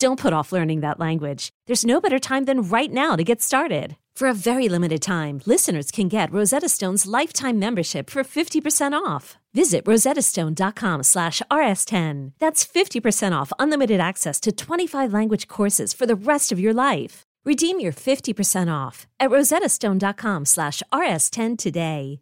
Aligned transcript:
Don't 0.00 0.20
put 0.20 0.32
off 0.32 0.52
learning 0.52 0.80
that 0.80 1.00
language. 1.00 1.50
There's 1.66 1.84
no 1.84 2.00
better 2.00 2.20
time 2.20 2.44
than 2.44 2.62
right 2.62 2.92
now 2.92 3.16
to 3.16 3.24
get 3.24 3.42
started. 3.42 3.96
For 4.14 4.28
a 4.28 4.34
very 4.34 4.68
limited 4.68 5.02
time, 5.02 5.40
listeners 5.44 5.90
can 5.90 6.06
get 6.06 6.32
Rosetta 6.32 6.68
Stone's 6.68 7.04
lifetime 7.04 7.58
membership 7.58 8.08
for 8.08 8.22
50% 8.22 8.92
off. 8.92 9.38
Visit 9.54 9.84
rosettastone.com 9.86 11.02
slash 11.02 11.42
rs10. 11.50 12.32
That's 12.38 12.64
50% 12.64 13.32
off 13.32 13.52
unlimited 13.58 13.98
access 13.98 14.38
to 14.40 14.52
25 14.52 15.12
language 15.12 15.48
courses 15.48 15.92
for 15.92 16.06
the 16.06 16.14
rest 16.14 16.52
of 16.52 16.60
your 16.60 16.74
life. 16.74 17.22
Redeem 17.44 17.80
your 17.80 17.92
50% 17.92 18.72
off 18.72 19.08
at 19.18 19.30
rosettastone.com 19.30 20.44
slash 20.44 20.80
rs10 20.92 21.58
today. 21.58 22.20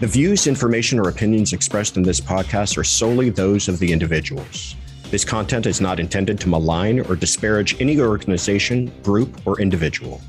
The 0.00 0.06
views, 0.06 0.46
information, 0.46 0.98
or 0.98 1.10
opinions 1.10 1.52
expressed 1.52 1.98
in 1.98 2.02
this 2.02 2.20
podcast 2.20 2.78
are 2.78 2.84
solely 2.84 3.28
those 3.28 3.68
of 3.68 3.78
the 3.78 3.92
individuals. 3.92 4.74
This 5.10 5.24
content 5.24 5.66
is 5.66 5.80
not 5.80 5.98
intended 5.98 6.38
to 6.38 6.48
malign 6.48 7.00
or 7.00 7.16
disparage 7.16 7.80
any 7.80 7.98
organization, 7.98 8.92
group, 9.02 9.44
or 9.44 9.60
individual. 9.60 10.20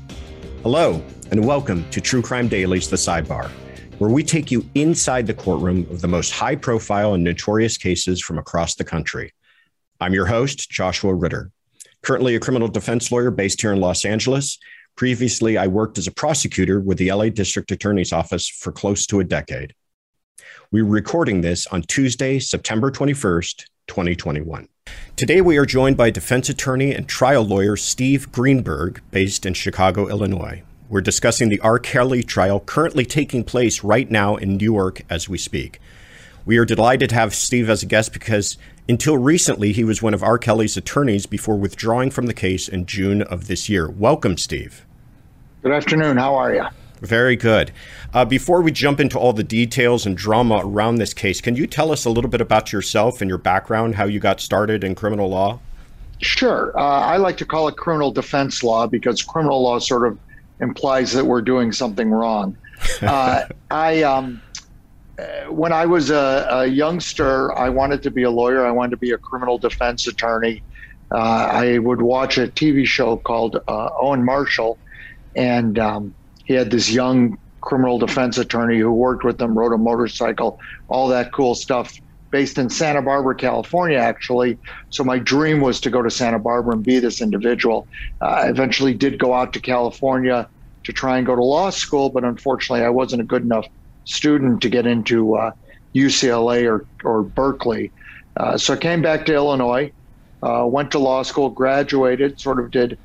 Hello, 0.64 1.00
and 1.30 1.46
welcome 1.46 1.88
to 1.90 2.00
True 2.00 2.20
Crime 2.20 2.48
Daily's 2.48 2.90
The 2.90 2.96
Sidebar, 2.96 3.48
where 3.98 4.10
we 4.10 4.24
take 4.24 4.50
you 4.50 4.68
inside 4.74 5.28
the 5.28 5.34
courtroom 5.34 5.86
of 5.88 6.00
the 6.00 6.08
most 6.08 6.32
high 6.32 6.56
profile 6.56 7.14
and 7.14 7.22
notorious 7.22 7.78
cases 7.78 8.20
from 8.20 8.38
across 8.38 8.74
the 8.74 8.82
country. 8.82 9.32
I'm 10.00 10.14
your 10.14 10.26
host, 10.26 10.68
Joshua 10.68 11.14
Ritter, 11.14 11.52
currently 12.02 12.34
a 12.34 12.40
criminal 12.40 12.66
defense 12.66 13.12
lawyer 13.12 13.30
based 13.30 13.60
here 13.60 13.72
in 13.72 13.78
Los 13.78 14.04
Angeles. 14.04 14.58
Previously, 14.96 15.56
I 15.56 15.68
worked 15.68 15.96
as 15.96 16.08
a 16.08 16.12
prosecutor 16.12 16.80
with 16.80 16.98
the 16.98 17.12
LA 17.12 17.28
District 17.28 17.70
Attorney's 17.70 18.12
Office 18.12 18.48
for 18.48 18.72
close 18.72 19.06
to 19.06 19.20
a 19.20 19.24
decade. 19.24 19.74
We're 20.72 20.84
recording 20.84 21.40
this 21.40 21.68
on 21.68 21.82
Tuesday, 21.82 22.40
September 22.40 22.90
21st, 22.90 23.66
2021. 23.86 24.68
Today, 25.22 25.40
we 25.40 25.56
are 25.56 25.64
joined 25.64 25.96
by 25.96 26.10
defense 26.10 26.48
attorney 26.48 26.92
and 26.92 27.06
trial 27.06 27.44
lawyer 27.44 27.76
Steve 27.76 28.32
Greenberg, 28.32 29.00
based 29.12 29.46
in 29.46 29.54
Chicago, 29.54 30.08
Illinois. 30.08 30.64
We're 30.88 31.00
discussing 31.00 31.48
the 31.48 31.60
R. 31.60 31.78
Kelly 31.78 32.24
trial 32.24 32.58
currently 32.58 33.04
taking 33.04 33.44
place 33.44 33.84
right 33.84 34.10
now 34.10 34.34
in 34.34 34.56
New 34.56 34.64
York 34.64 35.02
as 35.08 35.28
we 35.28 35.38
speak. 35.38 35.80
We 36.44 36.58
are 36.58 36.64
delighted 36.64 37.10
to 37.10 37.14
have 37.14 37.36
Steve 37.36 37.70
as 37.70 37.84
a 37.84 37.86
guest 37.86 38.12
because 38.12 38.58
until 38.88 39.16
recently, 39.16 39.72
he 39.72 39.84
was 39.84 40.02
one 40.02 40.12
of 40.12 40.24
R. 40.24 40.38
Kelly's 40.38 40.76
attorneys 40.76 41.26
before 41.26 41.56
withdrawing 41.56 42.10
from 42.10 42.26
the 42.26 42.34
case 42.34 42.66
in 42.66 42.84
June 42.84 43.22
of 43.22 43.46
this 43.46 43.68
year. 43.68 43.88
Welcome, 43.88 44.36
Steve. 44.36 44.84
Good 45.62 45.70
afternoon. 45.70 46.16
How 46.16 46.34
are 46.34 46.52
you? 46.52 46.66
Very 47.02 47.34
good. 47.34 47.72
Uh, 48.14 48.24
before 48.24 48.62
we 48.62 48.70
jump 48.70 49.00
into 49.00 49.18
all 49.18 49.32
the 49.32 49.42
details 49.42 50.06
and 50.06 50.16
drama 50.16 50.60
around 50.64 50.96
this 50.96 51.12
case, 51.12 51.40
can 51.40 51.56
you 51.56 51.66
tell 51.66 51.90
us 51.90 52.04
a 52.04 52.10
little 52.10 52.30
bit 52.30 52.40
about 52.40 52.72
yourself 52.72 53.20
and 53.20 53.28
your 53.28 53.38
background, 53.38 53.96
how 53.96 54.04
you 54.04 54.20
got 54.20 54.40
started 54.40 54.84
in 54.84 54.94
criminal 54.94 55.28
law? 55.28 55.58
Sure. 56.20 56.72
Uh, 56.78 57.00
I 57.00 57.16
like 57.16 57.36
to 57.38 57.44
call 57.44 57.66
it 57.66 57.76
criminal 57.76 58.12
defense 58.12 58.62
law 58.62 58.86
because 58.86 59.20
criminal 59.20 59.60
law 59.60 59.80
sort 59.80 60.06
of 60.06 60.16
implies 60.60 61.12
that 61.12 61.24
we're 61.24 61.42
doing 61.42 61.72
something 61.72 62.10
wrong. 62.10 62.56
Uh, 63.00 63.46
I, 63.70 64.02
um, 64.02 64.42
uh, 65.16 65.52
when 65.52 65.72
I 65.72 65.86
was 65.86 66.10
a, 66.10 66.46
a, 66.50 66.66
youngster, 66.66 67.56
I 67.56 67.68
wanted 67.68 68.02
to 68.02 68.10
be 68.10 68.24
a 68.24 68.30
lawyer. 68.30 68.66
I 68.66 68.72
wanted 68.72 68.90
to 68.90 68.96
be 68.96 69.12
a 69.12 69.18
criminal 69.18 69.56
defense 69.56 70.08
attorney. 70.08 70.64
Uh, 71.12 71.14
I 71.14 71.78
would 71.78 72.02
watch 72.02 72.38
a 72.38 72.48
TV 72.48 72.84
show 72.84 73.18
called 73.18 73.62
uh, 73.68 73.90
Owen 74.00 74.24
Marshall, 74.24 74.78
and 75.36 75.78
um, 75.78 76.12
he 76.52 76.58
had 76.58 76.70
this 76.70 76.90
young 76.90 77.38
criminal 77.62 77.98
defense 77.98 78.36
attorney 78.36 78.78
who 78.78 78.92
worked 78.92 79.24
with 79.24 79.40
him, 79.40 79.56
rode 79.56 79.72
a 79.72 79.78
motorcycle, 79.78 80.60
all 80.88 81.08
that 81.08 81.32
cool 81.32 81.54
stuff, 81.54 81.94
based 82.30 82.58
in 82.58 82.68
Santa 82.68 83.00
Barbara, 83.00 83.34
California, 83.34 83.96
actually. 83.96 84.58
So 84.90 85.02
my 85.02 85.18
dream 85.18 85.62
was 85.62 85.80
to 85.80 85.90
go 85.90 86.02
to 86.02 86.10
Santa 86.10 86.38
Barbara 86.38 86.74
and 86.74 86.84
be 86.84 86.98
this 86.98 87.22
individual. 87.22 87.88
Uh, 88.20 88.26
I 88.26 88.48
eventually 88.50 88.92
did 88.92 89.18
go 89.18 89.32
out 89.32 89.54
to 89.54 89.60
California 89.60 90.46
to 90.84 90.92
try 90.92 91.16
and 91.16 91.26
go 91.26 91.34
to 91.34 91.42
law 91.42 91.70
school, 91.70 92.10
but 92.10 92.22
unfortunately, 92.22 92.84
I 92.84 92.90
wasn't 92.90 93.22
a 93.22 93.24
good 93.24 93.42
enough 93.42 93.66
student 94.04 94.60
to 94.60 94.68
get 94.68 94.86
into 94.86 95.36
uh, 95.36 95.52
UCLA 95.94 96.70
or, 96.70 96.86
or 97.02 97.22
Berkeley. 97.22 97.92
Uh, 98.36 98.58
so 98.58 98.74
I 98.74 98.76
came 98.76 99.00
back 99.00 99.24
to 99.26 99.34
Illinois, 99.34 99.90
uh, 100.42 100.66
went 100.66 100.90
to 100.90 100.98
law 100.98 101.22
school, 101.22 101.48
graduated, 101.48 102.38
sort 102.38 102.60
of 102.60 102.70
did 102.70 102.98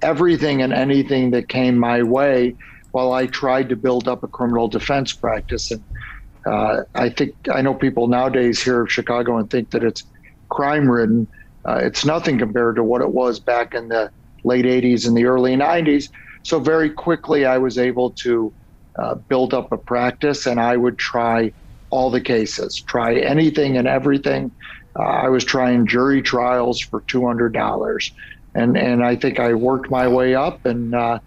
everything 0.00 0.62
and 0.62 0.72
anything 0.72 1.32
that 1.32 1.48
came 1.48 1.76
my 1.76 2.02
way 2.02 2.54
while 2.94 3.12
I 3.12 3.26
tried 3.26 3.70
to 3.70 3.76
build 3.76 4.06
up 4.06 4.22
a 4.22 4.28
criminal 4.28 4.68
defense 4.68 5.12
practice. 5.12 5.68
And 5.72 5.84
uh, 6.46 6.82
I 6.94 7.08
think 7.10 7.32
I 7.52 7.60
know 7.60 7.74
people 7.74 8.06
nowadays 8.06 8.62
here 8.62 8.82
of 8.82 8.92
Chicago 8.92 9.36
and 9.36 9.50
think 9.50 9.70
that 9.70 9.82
it's 9.82 10.04
crime 10.48 10.88
ridden. 10.88 11.28
Uh, 11.68 11.80
it's 11.82 12.04
nothing 12.04 12.38
compared 12.38 12.76
to 12.76 12.84
what 12.84 13.02
it 13.02 13.10
was 13.12 13.40
back 13.40 13.74
in 13.74 13.88
the 13.88 14.12
late 14.44 14.64
80s 14.64 15.08
and 15.08 15.16
the 15.16 15.24
early 15.24 15.56
90s. 15.56 16.08
So 16.44 16.60
very 16.60 16.88
quickly, 16.88 17.44
I 17.46 17.58
was 17.58 17.78
able 17.78 18.12
to 18.22 18.54
uh, 19.02 19.16
build 19.28 19.54
up 19.54 19.72
a 19.72 19.78
practice, 19.78 20.46
and 20.46 20.60
I 20.60 20.76
would 20.76 20.96
try 20.96 21.52
all 21.90 22.12
the 22.12 22.20
cases, 22.20 22.80
try 22.86 23.16
anything 23.16 23.76
and 23.76 23.88
everything. 23.88 24.52
Uh, 24.98 25.02
I 25.02 25.30
was 25.30 25.44
trying 25.44 25.88
jury 25.88 26.22
trials 26.22 26.80
for 26.80 27.02
two 27.08 27.26
hundred 27.26 27.54
dollars, 27.54 28.08
and 28.54 28.76
and 28.76 29.04
I 29.04 29.16
think 29.16 29.40
I 29.40 29.54
worked 29.54 29.90
my 29.90 30.06
way 30.06 30.36
up 30.36 30.60
and 30.64 30.94
uh, 30.94 31.18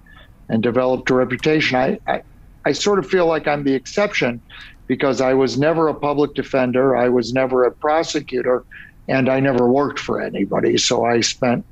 and 0.49 0.63
developed 0.63 1.09
a 1.09 1.13
reputation. 1.13 1.77
I, 1.77 1.99
I, 2.07 2.23
I 2.65 2.71
sort 2.71 2.99
of 2.99 3.07
feel 3.07 3.25
like 3.25 3.47
I'm 3.47 3.63
the 3.63 3.73
exception 3.73 4.41
because 4.87 5.19
I 5.19 5.33
was 5.33 5.57
never 5.57 5.89
a 5.89 5.93
public 5.93 6.33
defender, 6.33 6.95
I 6.95 7.09
was 7.09 7.33
never 7.33 7.65
a 7.65 7.71
prosecutor, 7.71 8.63
and 9.07 9.29
I 9.29 9.39
never 9.39 9.67
worked 9.69 9.99
for 9.99 10.21
anybody. 10.21 10.77
So 10.77 11.05
I 11.05 11.21
spent 11.21 11.65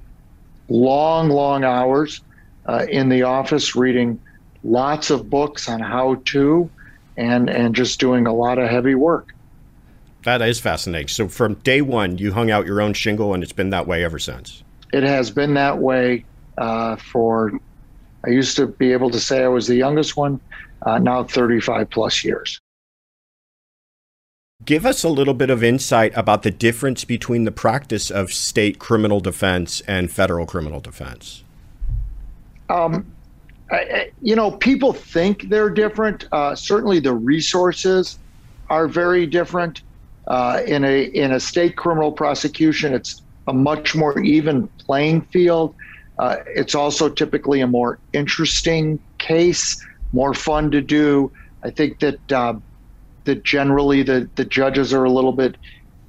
long, 0.68 1.30
long 1.30 1.64
hours 1.64 2.22
uh, 2.66 2.86
in 2.90 3.10
the 3.10 3.24
office 3.24 3.76
reading 3.76 4.20
lots 4.64 5.10
of 5.10 5.30
books 5.30 5.70
on 5.70 5.80
how 5.80 6.16
to 6.26 6.70
and 7.18 7.50
and 7.50 7.76
just 7.76 8.00
doing 8.00 8.28
a 8.28 8.34
lot 8.34 8.58
of 8.58 8.70
heavy 8.70 8.96
work. 8.96 9.34
That 10.24 10.42
is 10.42 10.60
fascinating. 10.60 11.08
So 11.08 11.28
from 11.28 11.54
day 11.56 11.82
one, 11.82 12.18
you 12.18 12.34
hung 12.34 12.50
out 12.50 12.66
your 12.66 12.82
own 12.82 12.94
shingle, 12.94 13.34
and 13.34 13.44
it's 13.44 13.54
been 13.54 13.70
that 13.70 13.88
way 13.88 14.04
ever 14.04 14.18
since. 14.18 14.64
It 14.92 15.04
has 15.04 15.30
been 15.30 15.54
that 15.54 15.78
way 15.78 16.26
uh, 16.58 16.96
for 16.96 17.54
I 18.26 18.30
used 18.30 18.56
to 18.58 18.68
be 18.68 18.92
able 18.92 19.10
to 19.12 19.20
say 19.20 19.44
I 19.44 19.48
was 19.48 19.68
the 19.68 19.76
youngest 19.76 20.18
one, 20.18 20.40
uh, 20.86 20.98
now 21.00 21.24
35 21.24 21.90
plus 21.90 22.24
years. 22.24 22.60
Give 24.64 24.86
us 24.86 25.04
a 25.04 25.10
little 25.10 25.34
bit 25.34 25.50
of 25.50 25.64
insight 25.64 26.12
about 26.16 26.44
the 26.44 26.50
difference 26.50 27.04
between 27.04 27.44
the 27.44 27.52
practice 27.52 28.10
of 28.10 28.34
state 28.34 28.80
criminal 28.80 29.20
defense 29.20 29.82
and 29.82 30.10
federal 30.10 30.46
criminal 30.46 30.80
defense. 30.80 31.44
Um, 32.70 33.06
I, 33.70 34.12
you 34.22 34.36
know, 34.36 34.52
people 34.52 34.94
think 34.94 35.50
they're 35.50 35.70
different. 35.70 36.28
Uh, 36.32 36.56
certainly, 36.56 37.00
the 37.00 37.14
resources 37.14 38.18
are 38.70 38.88
very 38.88 39.28
different. 39.28 39.82
Uh, 40.28 40.62
in 40.66 40.84
a 40.84 41.04
in 41.04 41.34
a 41.34 41.40
state 41.40 41.76
criminal 41.76 42.12
prosecution, 42.12 42.94
it's 42.94 43.22
a 43.48 43.54
much 43.54 43.94
more 43.96 44.20
even 44.20 44.68
playing 44.80 45.22
field. 45.22 45.76
Uh, 46.20 46.38
it's 46.48 46.76
also 46.76 47.10
typically 47.10 47.62
a 47.62 47.68
more 47.68 48.00
interesting 48.14 49.00
case, 49.18 49.76
more 50.14 50.34
fun 50.34 50.72
to 50.72 50.82
do. 50.82 51.32
I 51.64 51.72
think 51.72 52.00
that 52.00 52.32
uh, 52.32 52.54
that 53.26 53.44
generally 53.44 54.04
the 54.04 54.30
the 54.36 54.46
judges 54.46 54.94
are 54.94 55.04
a 55.04 55.12
little 55.12 55.34
bit 55.34 55.58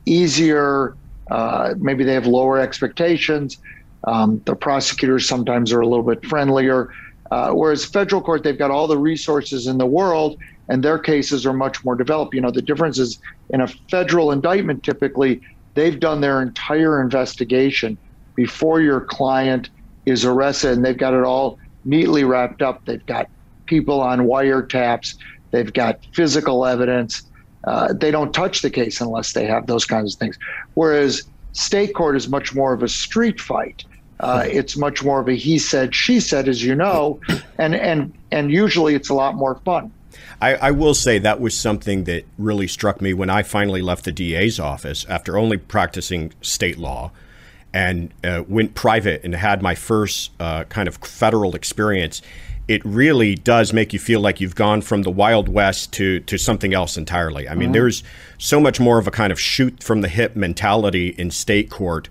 easier. 0.05 0.97
Uh, 1.31 1.75
maybe 1.79 2.05
they 2.05 2.15
have 2.15 2.27
lower 2.27 2.59
expectations. 2.59 3.59
Um, 4.07 4.41
the 4.47 4.55
prosecutors 4.55 5.27
sometimes 5.27 5.73
are 5.73 5.81
a 5.81 5.87
little 5.87 6.05
bit 6.05 6.25
friendlier. 6.25 6.91
Uh, 7.33 7.51
whereas 7.51 7.85
federal 7.85 8.23
court, 8.23 8.45
they've 8.45 8.59
got 8.59 8.71
all 8.71 8.87
the 8.87 8.99
resources 8.99 9.67
in 9.67 9.79
the 9.79 9.87
world, 9.87 10.39
and 10.69 10.85
their 10.85 10.99
cases 10.99 11.45
are 11.45 11.53
much 11.53 11.85
more 11.85 11.97
developed. 11.97 12.33
You 12.33 12.41
know, 12.41 12.53
the 12.53 12.63
difference 12.63 13.01
is 13.01 13.19
in 13.51 13.61
a 13.61 13.67
federal 13.91 14.31
indictment, 14.31 14.85
typically 14.85 15.41
they've 15.77 16.01
done 16.01 16.21
their 16.21 16.43
entire 16.43 17.01
investigation 17.01 17.97
before 18.35 18.81
your 18.81 19.03
client 19.03 19.71
is 20.07 20.25
arrested 20.25 20.73
and 20.73 20.85
they've 20.85 20.97
got 20.97 21.13
it 21.13 21.25
all 21.25 21.59
neatly 21.85 22.25
wrapped 22.25 22.63
up. 22.63 22.85
They've 22.85 23.05
got 23.05 23.29
people 23.67 24.01
on 24.01 24.21
wiretaps, 24.21 25.17
they've 25.51 25.73
got 25.73 26.01
physical 26.13 26.65
evidence, 26.65 27.23
uh, 27.65 27.93
they 27.93 28.11
don't 28.11 28.33
touch 28.33 28.63
the 28.63 28.71
case 28.71 29.01
unless 29.01 29.33
they 29.33 29.45
have 29.45 29.67
those 29.67 29.85
kinds 29.85 30.15
of 30.15 30.21
things. 30.21 30.39
Whereas 30.75 31.25
state 31.53 31.95
court 31.95 32.17
is 32.17 32.29
much 32.29 32.55
more 32.55 32.73
of 32.73 32.83
a 32.83 32.89
street 32.89 33.41
fight. 33.41 33.85
Uh, 34.21 34.45
it's 34.47 34.77
much 34.77 35.05
more 35.05 35.21
of 35.21 35.29
a 35.29 35.35
he 35.35 35.59
said, 35.59 35.95
she 35.95 36.21
said, 36.21 36.49
as 36.49 36.65
you 36.65 36.75
know, 36.75 37.21
and 37.59 37.75
and 37.75 38.15
and 38.31 38.51
usually 38.51 38.95
it's 38.95 39.11
a 39.11 39.15
lot 39.15 39.35
more 39.35 39.57
fun. 39.57 39.93
I, 40.41 40.55
I, 40.55 40.71
will 40.71 40.95
say 40.95 41.19
that 41.19 41.41
was 41.41 41.59
something 41.59 42.05
that 42.05 42.25
really 42.39 42.67
struck 42.67 43.01
me 43.01 43.13
when 43.13 43.31
I 43.31 43.43
finally 43.43 43.83
left 43.83 44.05
the 44.05 44.13
DA's 44.13 44.59
office 44.59 45.05
after 45.09 45.37
only 45.37 45.57
practicing 45.57 46.33
state 46.41 46.79
law 46.79 47.11
and 47.77 48.11
uh, 48.25 48.43
went 48.49 48.75
private 48.75 49.23
and 49.23 49.35
had 49.35 49.61
my 49.61 49.75
first 49.75 50.31
uh, 50.41 50.65
kind 50.65 50.89
of 50.89 50.97
federal 50.97 51.55
experience. 51.55 52.23
It 52.69 52.83
really 52.87 53.35
does 53.35 53.75
make 53.75 53.93
you 53.93 53.99
feel 53.99 54.21
like 54.21 54.41
you've 54.41 54.55
gone 54.55 54.81
from 54.81 55.03
the 55.03 55.11
Wild 55.11 55.47
West 55.51 55.93
to 55.93 56.21
to 56.21 56.39
something 56.39 56.73
else 56.73 56.97
entirely. 56.97 57.47
I 57.47 57.55
mean, 57.55 57.67
mm-hmm. 57.67 57.73
there's 57.75 58.03
so 58.39 58.61
much 58.61 58.81
more 58.81 58.99
of 58.99 59.07
a 59.07 59.11
kind 59.11 59.31
of 59.31 59.39
shoot 59.39 59.83
from 59.83 60.01
the 60.01 60.09
hip 60.09 60.35
mentality 60.35 61.09
in 61.19 61.31
state 61.31 61.69
court. 61.69 62.09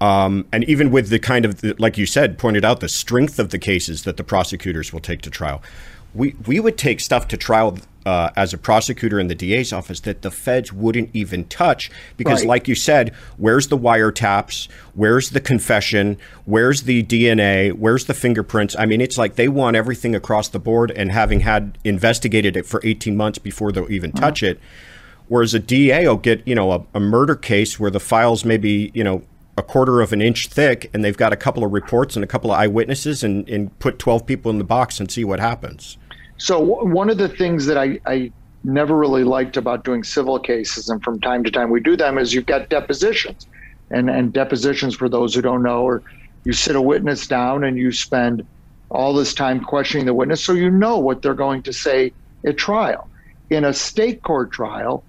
Um, 0.00 0.46
and 0.50 0.64
even 0.64 0.90
with 0.90 1.10
the 1.10 1.20
kind 1.20 1.44
of, 1.44 1.60
the, 1.60 1.76
like 1.78 1.96
you 1.96 2.06
said, 2.06 2.36
pointed 2.36 2.64
out, 2.64 2.80
the 2.80 2.88
strength 2.88 3.38
of 3.38 3.50
the 3.50 3.58
cases 3.58 4.02
that 4.02 4.16
the 4.16 4.24
prosecutors 4.24 4.92
will 4.92 5.00
take 5.00 5.20
to 5.22 5.30
trial 5.30 5.62
we 6.14 6.34
we 6.46 6.60
would 6.60 6.76
take 6.76 7.00
stuff 7.00 7.28
to 7.28 7.36
trial 7.36 7.78
uh, 8.04 8.30
as 8.36 8.52
a 8.52 8.58
prosecutor 8.58 9.18
in 9.20 9.28
the 9.28 9.34
DA's 9.34 9.72
office 9.72 10.00
that 10.00 10.22
the 10.22 10.30
feds 10.30 10.72
wouldn't 10.72 11.10
even 11.12 11.44
touch 11.44 11.90
because, 12.16 12.40
right. 12.40 12.48
like 12.48 12.68
you 12.68 12.74
said, 12.74 13.14
where's 13.36 13.68
the 13.68 13.78
wiretaps? 13.78 14.68
Where's 14.94 15.30
the 15.30 15.40
confession? 15.40 16.18
Where's 16.44 16.82
the 16.82 17.02
DNA? 17.02 17.72
Where's 17.72 18.06
the 18.06 18.14
fingerprints? 18.14 18.76
I 18.78 18.86
mean, 18.86 19.00
it's 19.00 19.18
like 19.18 19.36
they 19.36 19.48
want 19.48 19.76
everything 19.76 20.14
across 20.14 20.48
the 20.48 20.58
board, 20.58 20.90
and 20.90 21.12
having 21.12 21.40
had 21.40 21.78
investigated 21.84 22.56
it 22.56 22.66
for 22.66 22.80
18 22.84 23.16
months 23.16 23.38
before 23.38 23.72
they'll 23.72 23.90
even 23.90 24.10
uh-huh. 24.10 24.20
touch 24.20 24.42
it. 24.42 24.60
Whereas 25.28 25.54
a 25.54 25.58
DA 25.58 26.06
will 26.06 26.16
get, 26.16 26.46
you 26.46 26.54
know, 26.54 26.72
a, 26.72 26.84
a 26.94 27.00
murder 27.00 27.36
case 27.36 27.80
where 27.80 27.90
the 27.90 28.00
files 28.00 28.44
maybe, 28.44 28.90
you 28.92 29.02
know, 29.02 29.22
a 29.56 29.62
quarter 29.62 30.00
of 30.00 30.12
an 30.12 30.22
inch 30.22 30.48
thick 30.48 30.90
and 30.94 31.04
they've 31.04 31.16
got 31.16 31.32
a 31.32 31.36
couple 31.36 31.64
of 31.64 31.72
reports 31.72 32.16
and 32.16 32.24
a 32.24 32.26
couple 32.26 32.50
of 32.50 32.58
eyewitnesses 32.58 33.22
and, 33.22 33.48
and 33.48 33.78
put 33.78 33.98
12 33.98 34.26
people 34.26 34.50
in 34.50 34.58
the 34.58 34.64
box 34.64 34.98
and 34.98 35.10
see 35.10 35.24
what 35.24 35.40
happens. 35.40 35.98
So 36.38 36.58
one 36.60 37.10
of 37.10 37.18
the 37.18 37.28
things 37.28 37.66
that 37.66 37.78
I, 37.78 38.00
I 38.06 38.32
never 38.64 38.96
really 38.96 39.24
liked 39.24 39.56
about 39.56 39.84
doing 39.84 40.02
civil 40.02 40.38
cases, 40.38 40.88
and 40.88 41.02
from 41.02 41.20
time 41.20 41.44
to 41.44 41.50
time 41.50 41.70
we 41.70 41.80
do 41.80 41.96
them, 41.96 42.18
is 42.18 42.34
you've 42.34 42.46
got 42.46 42.68
depositions, 42.68 43.46
and 43.90 44.10
and 44.10 44.32
depositions 44.32 44.94
for 44.94 45.08
those 45.08 45.34
who 45.34 45.42
don't 45.42 45.62
know, 45.62 45.82
or 45.82 46.02
you 46.44 46.52
sit 46.52 46.76
a 46.76 46.80
witness 46.82 47.26
down 47.26 47.64
and 47.64 47.78
you 47.78 47.92
spend 47.92 48.46
all 48.90 49.14
this 49.14 49.34
time 49.34 49.60
questioning 49.60 50.06
the 50.06 50.14
witness, 50.14 50.44
so 50.44 50.52
you 50.52 50.70
know 50.70 50.98
what 50.98 51.22
they're 51.22 51.34
going 51.34 51.62
to 51.62 51.72
say 51.72 52.12
at 52.46 52.58
trial. 52.58 53.08
In 53.50 53.64
a 53.64 53.72
state 53.72 54.22
court 54.22 54.52
trial, 54.52 55.06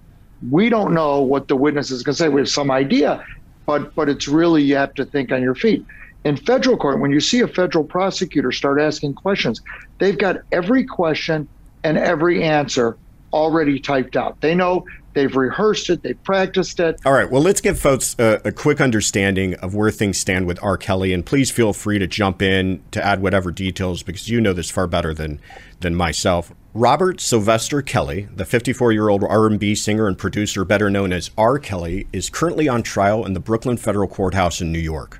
we 0.49 0.69
don't 0.69 0.93
know 0.93 1.21
what 1.21 1.47
the 1.47 1.55
witness 1.55 1.91
is 1.91 2.03
going 2.03 2.13
to 2.13 2.17
say. 2.17 2.29
We 2.29 2.41
have 2.41 2.49
some 2.49 2.71
idea, 2.71 3.23
but 3.65 3.93
but 3.95 4.09
it's 4.09 4.27
really 4.27 4.63
you 4.63 4.75
have 4.75 4.93
to 4.95 5.05
think 5.05 5.31
on 5.31 5.41
your 5.41 5.55
feet 5.55 5.85
in 6.25 6.37
federal 6.37 6.77
court, 6.77 6.99
when 6.99 7.11
you 7.11 7.19
see 7.19 7.41
a 7.41 7.47
federal 7.47 7.83
prosecutor 7.83 8.51
start 8.51 8.79
asking 8.79 9.15
questions, 9.15 9.61
they've 9.99 10.17
got 10.17 10.37
every 10.51 10.85
question 10.85 11.47
and 11.83 11.97
every 11.97 12.43
answer 12.43 12.97
already 13.33 13.79
typed 13.79 14.15
out. 14.15 14.39
They 14.41 14.55
know 14.55 14.85
they've 15.13 15.35
rehearsed 15.35 15.89
it, 15.89 16.03
they've 16.03 16.23
practiced 16.23 16.79
it. 16.79 16.99
All 17.05 17.11
right, 17.11 17.29
well, 17.29 17.41
let's 17.41 17.61
give 17.61 17.79
folks 17.79 18.15
a, 18.19 18.39
a, 18.45 18.51
quick 18.51 18.79
understanding 18.79 19.55
of 19.55 19.75
where 19.75 19.91
things 19.91 20.17
stand 20.17 20.45
with 20.45 20.61
R. 20.63 20.77
Kelly, 20.77 21.13
and 21.13 21.25
please 21.25 21.51
feel 21.51 21.73
free 21.73 21.99
to 21.99 22.07
jump 22.07 22.41
in 22.41 22.83
to 22.91 23.03
add 23.03 23.21
whatever 23.21 23.51
details 23.51 24.03
because 24.03 24.29
you 24.29 24.39
know 24.39 24.53
this 24.53 24.69
far 24.71 24.87
better 24.87 25.13
than 25.13 25.41
than 25.81 25.95
myself. 25.95 26.53
Robert 26.73 27.19
Sylvester 27.19 27.81
Kelly, 27.81 28.27
the 28.33 28.45
54-year-old 28.45 29.23
R&B 29.23 29.75
singer 29.75 30.07
and 30.07 30.17
producer 30.17 30.63
better 30.63 30.89
known 30.89 31.11
as 31.11 31.29
R. 31.37 31.59
Kelly, 31.59 32.07
is 32.13 32.29
currently 32.29 32.67
on 32.67 32.81
trial 32.81 33.25
in 33.25 33.33
the 33.33 33.39
Brooklyn 33.39 33.77
Federal 33.77 34.07
Courthouse 34.07 34.61
in 34.61 34.71
New 34.71 34.79
York. 34.79 35.19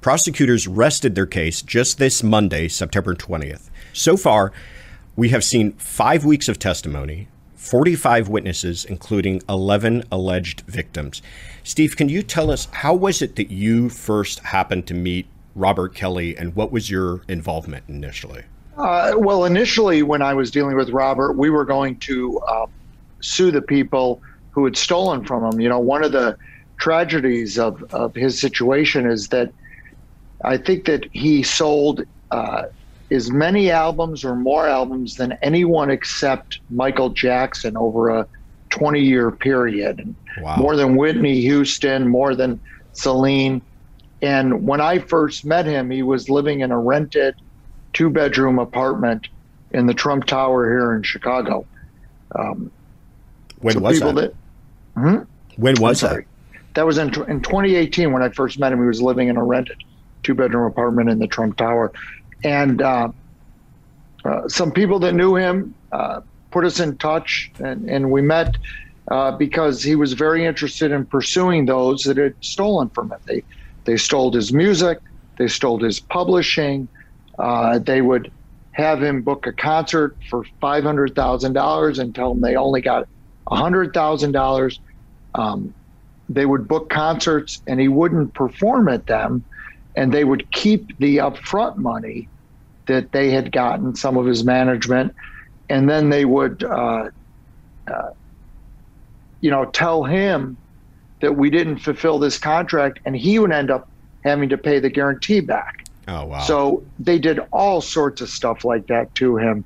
Prosecutors 0.00 0.66
rested 0.66 1.14
their 1.14 1.26
case 1.26 1.60
just 1.60 1.98
this 1.98 2.22
Monday, 2.22 2.68
September 2.68 3.14
20th. 3.14 3.68
So 3.92 4.16
far, 4.16 4.50
we 5.14 5.28
have 5.28 5.44
seen 5.44 5.72
five 5.72 6.24
weeks 6.24 6.48
of 6.48 6.58
testimony, 6.58 7.28
45 7.56 8.30
witnesses, 8.30 8.86
including 8.86 9.42
11 9.46 10.04
alleged 10.10 10.62
victims. 10.62 11.20
Steve, 11.64 11.98
can 11.98 12.08
you 12.08 12.22
tell 12.22 12.50
us 12.50 12.66
how 12.72 12.94
was 12.94 13.20
it 13.20 13.36
that 13.36 13.50
you 13.50 13.90
first 13.90 14.38
happened 14.38 14.86
to 14.86 14.94
meet 14.94 15.26
Robert 15.54 15.94
Kelly 15.94 16.34
and 16.34 16.56
what 16.56 16.72
was 16.72 16.88
your 16.88 17.20
involvement 17.28 17.84
initially? 17.86 18.44
Uh, 18.78 19.12
well, 19.18 19.44
initially, 19.44 20.02
when 20.02 20.22
I 20.22 20.32
was 20.32 20.50
dealing 20.50 20.76
with 20.76 20.88
Robert, 20.88 21.34
we 21.34 21.50
were 21.50 21.66
going 21.66 21.98
to 21.98 22.38
uh, 22.38 22.66
sue 23.20 23.50
the 23.50 23.60
people 23.60 24.22
who 24.50 24.64
had 24.64 24.78
stolen 24.78 25.26
from 25.26 25.44
him. 25.44 25.60
You 25.60 25.68
know, 25.68 25.78
one 25.78 26.02
of 26.02 26.12
the 26.12 26.38
tragedies 26.78 27.58
of, 27.58 27.84
of 27.92 28.14
his 28.14 28.40
situation 28.40 29.04
is 29.04 29.28
that 29.28 29.52
I 30.44 30.56
think 30.56 30.86
that 30.86 31.04
he 31.12 31.42
sold 31.42 32.02
uh, 32.30 32.64
as 33.10 33.30
many 33.30 33.70
albums 33.70 34.24
or 34.24 34.36
more 34.36 34.66
albums 34.66 35.16
than 35.16 35.32
anyone 35.42 35.90
except 35.90 36.60
Michael 36.70 37.10
Jackson 37.10 37.76
over 37.76 38.10
a 38.10 38.26
20 38.70 39.00
year 39.00 39.30
period. 39.30 40.14
Wow. 40.40 40.56
More 40.56 40.76
than 40.76 40.96
Whitney 40.96 41.40
Houston, 41.40 42.08
more 42.08 42.34
than 42.34 42.60
Celine. 42.92 43.62
And 44.22 44.66
when 44.66 44.80
I 44.80 44.98
first 44.98 45.44
met 45.44 45.66
him, 45.66 45.90
he 45.90 46.02
was 46.02 46.28
living 46.28 46.60
in 46.60 46.70
a 46.70 46.78
rented 46.78 47.34
two 47.92 48.10
bedroom 48.10 48.58
apartment 48.58 49.28
in 49.72 49.86
the 49.86 49.94
Trump 49.94 50.24
Tower 50.24 50.68
here 50.68 50.94
in 50.94 51.02
Chicago. 51.02 51.66
Um, 52.34 52.70
when 53.58 53.80
was 53.80 54.00
that? 54.00 54.14
that 54.14 54.34
hmm? 54.94 55.16
When 55.56 55.74
was 55.80 56.00
that? 56.00 56.24
That 56.74 56.86
was 56.86 56.98
in, 56.98 57.08
in 57.28 57.40
2018 57.42 58.12
when 58.12 58.22
I 58.22 58.28
first 58.28 58.58
met 58.58 58.72
him. 58.72 58.80
He 58.80 58.86
was 58.86 59.02
living 59.02 59.28
in 59.28 59.36
a 59.36 59.44
rented 59.44 59.82
two 60.22 60.34
bedroom 60.34 60.70
apartment 60.70 61.10
in 61.10 61.18
the 61.18 61.26
Trump 61.26 61.56
Tower. 61.56 61.92
And 62.44 62.80
uh, 62.80 63.10
uh, 64.24 64.48
some 64.48 64.72
people 64.72 64.98
that 65.00 65.14
knew 65.14 65.36
him 65.36 65.74
uh, 65.92 66.20
put 66.50 66.64
us 66.64 66.80
in 66.80 66.96
touch, 66.98 67.50
and, 67.58 67.88
and 67.88 68.10
we 68.10 68.22
met 68.22 68.56
uh, 69.10 69.32
because 69.32 69.82
he 69.82 69.96
was 69.96 70.12
very 70.12 70.44
interested 70.44 70.92
in 70.92 71.06
pursuing 71.06 71.66
those 71.66 72.02
that 72.04 72.16
had 72.16 72.34
stolen 72.40 72.88
from 72.90 73.10
him. 73.10 73.18
They, 73.26 73.42
they 73.84 73.96
stole 73.96 74.32
his 74.32 74.52
music, 74.52 74.98
they 75.38 75.48
stole 75.48 75.82
his 75.82 76.00
publishing, 76.00 76.88
uh, 77.38 77.78
they 77.78 78.02
would 78.02 78.30
have 78.72 79.02
him 79.02 79.22
book 79.22 79.46
a 79.46 79.52
concert 79.52 80.16
for 80.28 80.44
$500,000 80.62 81.98
and 81.98 82.14
tell 82.14 82.32
him 82.32 82.40
they 82.40 82.56
only 82.56 82.80
got 82.80 83.08
$100,000. 83.48 84.78
Um, 85.34 85.74
they 86.28 86.46
would 86.46 86.68
book 86.68 86.88
concerts 86.90 87.60
and 87.66 87.80
he 87.80 87.88
wouldn't 87.88 88.34
perform 88.34 88.88
at 88.88 89.06
them 89.06 89.44
and 89.96 90.12
they 90.12 90.24
would 90.24 90.50
keep 90.52 90.96
the 90.98 91.18
upfront 91.18 91.76
money 91.76 92.28
that 92.86 93.12
they 93.12 93.30
had 93.30 93.52
gotten, 93.52 93.94
some 93.94 94.16
of 94.16 94.26
his 94.26 94.44
management, 94.44 95.14
and 95.68 95.88
then 95.88 96.10
they 96.10 96.24
would, 96.24 96.62
uh, 96.64 97.08
uh, 97.90 98.10
you 99.40 99.50
know, 99.50 99.64
tell 99.66 100.04
him 100.04 100.58
that 101.20 101.36
we 101.36 101.50
didn't 101.50 101.78
fulfill 101.78 102.18
this 102.18 102.38
contract, 102.38 103.00
and 103.04 103.16
he 103.16 103.38
would 103.38 103.52
end 103.52 103.70
up 103.70 103.88
having 104.24 104.48
to 104.48 104.58
pay 104.58 104.78
the 104.78 104.90
guarantee 104.90 105.40
back. 105.40 105.74
Oh 106.08 106.26
wow! 106.26 106.40
So 106.40 106.84
they 106.98 107.18
did 107.18 107.40
all 107.52 107.80
sorts 107.80 108.20
of 108.20 108.28
stuff 108.28 108.64
like 108.64 108.86
that 108.88 109.14
to 109.16 109.36
him, 109.36 109.64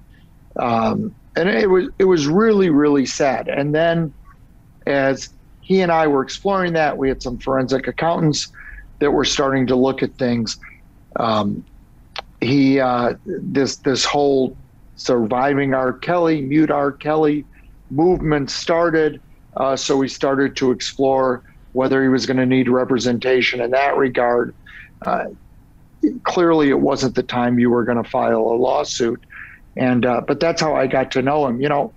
um, 0.60 1.14
and 1.36 1.48
it 1.48 1.70
was 1.70 1.88
it 1.98 2.04
was 2.04 2.26
really 2.26 2.70
really 2.70 3.06
sad. 3.06 3.48
And 3.48 3.74
then, 3.74 4.12
as 4.86 5.30
he 5.60 5.80
and 5.80 5.90
I 5.90 6.06
were 6.08 6.22
exploring 6.22 6.74
that, 6.74 6.98
we 6.98 7.08
had 7.08 7.22
some 7.22 7.38
forensic 7.38 7.86
accountants 7.86 8.50
that 9.00 9.10
were 9.10 9.24
starting 9.24 9.66
to 9.68 9.76
look 9.76 10.02
at 10.02 10.14
things. 10.16 10.56
Um, 11.16 11.64
he 12.40 12.80
uh, 12.80 13.14
this 13.24 13.76
this 13.78 14.04
whole 14.04 14.56
surviving 14.96 15.74
R. 15.74 15.92
Kelly, 15.92 16.42
mute 16.42 16.70
R. 16.70 16.92
Kelly 16.92 17.46
movement 17.90 18.50
started. 18.50 19.20
Uh, 19.56 19.76
so 19.76 19.96
we 19.96 20.08
started 20.08 20.56
to 20.56 20.70
explore 20.70 21.42
whether 21.72 22.02
he 22.02 22.08
was 22.08 22.26
going 22.26 22.36
to 22.36 22.46
need 22.46 22.68
representation 22.68 23.60
in 23.60 23.70
that 23.70 23.96
regard. 23.96 24.54
Uh, 25.04 25.26
clearly, 26.24 26.70
it 26.70 26.80
wasn't 26.80 27.14
the 27.14 27.22
time 27.22 27.58
you 27.58 27.70
were 27.70 27.84
going 27.84 28.02
to 28.02 28.08
file 28.08 28.40
a 28.40 28.56
lawsuit, 28.56 29.24
and 29.76 30.06
uh, 30.06 30.20
but 30.26 30.40
that's 30.40 30.60
how 30.60 30.74
I 30.74 30.86
got 30.86 31.10
to 31.12 31.22
know 31.22 31.46
him. 31.46 31.60
You 31.60 31.68
know, 31.68 31.94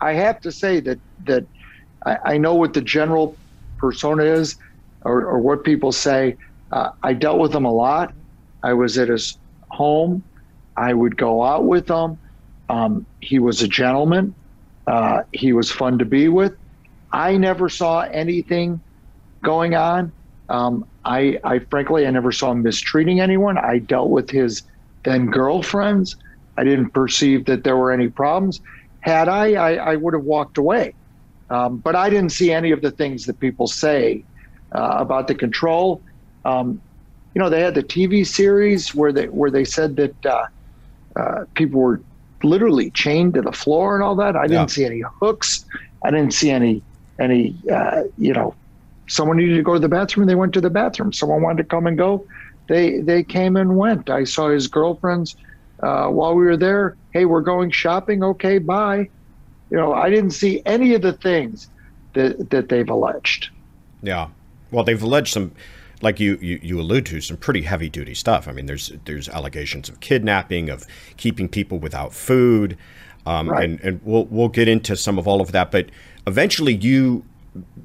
I 0.00 0.14
have 0.14 0.40
to 0.40 0.52
say 0.52 0.80
that 0.80 1.00
that 1.24 1.46
I, 2.04 2.18
I 2.24 2.38
know 2.38 2.54
what 2.54 2.74
the 2.74 2.82
general 2.82 3.36
persona 3.78 4.24
is 4.24 4.56
or, 5.04 5.24
or 5.26 5.38
what 5.38 5.64
people 5.64 5.92
say. 5.92 6.36
Uh, 6.70 6.90
I 7.02 7.12
dealt 7.12 7.38
with 7.38 7.54
him 7.54 7.64
a 7.64 7.72
lot. 7.72 8.14
I 8.62 8.72
was 8.74 8.96
at 8.98 9.08
his 9.08 9.38
home. 9.70 10.24
I 10.76 10.94
would 10.94 11.16
go 11.16 11.42
out 11.42 11.64
with 11.64 11.88
him. 11.88 12.18
Um, 12.68 13.06
he 13.20 13.38
was 13.38 13.62
a 13.62 13.68
gentleman. 13.68 14.34
Uh, 14.86 15.22
he 15.32 15.52
was 15.52 15.70
fun 15.70 15.98
to 15.98 16.04
be 16.04 16.28
with. 16.28 16.54
I 17.12 17.36
never 17.36 17.68
saw 17.68 18.00
anything 18.00 18.80
going 19.44 19.74
on. 19.74 20.12
Um, 20.48 20.84
I, 21.04 21.38
I 21.44 21.60
frankly, 21.70 22.06
I 22.06 22.10
never 22.10 22.32
saw 22.32 22.52
him 22.52 22.62
mistreating 22.62 23.20
anyone. 23.20 23.58
I 23.58 23.78
dealt 23.78 24.10
with 24.10 24.30
his 24.30 24.62
then 25.04 25.26
girlfriends. 25.26 26.16
I 26.56 26.64
didn't 26.64 26.90
perceive 26.90 27.46
that 27.46 27.64
there 27.64 27.76
were 27.76 27.92
any 27.92 28.08
problems. 28.08 28.60
Had 29.00 29.28
I, 29.28 29.54
I, 29.54 29.74
I 29.92 29.96
would 29.96 30.14
have 30.14 30.24
walked 30.24 30.58
away. 30.58 30.94
Um, 31.50 31.78
but 31.78 31.94
I 31.94 32.08
didn't 32.08 32.32
see 32.32 32.52
any 32.52 32.70
of 32.70 32.80
the 32.80 32.90
things 32.90 33.24
that 33.26 33.40
people 33.40 33.66
say 33.66 34.24
uh, 34.74 34.96
about 34.98 35.28
the 35.28 35.34
control. 35.34 36.02
Um, 36.44 36.82
you 37.34 37.40
know, 37.40 37.48
they 37.48 37.60
had 37.60 37.74
the 37.74 37.82
TV 37.82 38.26
series 38.26 38.94
where 38.94 39.12
they 39.12 39.26
where 39.26 39.50
they 39.50 39.64
said 39.64 39.96
that 39.96 40.26
uh, 40.26 40.46
uh, 41.16 41.44
people 41.54 41.80
were 41.80 42.02
literally 42.42 42.90
chained 42.90 43.34
to 43.34 43.42
the 43.42 43.52
floor 43.52 43.94
and 43.94 44.02
all 44.04 44.16
that. 44.16 44.36
I 44.36 44.46
didn't 44.46 44.70
see 44.70 44.84
any 44.84 45.02
hooks. 45.20 45.64
I 46.04 46.10
didn't 46.10 46.34
see 46.34 46.50
any 46.50 46.82
any 47.20 47.56
uh, 47.72 48.02
you 48.16 48.32
know, 48.32 48.54
someone 49.08 49.36
needed 49.36 49.56
to 49.56 49.62
go 49.62 49.74
to 49.74 49.80
the 49.80 49.88
bathroom. 49.88 50.26
They 50.26 50.34
went 50.34 50.52
to 50.54 50.60
the 50.60 50.70
bathroom. 50.70 51.12
Someone 51.12 51.42
wanted 51.42 51.62
to 51.62 51.68
come 51.68 51.86
and 51.86 51.96
go. 51.96 52.26
They 52.68 53.00
they 53.00 53.24
came 53.24 53.56
and 53.56 53.76
went. 53.76 54.10
I 54.10 54.24
saw 54.24 54.50
his 54.50 54.68
girlfriends 54.68 55.36
uh, 55.82 56.08
while 56.08 56.34
we 56.34 56.44
were 56.44 56.56
there. 56.56 56.96
Hey, 57.12 57.24
we're 57.24 57.42
going 57.42 57.70
shopping. 57.70 58.22
Okay, 58.22 58.58
bye. 58.58 59.08
You 59.70 59.76
know, 59.76 59.92
I 59.92 60.10
didn't 60.10 60.32
see 60.32 60.62
any 60.66 60.94
of 60.94 61.02
the 61.02 61.14
things 61.14 61.68
that 62.14 62.50
that 62.50 62.68
they've 62.68 62.88
alleged. 62.88 63.48
Yeah, 64.02 64.28
well, 64.72 64.82
they've 64.82 65.02
alleged 65.02 65.32
some 65.32 65.52
like 66.02 66.18
you, 66.18 66.36
you, 66.42 66.58
you 66.60 66.80
allude 66.80 67.06
to 67.06 67.20
some 67.20 67.36
pretty 67.36 67.62
heavy 67.62 67.88
duty 67.88 68.14
stuff. 68.14 68.48
I 68.48 68.52
mean, 68.52 68.66
there's 68.66 68.92
there's 69.04 69.28
allegations 69.28 69.88
of 69.88 70.00
kidnapping, 70.00 70.68
of 70.68 70.84
keeping 71.16 71.48
people 71.48 71.78
without 71.78 72.12
food, 72.12 72.76
um, 73.24 73.48
right. 73.48 73.64
and 73.64 73.80
and 73.80 74.00
we'll 74.04 74.24
we'll 74.26 74.48
get 74.48 74.68
into 74.68 74.96
some 74.96 75.18
of 75.18 75.28
all 75.28 75.40
of 75.40 75.52
that. 75.52 75.70
But 75.70 75.90
eventually, 76.26 76.74
you 76.74 77.24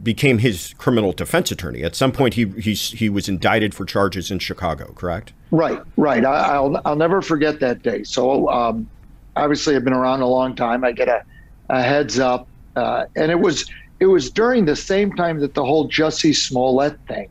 became 0.02 0.40
his 0.40 0.74
criminal 0.78 1.12
defense 1.12 1.52
attorney. 1.52 1.84
At 1.84 1.96
some 1.96 2.12
point, 2.12 2.34
he 2.34 2.46
he's, 2.58 2.92
he 2.92 3.10
was 3.10 3.30
indicted 3.30 3.76
for 3.76 3.86
charges 3.86 4.32
in 4.32 4.40
Chicago. 4.40 4.94
Correct? 4.94 5.34
Right, 5.52 5.80
right. 5.96 6.26
I, 6.26 6.60
will 6.60 6.82
I'll 6.86 6.96
never 6.96 7.22
forget 7.22 7.60
that 7.60 7.84
day. 7.84 8.04
So 8.04 8.50
um, 8.50 8.90
obviously, 9.36 9.76
I've 9.76 9.84
been 9.84 9.94
around 9.94 10.22
a 10.22 10.28
long 10.28 10.56
time. 10.56 10.84
I 10.84 10.92
get 10.92 11.08
a, 11.08 11.24
a 11.70 11.84
heads 11.84 12.18
up, 12.20 12.48
uh, 12.76 13.06
and 13.16 13.30
it 13.30 13.40
was 13.40 13.70
it 14.00 14.06
was 14.06 14.30
during 14.30 14.66
the 14.66 14.76
same 14.76 15.14
time 15.14 15.40
that 15.40 15.54
the 15.54 15.66
whole 15.66 15.90
Jussie 15.90 16.36
Smollett 16.36 17.00
thing 17.08 17.30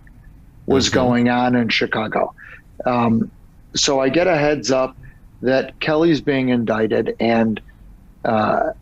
was 0.66 0.86
mm-hmm. 0.86 0.94
going 0.94 1.28
on 1.28 1.54
in 1.54 1.68
Chicago. 1.68 2.34
Um, 2.84 3.30
so 3.74 4.00
I 4.00 4.08
get 4.08 4.26
a 4.26 4.36
heads 4.36 4.70
up 4.70 4.96
that 5.42 5.78
Kelly's 5.80 6.20
being 6.20 6.48
indicted, 6.48 7.16
and 7.20 7.60
uh, 8.24 8.72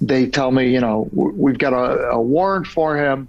they 0.00 0.26
tell 0.26 0.50
me, 0.50 0.72
you 0.72 0.80
know, 0.80 1.08
we've 1.12 1.58
got 1.58 1.72
a, 1.72 2.10
a 2.10 2.20
warrant 2.20 2.66
for 2.66 2.96
him, 2.96 3.28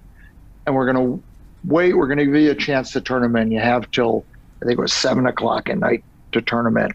and 0.66 0.76
we're 0.76 0.92
going 0.92 1.18
to 1.18 1.24
wait. 1.66 1.94
We're 1.94 2.08
going 2.08 2.20
to 2.20 2.26
give 2.26 2.36
you 2.36 2.52
a 2.52 2.56
chance 2.56 2.92
to 2.92 3.02
turn 3.02 3.24
him 3.24 3.36
in. 3.36 3.52
You 3.52 3.60
have 3.60 3.90
till 3.92 4.26
I 4.62 4.66
think 4.66 4.78
it 4.78 4.82
was 4.82 4.94
seven 4.94 5.26
o'clock 5.26 5.70
at 5.70 5.78
night 5.78 6.04
to 6.34 6.42
turn 6.42 6.66
him 6.66 6.78
in. 6.78 6.94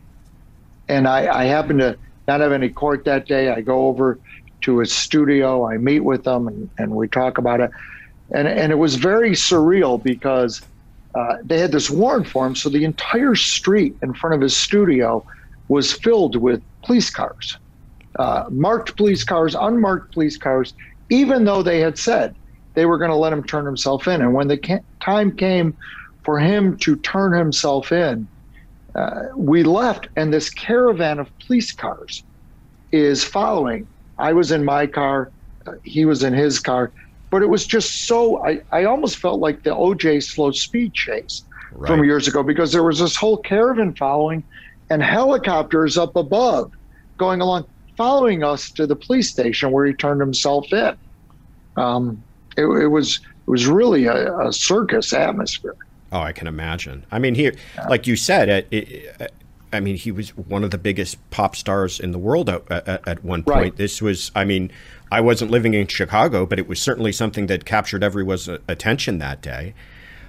And 0.88 1.09
I, 1.09 1.42
I 1.42 1.44
happen 1.44 1.78
to 1.78 1.97
not 2.28 2.40
have 2.40 2.52
any 2.52 2.68
court 2.68 3.04
that 3.06 3.26
day. 3.26 3.50
I 3.50 3.61
go 3.61 3.87
over 3.87 4.18
to 4.62 4.78
his 4.78 4.92
studio. 4.92 5.66
I 5.69 5.76
meet 5.76 6.00
with 6.00 6.26
him, 6.26 6.49
and, 6.49 6.71
and 6.78 6.92
we 6.92 7.09
talk 7.09 7.38
about 7.38 7.61
it. 7.61 7.71
And 8.35 8.49
and 8.49 8.73
it 8.73 8.76
was 8.76 8.95
very 8.97 9.33
surreal 9.33 10.02
because 10.02 10.62
uh, 11.14 11.37
they 11.45 11.59
had 11.59 11.73
this 11.73 11.90
warrant 11.90 12.28
for 12.28 12.47
him, 12.47 12.54
so 12.54 12.69
the 12.69 12.85
entire 12.85 13.35
street 13.35 13.95
in 14.02 14.14
front 14.14 14.35
of 14.35 14.40
his 14.40 14.57
studio 14.57 15.25
was 15.69 15.92
filled 15.92 16.37
with 16.37 16.62
police 16.85 17.11
cars, 17.11 17.59
uh, 18.19 18.45
marked 18.50 18.97
police 18.97 19.25
cars, 19.25 19.54
unmarked 19.54 20.14
police 20.14 20.38
cars, 20.38 20.75
even 21.11 21.45
though 21.45 21.62
they 21.62 21.81
had 21.81 21.99
said 21.99 22.35
they 22.75 22.87
were 22.87 22.99
going 22.99 23.11
to 23.11 23.16
let 23.16 23.33
him 23.33 23.45
turn 23.45 23.66
himself 23.66 24.09
in. 24.09 24.23
And 24.23 24.33
when 24.33 24.49
the 24.49 24.57
ca- 24.57 24.81
time 25.00 25.37
came 25.37 25.76
for 26.25 26.38
him 26.38 26.78
to 26.78 26.97
turn 26.97 27.33
himself 27.33 27.92
in, 27.92 28.28
uh, 28.95 29.25
we 29.37 29.62
left, 29.62 30.09
and 30.16 30.33
this 30.33 30.50
caravan 30.50 31.19
of 31.19 31.31
police 31.47 31.73
cars 31.73 32.25
is 32.92 33.25
following. 33.25 33.88
I 34.19 34.33
was 34.33 34.52
in 34.52 34.64
my 34.64 34.87
car, 34.87 35.31
uh, 35.66 35.73
he 35.83 36.04
was 36.04 36.23
in 36.23 36.33
his 36.33 36.59
car, 36.59 36.92
but 37.31 37.42
it 37.42 37.49
was 37.49 37.66
just 37.66 38.07
so 38.07 38.45
I, 38.45 38.61
I 38.71 38.85
almost 38.85 39.16
felt 39.16 39.40
like 39.40 39.62
the 39.62 39.71
OJ 39.71 40.23
slow 40.23 40.50
speed 40.52 40.95
chase 40.95 41.45
right. 41.73 41.88
from 41.88 42.04
years 42.04 42.28
ago 42.28 42.42
because 42.42 42.73
there 42.73 42.83
was 42.83 42.99
this 42.99 43.16
whole 43.16 43.38
caravan 43.38 43.95
following 43.95 44.42
and 44.90 45.02
helicopters 45.02 45.97
up 45.97 46.16
above 46.16 46.73
going 47.16 47.40
along 47.40 47.64
following 47.97 48.42
us 48.42 48.71
to 48.71 48.87
the 48.87 48.97
police 48.97 49.31
station 49.31 49.71
where 49.71 49.87
he 49.87 49.92
turned 49.92 50.21
himself 50.21 50.73
in. 50.73 50.97
Um, 51.76 52.23
it, 52.57 52.64
it, 52.64 52.88
was 52.88 53.21
it 53.47 53.50
was 53.50 53.66
really 53.66 54.07
a, 54.07 54.38
a, 54.40 54.52
circus 54.52 55.12
atmosphere. 55.12 55.76
Oh, 56.11 56.21
I 56.21 56.33
can 56.33 56.47
imagine. 56.47 57.04
I 57.11 57.19
mean, 57.19 57.35
here, 57.35 57.54
like 57.88 58.07
you 58.07 58.16
said, 58.16 58.49
it, 58.49 58.69
it, 58.71 59.33
I 59.73 59.81
mean, 59.81 59.97
he 59.97 60.12
was 60.12 60.31
one 60.37 60.64
of 60.64 60.71
the 60.71 60.79
biggest 60.79 61.19
pop 61.31 61.57
stars 61.57 61.99
in 61.99 62.12
the 62.12 62.19
world 62.19 62.49
at, 62.49 62.71
at, 62.71 63.09
at 63.09 63.25
one 63.25 63.43
point. 63.43 63.57
Right. 63.57 63.76
This 63.76 64.02
was, 64.02 64.31
I 64.35 64.45
mean, 64.45 64.71
I 65.11 65.21
wasn't 65.21 65.50
living 65.50 65.75
in 65.75 65.87
Chicago, 65.87 66.47
but 66.47 66.59
it 66.59 66.69
was 66.69 66.81
certainly 66.81 67.12
something 67.12 67.47
that 67.47 67.64
captured 67.64 68.02
everyone's 68.02 68.49
attention 68.49 69.19
that 69.19 69.41
day. 69.41 69.75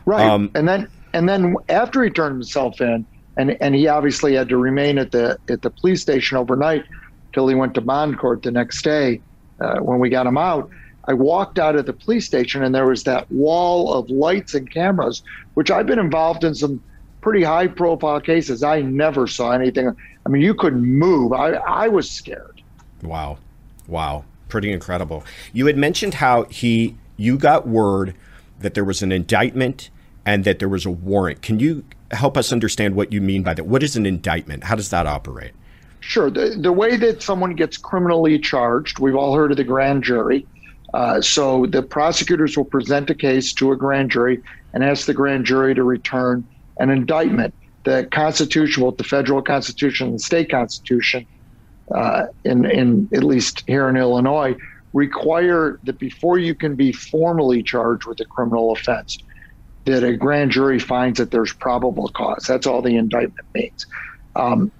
Right. 0.05 0.25
Um, 0.25 0.51
and 0.55 0.67
then 0.67 0.89
and 1.13 1.29
then 1.29 1.55
after 1.69 2.03
he 2.03 2.09
turned 2.09 2.33
himself 2.33 2.81
in, 2.81 3.05
and 3.37 3.57
and 3.61 3.75
he 3.75 3.87
obviously 3.87 4.35
had 4.35 4.49
to 4.49 4.57
remain 4.57 4.97
at 4.97 5.11
the 5.11 5.37
at 5.49 5.61
the 5.61 5.69
police 5.69 6.01
station 6.01 6.37
overnight 6.37 6.83
till 7.31 7.47
he 7.47 7.55
went 7.55 7.73
to 7.75 7.81
bond 7.81 8.19
court 8.19 8.43
the 8.43 8.51
next 8.51 8.83
day 8.83 9.21
uh, 9.59 9.79
when 9.79 9.99
we 9.99 10.09
got 10.09 10.27
him 10.27 10.37
out. 10.37 10.69
I 11.05 11.13
walked 11.13 11.59
out 11.59 11.75
of 11.75 11.85
the 11.85 11.93
police 11.93 12.25
station 12.25 12.63
and 12.63 12.73
there 12.73 12.87
was 12.87 13.03
that 13.03 13.29
wall 13.31 13.93
of 13.93 14.09
lights 14.09 14.53
and 14.53 14.69
cameras, 14.71 15.21
which 15.53 15.69
I've 15.69 15.85
been 15.85 15.99
involved 15.99 16.43
in 16.43 16.55
some 16.55 16.81
pretty 17.23 17.43
high 17.43 17.67
profile 17.67 18.21
cases. 18.21 18.61
I 18.61 18.81
never 18.81 19.25
saw 19.25 19.51
anything. 19.51 19.95
I 20.25 20.29
mean, 20.29 20.41
you 20.41 20.53
couldn't 20.53 20.83
move. 20.83 21.33
I, 21.33 21.53
I 21.53 21.87
was 21.87 22.09
scared. 22.09 22.61
Wow. 23.01 23.39
Wow 23.87 24.25
pretty 24.53 24.71
incredible. 24.71 25.23
You 25.51 25.65
had 25.65 25.77
mentioned 25.77 26.13
how 26.13 26.43
he 26.43 26.95
you 27.17 27.39
got 27.39 27.67
word 27.67 28.13
that 28.59 28.75
there 28.75 28.85
was 28.85 29.01
an 29.01 29.11
indictment 29.11 29.89
and 30.27 30.43
that 30.43 30.59
there 30.59 30.69
was 30.69 30.85
a 30.85 30.91
warrant. 30.91 31.41
Can 31.41 31.59
you 31.59 31.83
help 32.11 32.37
us 32.37 32.51
understand 32.51 32.95
what 32.95 33.11
you 33.11 33.19
mean 33.19 33.41
by 33.41 33.55
that? 33.55 33.65
What 33.65 33.81
is 33.81 33.95
an 33.95 34.05
indictment? 34.05 34.65
How 34.65 34.75
does 34.75 34.91
that 34.91 35.07
operate? 35.07 35.53
Sure. 36.01 36.29
The, 36.29 36.55
the 36.55 36.71
way 36.71 36.97
that 36.97 37.23
someone 37.23 37.55
gets 37.55 37.77
criminally 37.77 38.37
charged, 38.37 38.99
we've 38.99 39.15
all 39.15 39.33
heard 39.33 39.49
of 39.49 39.57
the 39.57 39.63
grand 39.63 40.03
jury. 40.03 40.45
Uh, 40.93 41.19
so 41.19 41.65
the 41.65 41.81
prosecutors 41.81 42.55
will 42.55 42.65
present 42.65 43.09
a 43.09 43.15
case 43.15 43.53
to 43.53 43.71
a 43.71 43.75
grand 43.75 44.11
jury 44.11 44.39
and 44.73 44.83
ask 44.83 45.07
the 45.07 45.15
grand 45.15 45.47
jury 45.47 45.73
to 45.73 45.83
return 45.83 46.45
an 46.77 46.89
indictment. 46.89 47.53
The 47.85 48.07
Constitution, 48.11 48.83
both 48.83 48.97
the 48.97 49.03
federal 49.03 49.41
Constitution 49.41 50.07
and 50.07 50.15
the 50.15 50.19
state 50.19 50.49
Constitution, 50.49 51.25
uh, 51.93 52.23
in, 52.45 52.65
in 52.65 53.09
at 53.13 53.23
least 53.23 53.63
here 53.67 53.89
in 53.89 53.97
Illinois, 53.97 54.55
require 54.93 55.79
that 55.83 55.99
before 55.99 56.37
you 56.37 56.55
can 56.55 56.75
be 56.75 56.91
formally 56.91 57.61
charged 57.63 58.05
with 58.05 58.19
a 58.21 58.25
criminal 58.25 58.71
offense, 58.71 59.17
that 59.85 60.03
a 60.03 60.15
grand 60.15 60.51
jury 60.51 60.79
finds 60.79 61.17
that 61.17 61.31
there's 61.31 61.53
probable 61.53 62.09
cause. 62.09 62.45
That's 62.47 62.65
all 62.65 62.81
the 62.81 62.95
indictment 62.95 63.47
means. 63.53 63.85
Um, 64.35 64.71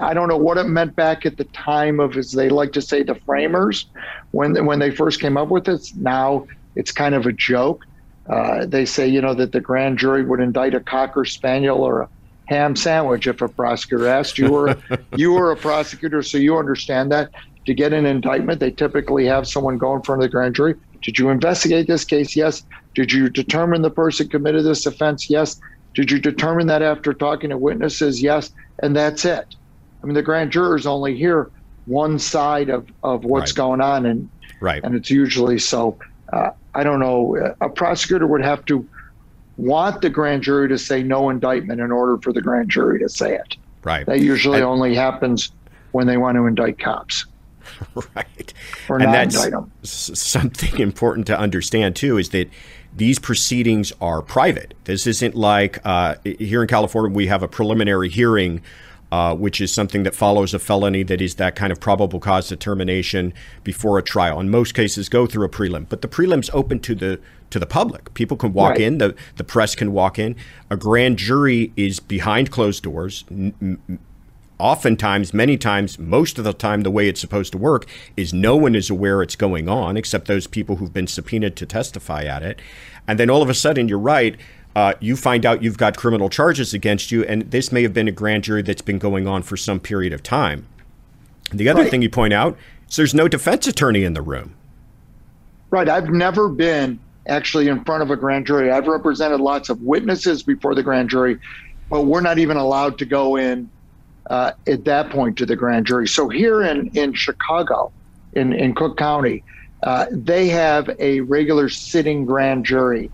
I 0.00 0.14
don't 0.14 0.28
know 0.28 0.38
what 0.38 0.56
it 0.56 0.64
meant 0.64 0.96
back 0.96 1.26
at 1.26 1.36
the 1.36 1.44
time 1.44 2.00
of, 2.00 2.16
as 2.16 2.30
they 2.30 2.48
like 2.48 2.72
to 2.72 2.80
say, 2.80 3.02
the 3.02 3.16
framers, 3.26 3.86
when 4.30 4.64
when 4.64 4.78
they 4.78 4.90
first 4.90 5.20
came 5.20 5.36
up 5.36 5.48
with 5.48 5.64
this. 5.64 5.94
Now 5.94 6.46
it's 6.74 6.92
kind 6.92 7.14
of 7.14 7.26
a 7.26 7.32
joke. 7.32 7.82
Uh, 8.28 8.66
they 8.66 8.84
say, 8.84 9.06
you 9.06 9.20
know, 9.20 9.34
that 9.34 9.52
the 9.52 9.60
grand 9.60 9.98
jury 9.98 10.24
would 10.24 10.40
indict 10.40 10.74
a 10.74 10.80
cocker 10.80 11.24
spaniel 11.24 11.82
or 11.82 12.02
a 12.02 12.08
ham 12.46 12.74
sandwich 12.74 13.26
if 13.26 13.40
a 13.40 13.48
prosecutor 13.48 14.08
asked. 14.08 14.38
You 14.38 14.50
were 14.50 14.76
you 15.16 15.32
were 15.32 15.52
a 15.52 15.56
prosecutor, 15.56 16.22
so 16.22 16.38
you 16.38 16.56
understand 16.56 17.12
that. 17.12 17.30
To 17.66 17.74
get 17.74 17.92
an 17.92 18.06
indictment, 18.06 18.60
they 18.60 18.70
typically 18.70 19.26
have 19.26 19.48
someone 19.48 19.76
go 19.76 19.96
in 19.96 20.02
front 20.02 20.22
of 20.22 20.28
the 20.28 20.30
grand 20.30 20.54
jury. 20.54 20.76
Did 21.02 21.18
you 21.18 21.30
investigate 21.30 21.88
this 21.88 22.04
case? 22.04 22.36
Yes. 22.36 22.62
Did 22.94 23.12
you 23.12 23.28
determine 23.28 23.82
the 23.82 23.90
person 23.90 24.28
committed 24.28 24.64
this 24.64 24.86
offense? 24.86 25.28
Yes. 25.28 25.60
Did 25.94 26.10
you 26.10 26.20
determine 26.20 26.68
that 26.68 26.82
after 26.82 27.12
talking 27.12 27.50
to 27.50 27.58
witnesses? 27.58 28.22
Yes. 28.22 28.52
And 28.82 28.94
that's 28.94 29.24
it. 29.24 29.56
I 30.02 30.06
mean, 30.06 30.14
the 30.14 30.22
grand 30.22 30.52
jurors 30.52 30.86
only 30.86 31.16
hear 31.16 31.50
one 31.86 32.18
side 32.18 32.68
of, 32.68 32.88
of 33.02 33.24
what's 33.24 33.52
right. 33.52 33.56
going 33.56 33.80
on, 33.80 34.06
and 34.06 34.28
right. 34.60 34.82
and 34.84 34.94
it's 34.94 35.10
usually 35.10 35.58
so. 35.58 35.98
Uh, 36.32 36.50
I 36.76 36.84
don't 36.84 37.00
know. 37.00 37.54
A 37.62 37.70
prosecutor 37.70 38.26
would 38.26 38.44
have 38.44 38.62
to 38.66 38.86
want 39.56 40.02
the 40.02 40.10
grand 40.10 40.42
jury 40.42 40.68
to 40.68 40.76
say 40.76 41.02
no 41.02 41.30
indictment 41.30 41.80
in 41.80 41.90
order 41.90 42.18
for 42.18 42.34
the 42.34 42.42
grand 42.42 42.68
jury 42.68 42.98
to 42.98 43.08
say 43.08 43.34
it. 43.34 43.56
Right. 43.82 44.04
That 44.04 44.20
usually 44.20 44.60
only 44.60 44.94
happens 44.94 45.52
when 45.92 46.06
they 46.06 46.18
want 46.18 46.36
to 46.36 46.46
indict 46.46 46.78
cops. 46.78 47.24
Right. 48.14 48.54
Or 48.88 48.98
and 49.00 49.12
that's 49.12 50.20
something 50.20 50.78
important 50.80 51.26
to 51.26 51.38
understand 51.38 51.96
too 51.96 52.16
is 52.16 52.30
that 52.30 52.48
these 52.94 53.18
proceedings 53.18 53.92
are 54.00 54.22
private. 54.22 54.72
This 54.84 55.06
isn't 55.06 55.34
like 55.34 55.84
uh, 55.84 56.14
here 56.24 56.62
in 56.62 56.68
California 56.68 57.14
we 57.14 57.26
have 57.26 57.42
a 57.42 57.48
preliminary 57.48 58.08
hearing 58.08 58.62
uh, 59.16 59.34
which 59.34 59.62
is 59.62 59.72
something 59.72 60.02
that 60.02 60.14
follows 60.14 60.52
a 60.52 60.58
felony 60.58 61.02
that 61.02 61.22
is 61.22 61.36
that 61.36 61.56
kind 61.56 61.72
of 61.72 61.80
probable 61.80 62.20
cause 62.20 62.50
determination 62.50 63.32
before 63.64 63.98
a 63.98 64.02
trial. 64.02 64.38
In 64.38 64.50
most 64.50 64.74
cases, 64.74 65.08
go 65.08 65.24
through 65.24 65.46
a 65.46 65.48
prelim, 65.48 65.86
but 65.88 66.02
the 66.02 66.08
prelim's 66.08 66.50
open 66.52 66.80
to 66.80 66.94
the 66.94 67.18
to 67.48 67.58
the 67.58 67.64
public. 67.64 68.12
People 68.12 68.36
can 68.36 68.52
walk 68.52 68.72
right. 68.72 68.82
in. 68.82 68.98
the 68.98 69.14
The 69.36 69.44
press 69.44 69.74
can 69.74 69.92
walk 69.92 70.18
in. 70.18 70.36
A 70.68 70.76
grand 70.76 71.16
jury 71.16 71.72
is 71.76 71.98
behind 71.98 72.50
closed 72.50 72.82
doors. 72.82 73.24
oftentimes, 74.58 75.32
many 75.32 75.56
times, 75.56 75.98
most 75.98 76.36
of 76.36 76.44
the 76.44 76.52
time, 76.52 76.82
the 76.82 76.90
way 76.90 77.08
it's 77.08 77.20
supposed 77.20 77.52
to 77.52 77.58
work 77.58 77.86
is 78.18 78.34
no 78.34 78.54
one 78.54 78.74
is 78.74 78.90
aware 78.90 79.22
it's 79.22 79.36
going 79.36 79.66
on 79.66 79.96
except 79.96 80.26
those 80.26 80.46
people 80.46 80.76
who've 80.76 80.92
been 80.92 81.06
subpoenaed 81.06 81.56
to 81.56 81.64
testify 81.64 82.24
at 82.24 82.42
it. 82.42 82.60
And 83.08 83.18
then 83.18 83.30
all 83.30 83.40
of 83.40 83.48
a 83.48 83.54
sudden, 83.54 83.88
you're 83.88 83.98
right. 83.98 84.36
Uh, 84.76 84.92
you 85.00 85.16
find 85.16 85.46
out 85.46 85.62
you've 85.62 85.78
got 85.78 85.96
criminal 85.96 86.28
charges 86.28 86.74
against 86.74 87.10
you, 87.10 87.24
and 87.24 87.50
this 87.50 87.72
may 87.72 87.82
have 87.82 87.94
been 87.94 88.08
a 88.08 88.12
grand 88.12 88.44
jury 88.44 88.60
that's 88.60 88.82
been 88.82 88.98
going 88.98 89.26
on 89.26 89.42
for 89.42 89.56
some 89.56 89.80
period 89.80 90.12
of 90.12 90.22
time. 90.22 90.66
The 91.50 91.66
other 91.70 91.80
right. 91.80 91.90
thing 91.90 92.02
you 92.02 92.10
point 92.10 92.34
out 92.34 92.58
is 92.86 92.96
there's 92.96 93.14
no 93.14 93.26
defense 93.26 93.66
attorney 93.66 94.04
in 94.04 94.12
the 94.12 94.20
room. 94.20 94.54
Right. 95.70 95.88
I've 95.88 96.10
never 96.10 96.50
been 96.50 97.00
actually 97.26 97.68
in 97.68 97.84
front 97.84 98.02
of 98.02 98.10
a 98.10 98.16
grand 98.16 98.46
jury. 98.46 98.70
I've 98.70 98.86
represented 98.86 99.40
lots 99.40 99.70
of 99.70 99.80
witnesses 99.80 100.42
before 100.42 100.74
the 100.74 100.82
grand 100.82 101.08
jury, 101.08 101.40
but 101.88 102.02
we're 102.02 102.20
not 102.20 102.36
even 102.36 102.58
allowed 102.58 102.98
to 102.98 103.06
go 103.06 103.36
in 103.36 103.70
uh, 104.28 104.52
at 104.66 104.84
that 104.84 105.08
point 105.08 105.38
to 105.38 105.46
the 105.46 105.56
grand 105.56 105.86
jury. 105.86 106.06
So 106.06 106.28
here 106.28 106.62
in, 106.62 106.88
in 106.88 107.14
Chicago, 107.14 107.92
in, 108.34 108.52
in 108.52 108.74
Cook 108.74 108.98
County, 108.98 109.42
uh, 109.84 110.04
they 110.10 110.48
have 110.48 110.90
a 110.98 111.20
regular 111.20 111.70
sitting 111.70 112.26
grand 112.26 112.66
jury 112.66 113.10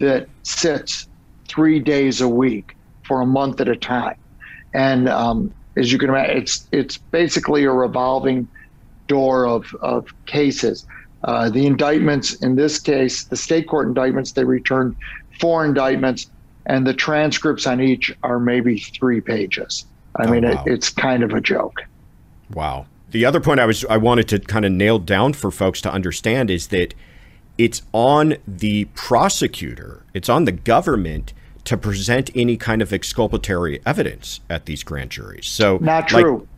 that 0.00 0.28
sits 0.42 1.08
three 1.46 1.78
days 1.78 2.20
a 2.20 2.28
week 2.28 2.76
for 3.04 3.20
a 3.20 3.26
month 3.26 3.60
at 3.60 3.68
a 3.68 3.76
time. 3.76 4.16
And 4.74 5.08
um, 5.08 5.54
as 5.76 5.92
you 5.92 5.98
can 5.98 6.10
imagine, 6.10 6.38
it's 6.38 6.66
it's 6.72 6.98
basically 6.98 7.64
a 7.64 7.72
revolving 7.72 8.48
door 9.06 9.46
of, 9.46 9.74
of 9.80 10.06
cases. 10.26 10.86
Uh, 11.24 11.50
the 11.50 11.66
indictments, 11.66 12.34
in 12.34 12.56
this 12.56 12.78
case, 12.78 13.24
the 13.24 13.36
state 13.36 13.68
court 13.68 13.86
indictments, 13.88 14.32
they 14.32 14.44
returned 14.44 14.96
four 15.40 15.64
indictments, 15.64 16.30
and 16.66 16.86
the 16.86 16.94
transcripts 16.94 17.66
on 17.66 17.80
each 17.80 18.14
are 18.22 18.38
maybe 18.38 18.78
three 18.78 19.20
pages. 19.20 19.84
I 20.16 20.26
oh, 20.26 20.30
mean, 20.30 20.44
wow. 20.44 20.62
it, 20.66 20.72
it's 20.72 20.88
kind 20.88 21.22
of 21.22 21.32
a 21.32 21.40
joke. 21.40 21.82
Wow. 22.54 22.86
The 23.10 23.24
other 23.24 23.40
point 23.40 23.60
I 23.60 23.66
was 23.66 23.84
I 23.86 23.96
wanted 23.96 24.28
to 24.28 24.38
kind 24.38 24.64
of 24.64 24.72
nail 24.72 24.98
down 24.98 25.32
for 25.32 25.50
folks 25.50 25.80
to 25.82 25.92
understand 25.92 26.50
is 26.50 26.68
that 26.68 26.94
it's 27.60 27.82
on 27.92 28.36
the 28.48 28.86
prosecutor, 28.94 30.02
it's 30.14 30.30
on 30.30 30.46
the 30.46 30.52
government 30.52 31.34
to 31.64 31.76
present 31.76 32.30
any 32.34 32.56
kind 32.56 32.80
of 32.80 32.90
exculpatory 32.90 33.82
evidence 33.84 34.40
at 34.48 34.64
these 34.64 34.82
grand 34.82 35.10
juries. 35.10 35.46
So 35.46 35.76
not 35.82 36.08
true. 36.08 36.38
Like, 36.38 36.48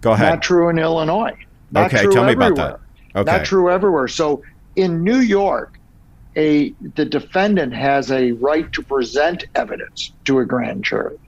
go 0.00 0.12
ahead. 0.12 0.30
Not 0.30 0.42
true 0.42 0.70
in 0.70 0.78
Illinois. 0.78 1.36
Not 1.72 1.92
okay, 1.92 2.06
tell 2.10 2.24
me 2.24 2.32
about 2.32 2.56
that. 2.56 2.80
Okay. 3.14 3.30
Not 3.30 3.44
true 3.44 3.70
everywhere. 3.70 4.08
So 4.08 4.42
in 4.76 5.04
New 5.04 5.18
York, 5.18 5.78
a 6.36 6.70
the 6.94 7.04
defendant 7.04 7.74
has 7.74 8.10
a 8.10 8.32
right 8.32 8.72
to 8.72 8.82
present 8.82 9.44
evidence 9.56 10.12
to 10.24 10.38
a 10.38 10.46
grand 10.46 10.84
jury. 10.84 11.18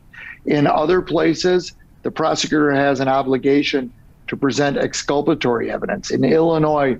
In 0.46 0.66
other 0.66 1.02
places, 1.02 1.74
the 2.02 2.10
prosecutor 2.10 2.70
has 2.70 3.00
an 3.00 3.08
obligation 3.08 3.92
to 4.28 4.36
present 4.38 4.78
exculpatory 4.78 5.70
evidence. 5.70 6.10
In 6.10 6.24
Illinois, 6.24 6.98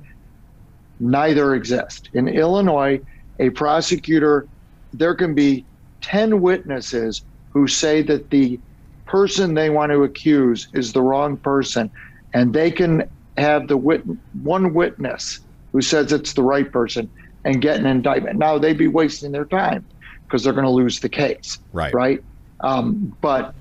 neither 1.01 1.55
exist. 1.55 2.11
In 2.15 2.29
Illinois, 2.29 3.01
a 3.39 3.51
prosecutor, 3.51 4.47
there 4.93 5.15
can 5.15 5.35
be 5.35 5.65
10 6.01 6.41
witnesses 6.41 7.23
who 7.51 7.67
say 7.67 8.03
that 8.03 8.31
the 8.31 8.59
person 9.07 9.55
they 9.55 9.71
want 9.71 9.91
to 9.91 10.03
accuse 10.03 10.69
is 10.75 10.93
the 10.93 11.03
wrong 11.03 11.37
person, 11.37 11.91
and 12.35 12.53
they 12.53 12.71
can 12.71 13.09
have 13.37 13.69
the 13.69 13.77
wit- 13.77 14.05
one 14.43 14.75
witness 14.75 15.41
who 15.73 15.81
says 15.81 16.13
it's 16.13 16.33
the 16.35 16.43
right 16.43 16.71
person 16.71 17.09
and 17.45 17.63
get 17.63 17.79
an 17.79 17.87
indictment. 17.87 18.39
Now 18.39 18.59
they'd 18.59 18.77
be 18.77 18.89
wasting 18.89 19.33
their 19.33 19.45
time 19.45 19.85
because 20.25 20.45
they're 20.45 20.53
going 20.53 20.65
to 20.65 20.71
lose 20.71 21.01
the 21.01 21.09
case. 21.09 21.59
Right. 21.73 21.95
Right. 21.95 22.25
Um, 22.61 23.17
but 23.21 23.55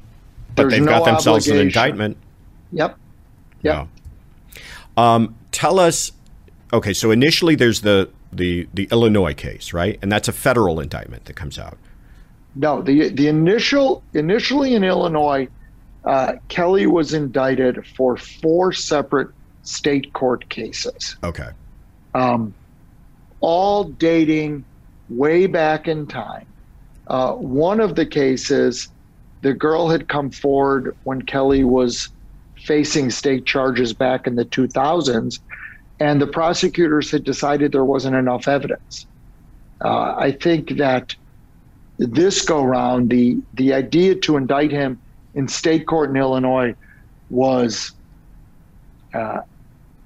but 0.55 0.69
they've 0.69 0.81
no 0.81 0.91
got 0.91 1.05
themselves 1.05 1.47
obligation. 1.47 1.59
an 1.59 1.67
indictment. 1.67 2.17
Yep. 2.71 2.97
Yep. 3.61 3.87
Um, 4.97 5.35
tell 5.51 5.79
us. 5.79 6.11
Okay, 6.73 6.93
so 6.93 7.11
initially 7.11 7.55
there's 7.55 7.81
the 7.81 8.09
the 8.33 8.67
the 8.73 8.87
Illinois 8.91 9.33
case, 9.33 9.73
right? 9.73 9.97
And 10.01 10.11
that's 10.11 10.27
a 10.27 10.33
federal 10.33 10.79
indictment 10.79 11.25
that 11.25 11.35
comes 11.35 11.57
out. 11.57 11.77
No, 12.55 12.81
the 12.81 13.09
the 13.09 13.27
initial 13.27 14.03
initially 14.13 14.75
in 14.75 14.83
Illinois, 14.83 15.47
uh, 16.03 16.33
Kelly 16.49 16.87
was 16.87 17.13
indicted 17.13 17.85
for 17.95 18.17
four 18.17 18.73
separate 18.73 19.29
state 19.63 20.11
court 20.13 20.47
cases. 20.49 21.15
Okay. 21.23 21.49
Um, 22.13 22.53
all 23.39 23.85
dating 23.85 24.65
way 25.09 25.45
back 25.45 25.87
in 25.87 26.07
time. 26.07 26.47
Uh, 27.07 27.33
one 27.33 27.79
of 27.79 27.95
the 27.95 28.05
cases, 28.05 28.89
the 29.41 29.53
girl 29.53 29.87
had 29.87 30.07
come 30.07 30.29
forward 30.29 30.95
when 31.03 31.21
Kelly 31.21 31.63
was 31.63 32.09
facing 32.65 33.09
state 33.11 33.45
charges 33.45 33.93
back 33.93 34.27
in 34.27 34.35
the 34.35 34.45
2000s, 34.45 35.39
and 35.99 36.21
the 36.21 36.27
prosecutors 36.27 37.11
had 37.11 37.23
decided 37.23 37.71
there 37.71 37.85
wasn't 37.85 38.15
enough 38.15 38.47
evidence. 38.47 39.05
Uh, 39.83 40.15
I 40.17 40.31
think 40.31 40.77
that 40.77 41.15
this 41.97 42.43
go 42.45 42.63
round, 42.63 43.09
the 43.09 43.37
the 43.55 43.73
idea 43.73 44.15
to 44.15 44.37
indict 44.37 44.71
him 44.71 44.99
in 45.33 45.47
state 45.47 45.87
court 45.87 46.09
in 46.09 46.17
Illinois 46.17 46.75
was, 47.29 47.93
uh, 49.13 49.41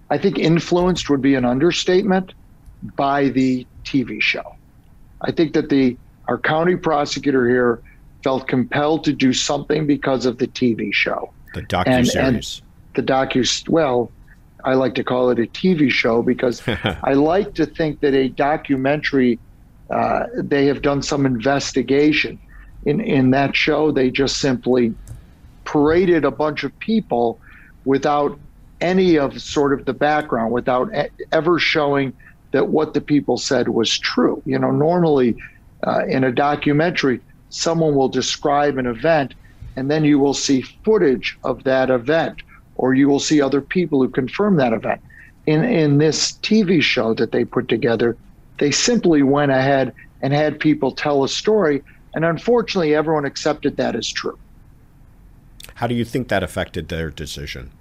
I 0.10 0.18
think, 0.18 0.40
influenced 0.40 1.10
would 1.10 1.22
be 1.22 1.36
an 1.36 1.46
understatement 1.46 2.34
by 2.96 3.30
the 3.30 3.66
TV 3.84 4.22
show. 4.22 4.56
I 5.22 5.32
think 5.32 5.54
that 5.54 5.70
the 5.70 5.98
our 6.28 6.38
county 6.38 6.76
prosecutor 6.76 7.48
here 7.48 7.82
felt 8.24 8.48
compelled 8.48 9.04
to 9.04 9.14
do 9.14 9.34
something 9.34 9.88
because 9.88 10.26
of 10.26 10.38
the 10.38 10.48
TV 10.48 10.94
show. 10.94 11.32
The 11.54 11.62
docu 11.64 12.06
series. 12.08 12.62
The 12.96 13.04
docu 13.04 13.70
well, 13.70 14.12
I 14.64 14.74
like 14.74 14.96
to 14.96 15.04
call 15.04 15.30
it 15.30 15.40
a 15.40 15.48
TV 15.48 15.90
show 15.92 16.22
because 16.22 16.62
I 17.04 17.14
like 17.14 17.54
to 17.56 17.66
think 17.66 18.00
that 18.02 18.14
a 18.14 18.30
documentary 18.30 19.40
uh, 19.90 20.28
they 20.36 20.66
have 20.68 20.82
done 20.82 21.02
some 21.02 21.26
investigation. 21.26 22.40
In 22.86 23.02
in 23.02 23.32
that 23.32 23.56
show, 23.56 23.92
they 23.92 24.10
just 24.10 24.38
simply 24.38 24.94
paraded 25.66 26.26
a 26.26 26.32
bunch 26.32 26.64
of 26.64 26.78
people 26.80 27.40
without 27.86 28.40
any 28.80 29.18
of 29.18 29.40
sort 29.42 29.74
of 29.74 29.86
the 29.86 29.94
background, 29.94 30.52
without 30.52 30.90
ever 31.32 31.60
showing 31.60 32.14
that 32.52 32.68
what 32.68 32.94
the 32.94 33.02
people 33.02 33.38
said 33.38 33.70
was 33.70 33.98
true. 33.98 34.42
You 34.46 34.60
know, 34.60 34.72
normally 34.72 35.36
uh, 35.86 36.06
in 36.08 36.24
a 36.24 36.32
documentary, 36.32 37.22
someone 37.50 37.96
will 37.96 38.10
describe 38.10 38.78
an 38.78 38.86
event, 38.86 39.34
and 39.76 39.90
then 39.90 40.04
you 40.04 40.20
will 40.20 40.34
see 40.34 40.62
footage 40.62 41.38
of 41.44 41.64
that 41.64 41.90
event, 41.90 42.42
or 42.82 42.96
you 42.96 43.08
will 43.08 43.20
see 43.20 43.40
other 43.40 43.62
people 43.62 44.02
who 44.02 44.10
confirm 44.10 44.58
that 44.58 44.74
event. 44.74 45.00
In 45.46 45.64
in 45.64 46.00
this 46.00 46.34
TV 46.44 46.82
show 46.82 47.14
that 47.14 47.32
they 47.32 47.46
put 47.46 47.70
together, 47.70 48.18
they 48.58 48.72
simply 48.72 49.24
went 49.24 49.52
ahead 49.52 49.94
and 50.22 50.34
had 50.34 50.60
people 50.60 50.92
tell 50.92 51.24
a 51.24 51.30
story. 51.30 51.84
And 52.14 52.26
unfortunately, 52.26 52.94
everyone 52.94 53.26
accepted 53.26 53.78
that 53.78 53.96
as 53.96 54.08
true. 54.08 54.38
How 55.76 55.88
do 55.88 55.96
you 55.96 56.04
think 56.04 56.28
that 56.28 56.44
affected 56.44 56.90
their 56.90 57.10
decision? 57.10 57.72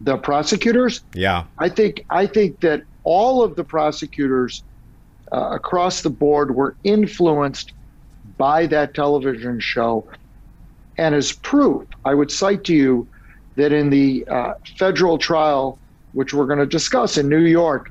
The 0.00 0.16
prosecutors? 0.16 1.02
Yeah. 1.14 1.44
I 1.58 1.68
think 1.68 2.04
I 2.10 2.26
think 2.26 2.60
that 2.60 2.82
all 3.04 3.42
of 3.42 3.56
the 3.56 3.64
prosecutors 3.64 4.64
uh, 5.32 5.50
across 5.52 6.02
the 6.02 6.10
board 6.10 6.54
were 6.54 6.76
influenced 6.82 7.72
by 8.38 8.66
that 8.68 8.94
television 8.94 9.60
show. 9.60 10.06
And 10.98 11.14
as 11.14 11.32
proof, 11.32 11.86
I 12.04 12.14
would 12.14 12.30
cite 12.30 12.64
to 12.64 12.74
you 12.74 13.06
that 13.56 13.72
in 13.72 13.90
the 13.90 14.24
uh, 14.28 14.54
federal 14.78 15.18
trial, 15.18 15.78
which 16.12 16.32
we're 16.32 16.46
going 16.46 16.58
to 16.58 16.66
discuss 16.66 17.18
in 17.18 17.28
New 17.28 17.44
York, 17.44 17.90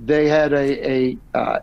they 0.00 0.28
had 0.28 0.52
a 0.52 0.90
a, 0.90 1.18
uh, 1.34 1.58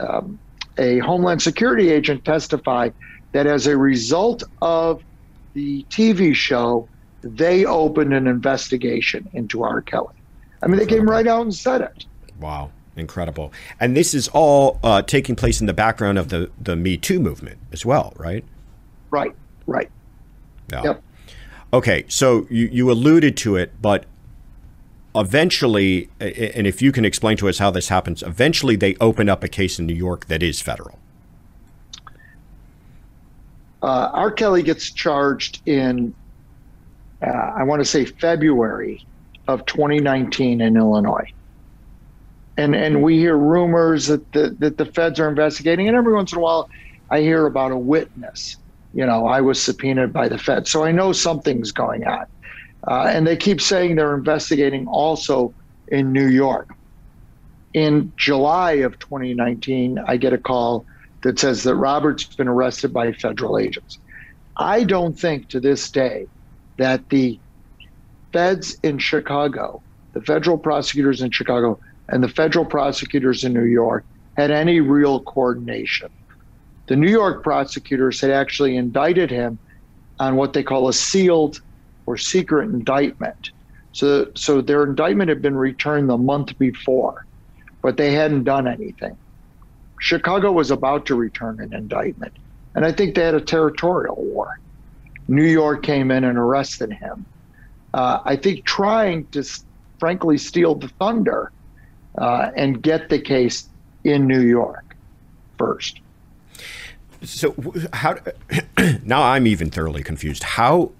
um, 0.00 0.38
a 0.78 0.98
Homeland 1.00 1.42
Security 1.42 1.90
agent 1.90 2.24
testify 2.24 2.90
that 3.32 3.46
as 3.46 3.66
a 3.66 3.76
result 3.76 4.42
of 4.62 5.02
the 5.52 5.84
TV 5.90 6.34
show, 6.34 6.88
they 7.22 7.64
opened 7.64 8.14
an 8.14 8.26
investigation 8.26 9.28
into 9.32 9.62
R. 9.62 9.82
Kelly. 9.82 10.14
I 10.62 10.68
mean, 10.68 10.78
they 10.78 10.86
came 10.86 11.08
right 11.08 11.26
out 11.26 11.42
and 11.42 11.54
said 11.54 11.80
it. 11.82 12.06
Wow, 12.40 12.70
incredible! 12.96 13.52
And 13.78 13.96
this 13.96 14.14
is 14.14 14.28
all 14.28 14.78
uh, 14.82 15.02
taking 15.02 15.36
place 15.36 15.60
in 15.60 15.66
the 15.66 15.74
background 15.74 16.18
of 16.18 16.28
the 16.28 16.50
the 16.60 16.76
Me 16.76 16.96
Too 16.96 17.20
movement 17.20 17.58
as 17.72 17.84
well, 17.84 18.12
right? 18.16 18.44
Right. 19.10 19.34
Right. 19.66 19.90
Yeah. 20.70 20.82
Yep. 20.84 21.02
Okay, 21.72 22.04
so 22.08 22.46
you, 22.48 22.68
you 22.70 22.90
alluded 22.90 23.36
to 23.38 23.56
it, 23.56 23.72
but 23.82 24.06
eventually, 25.14 26.08
and 26.20 26.66
if 26.66 26.80
you 26.80 26.92
can 26.92 27.04
explain 27.04 27.36
to 27.38 27.48
us 27.48 27.58
how 27.58 27.70
this 27.70 27.88
happens, 27.88 28.22
eventually 28.22 28.76
they 28.76 28.94
open 29.00 29.28
up 29.28 29.42
a 29.42 29.48
case 29.48 29.78
in 29.78 29.86
New 29.86 29.94
York 29.94 30.26
that 30.26 30.42
is 30.42 30.60
federal. 30.60 30.98
Uh, 33.82 34.10
R. 34.12 34.30
Kelly 34.30 34.62
gets 34.62 34.90
charged 34.90 35.66
in, 35.66 36.14
uh, 37.22 37.30
I 37.30 37.62
want 37.64 37.80
to 37.80 37.84
say 37.84 38.04
February 38.04 39.04
of 39.48 39.64
2019 39.66 40.60
in 40.60 40.76
Illinois. 40.76 41.30
And, 42.56 42.74
and 42.74 43.02
we 43.02 43.18
hear 43.18 43.36
rumors 43.36 44.06
that 44.06 44.32
the, 44.32 44.56
that 44.58 44.78
the 44.78 44.86
feds 44.86 45.20
are 45.20 45.28
investigating, 45.28 45.88
and 45.88 45.96
every 45.96 46.14
once 46.14 46.32
in 46.32 46.38
a 46.38 46.40
while, 46.40 46.70
I 47.10 47.20
hear 47.20 47.46
about 47.46 47.70
a 47.72 47.76
witness 47.76 48.56
you 48.92 49.04
know, 49.04 49.26
I 49.26 49.40
was 49.40 49.62
subpoenaed 49.62 50.12
by 50.12 50.28
the 50.28 50.38
Fed. 50.38 50.66
So 50.66 50.84
I 50.84 50.92
know 50.92 51.12
something's 51.12 51.72
going 51.72 52.06
on. 52.06 52.26
Uh, 52.86 53.10
and 53.12 53.26
they 53.26 53.36
keep 53.36 53.60
saying 53.60 53.96
they're 53.96 54.14
investigating 54.16 54.86
also 54.86 55.54
in 55.88 56.12
New 56.12 56.26
York. 56.26 56.68
In 57.74 58.12
July 58.16 58.72
of 58.72 58.98
2019, 59.00 59.98
I 60.06 60.16
get 60.16 60.32
a 60.32 60.38
call 60.38 60.86
that 61.22 61.38
says 61.38 61.62
that 61.64 61.74
Robert's 61.74 62.34
been 62.36 62.48
arrested 62.48 62.92
by 62.92 63.12
federal 63.12 63.58
agents. 63.58 63.98
I 64.56 64.84
don't 64.84 65.18
think 65.18 65.48
to 65.50 65.60
this 65.60 65.90
day 65.90 66.28
that 66.78 67.08
the 67.10 67.40
feds 68.32 68.76
in 68.82 68.98
Chicago, 68.98 69.82
the 70.14 70.22
federal 70.22 70.58
prosecutors 70.58 71.20
in 71.20 71.30
Chicago, 71.30 71.78
and 72.08 72.22
the 72.22 72.28
federal 72.28 72.64
prosecutors 72.64 73.44
in 73.44 73.52
New 73.52 73.64
York 73.64 74.06
had 74.36 74.50
any 74.50 74.80
real 74.80 75.22
coordination. 75.22 76.08
The 76.86 76.96
New 76.96 77.10
York 77.10 77.42
prosecutors 77.42 78.20
had 78.20 78.30
actually 78.30 78.76
indicted 78.76 79.30
him 79.30 79.58
on 80.18 80.36
what 80.36 80.52
they 80.52 80.62
call 80.62 80.88
a 80.88 80.92
sealed 80.92 81.60
or 82.06 82.16
secret 82.16 82.70
indictment. 82.70 83.50
So, 83.92 84.28
so 84.36 84.60
their 84.60 84.84
indictment 84.84 85.28
had 85.28 85.42
been 85.42 85.56
returned 85.56 86.08
the 86.08 86.18
month 86.18 86.56
before, 86.58 87.26
but 87.82 87.96
they 87.96 88.12
hadn't 88.12 88.44
done 88.44 88.68
anything. 88.68 89.16
Chicago 89.98 90.52
was 90.52 90.70
about 90.70 91.06
to 91.06 91.14
return 91.14 91.60
an 91.60 91.72
indictment, 91.72 92.34
and 92.74 92.84
I 92.84 92.92
think 92.92 93.14
they 93.14 93.22
had 93.22 93.34
a 93.34 93.40
territorial 93.40 94.16
war. 94.16 94.50
New 95.28 95.46
York 95.46 95.82
came 95.82 96.10
in 96.10 96.24
and 96.24 96.38
arrested 96.38 96.92
him. 96.92 97.26
Uh, 97.94 98.20
I 98.24 98.36
think 98.36 98.64
trying 98.64 99.26
to, 99.28 99.42
frankly, 99.98 100.38
steal 100.38 100.74
the 100.74 100.88
thunder 101.00 101.50
uh, 102.18 102.50
and 102.54 102.82
get 102.82 103.08
the 103.08 103.18
case 103.18 103.68
in 104.04 104.26
New 104.26 104.42
York 104.42 104.94
first. 105.58 106.00
So 107.22 107.54
how 107.92 108.18
now 109.04 109.22
I'm 109.22 109.46
even 109.46 109.70
thoroughly 109.70 110.02
confused. 110.02 110.42
How 110.42 110.92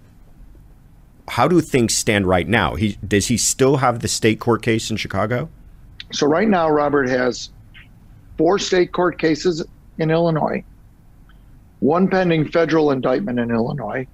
how 1.28 1.48
do 1.48 1.60
things 1.60 1.94
stand 1.94 2.26
right 2.26 2.46
now? 2.46 2.74
He 2.74 2.98
does 3.06 3.26
he 3.26 3.36
still 3.36 3.78
have 3.78 4.00
the 4.00 4.08
state 4.08 4.40
court 4.40 4.62
case 4.62 4.90
in 4.90 4.96
Chicago? 4.96 5.48
So 6.12 6.26
right 6.26 6.48
now 6.48 6.68
Robert 6.70 7.08
has 7.08 7.50
four 8.38 8.58
state 8.58 8.92
court 8.92 9.18
cases 9.18 9.64
in 9.98 10.10
Illinois, 10.10 10.62
one 11.80 12.08
pending 12.08 12.48
federal 12.50 12.90
indictment 12.90 13.38
in 13.38 13.50
Illinois, 13.50 14.06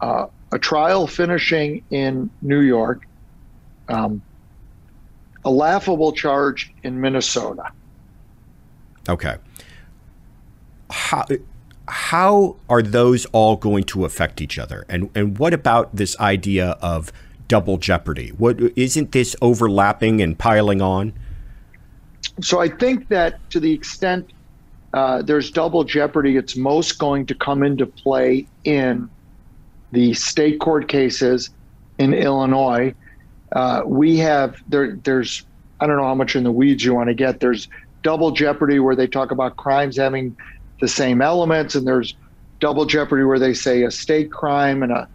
uh, 0.00 0.26
a 0.52 0.58
trial 0.58 1.06
finishing 1.06 1.84
in 1.90 2.30
New 2.42 2.60
York, 2.60 3.06
um, 3.88 4.22
a 5.44 5.50
laughable 5.50 6.12
charge 6.12 6.72
in 6.82 7.00
Minnesota. 7.00 7.70
Okay. 9.08 9.36
How 10.90 11.24
how 11.88 12.56
are 12.68 12.82
those 12.82 13.26
all 13.26 13.56
going 13.56 13.84
to 13.84 14.04
affect 14.04 14.40
each 14.40 14.58
other? 14.58 14.84
And 14.88 15.10
and 15.14 15.38
what 15.38 15.54
about 15.54 15.94
this 15.94 16.18
idea 16.20 16.70
of 16.82 17.12
double 17.48 17.78
jeopardy? 17.78 18.28
What 18.30 18.60
isn't 18.76 19.12
this 19.12 19.34
overlapping 19.42 20.20
and 20.20 20.38
piling 20.38 20.80
on? 20.80 21.12
So 22.40 22.60
I 22.60 22.68
think 22.68 23.08
that 23.08 23.38
to 23.50 23.60
the 23.60 23.72
extent 23.72 24.32
uh, 24.94 25.22
there's 25.22 25.50
double 25.50 25.84
jeopardy, 25.84 26.36
it's 26.36 26.56
most 26.56 26.98
going 26.98 27.26
to 27.26 27.34
come 27.34 27.62
into 27.62 27.86
play 27.86 28.46
in 28.64 29.08
the 29.92 30.14
state 30.14 30.60
court 30.60 30.88
cases 30.88 31.50
in 31.98 32.14
Illinois. 32.14 32.94
Uh, 33.52 33.82
we 33.84 34.16
have 34.18 34.56
there. 34.68 34.96
There's 34.96 35.44
I 35.80 35.86
don't 35.86 35.96
know 35.96 36.04
how 36.04 36.14
much 36.14 36.36
in 36.36 36.44
the 36.44 36.52
weeds 36.52 36.84
you 36.84 36.94
want 36.94 37.08
to 37.08 37.14
get. 37.14 37.40
There's 37.40 37.68
double 38.02 38.30
jeopardy 38.30 38.78
where 38.78 38.96
they 38.96 39.06
talk 39.06 39.30
about 39.30 39.56
crimes 39.56 39.96
having 39.96 40.36
the 40.80 40.88
same 40.88 41.22
elements, 41.22 41.74
and 41.74 41.86
there's 41.86 42.14
double 42.60 42.84
jeopardy 42.84 43.24
where 43.24 43.38
they 43.38 43.54
say 43.54 43.82
a 43.82 43.90
state 43.90 44.30
crime 44.30 44.82
and 44.82 44.92
a 44.92 45.08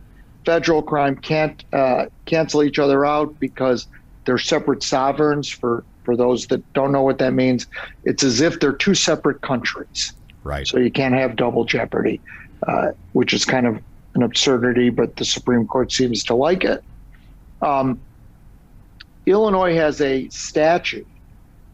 federal 0.45 0.81
crime 0.81 1.15
can't 1.15 1.63
uh, 1.73 2.05
cancel 2.25 2.63
each 2.63 2.79
other 2.79 3.05
out 3.05 3.35
because 3.39 3.87
they're 4.25 4.37
separate 4.37 4.83
sovereigns. 4.83 5.49
For 5.49 5.85
for 6.03 6.15
those 6.15 6.47
that 6.47 6.63
don't 6.73 6.91
know 6.91 7.01
what 7.01 7.17
that 7.17 7.33
means, 7.33 7.67
it's 8.03 8.23
as 8.23 8.41
if 8.41 8.59
they're 8.59 8.73
two 8.73 8.93
separate 8.93 9.41
countries. 9.41 10.13
Right. 10.43 10.67
So 10.67 10.77
you 10.77 10.91
can't 10.91 11.15
have 11.15 11.35
double 11.35 11.65
jeopardy, 11.65 12.21
uh, 12.67 12.89
which 13.13 13.33
is 13.33 13.43
kind 13.43 13.65
of 13.65 13.81
an 14.13 14.21
absurdity, 14.21 14.89
but 14.91 15.15
the 15.15 15.25
Supreme 15.25 15.65
Court 15.65 15.91
seems 15.91 16.23
to 16.25 16.35
like 16.35 16.63
it. 16.63 16.83
Um, 17.61 17.99
Illinois 19.25 19.75
has 19.75 19.99
a 20.01 20.29
statute 20.29 21.07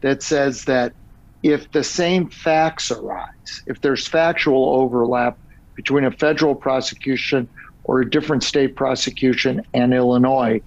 that 0.00 0.22
says 0.22 0.64
that 0.64 0.94
if 1.42 1.70
the 1.72 1.82
same 1.82 2.28
facts 2.28 2.90
arise, 2.90 3.62
if 3.66 3.80
there's 3.80 4.06
factual 4.06 4.76
overlap 4.76 5.36
between 5.74 6.04
a 6.04 6.10
federal 6.10 6.54
prosecution 6.54 7.48
or 7.84 8.00
a 8.00 8.08
different 8.08 8.44
state 8.44 8.76
prosecution 8.76 9.64
and 9.74 9.92
Illinois, 9.92 10.60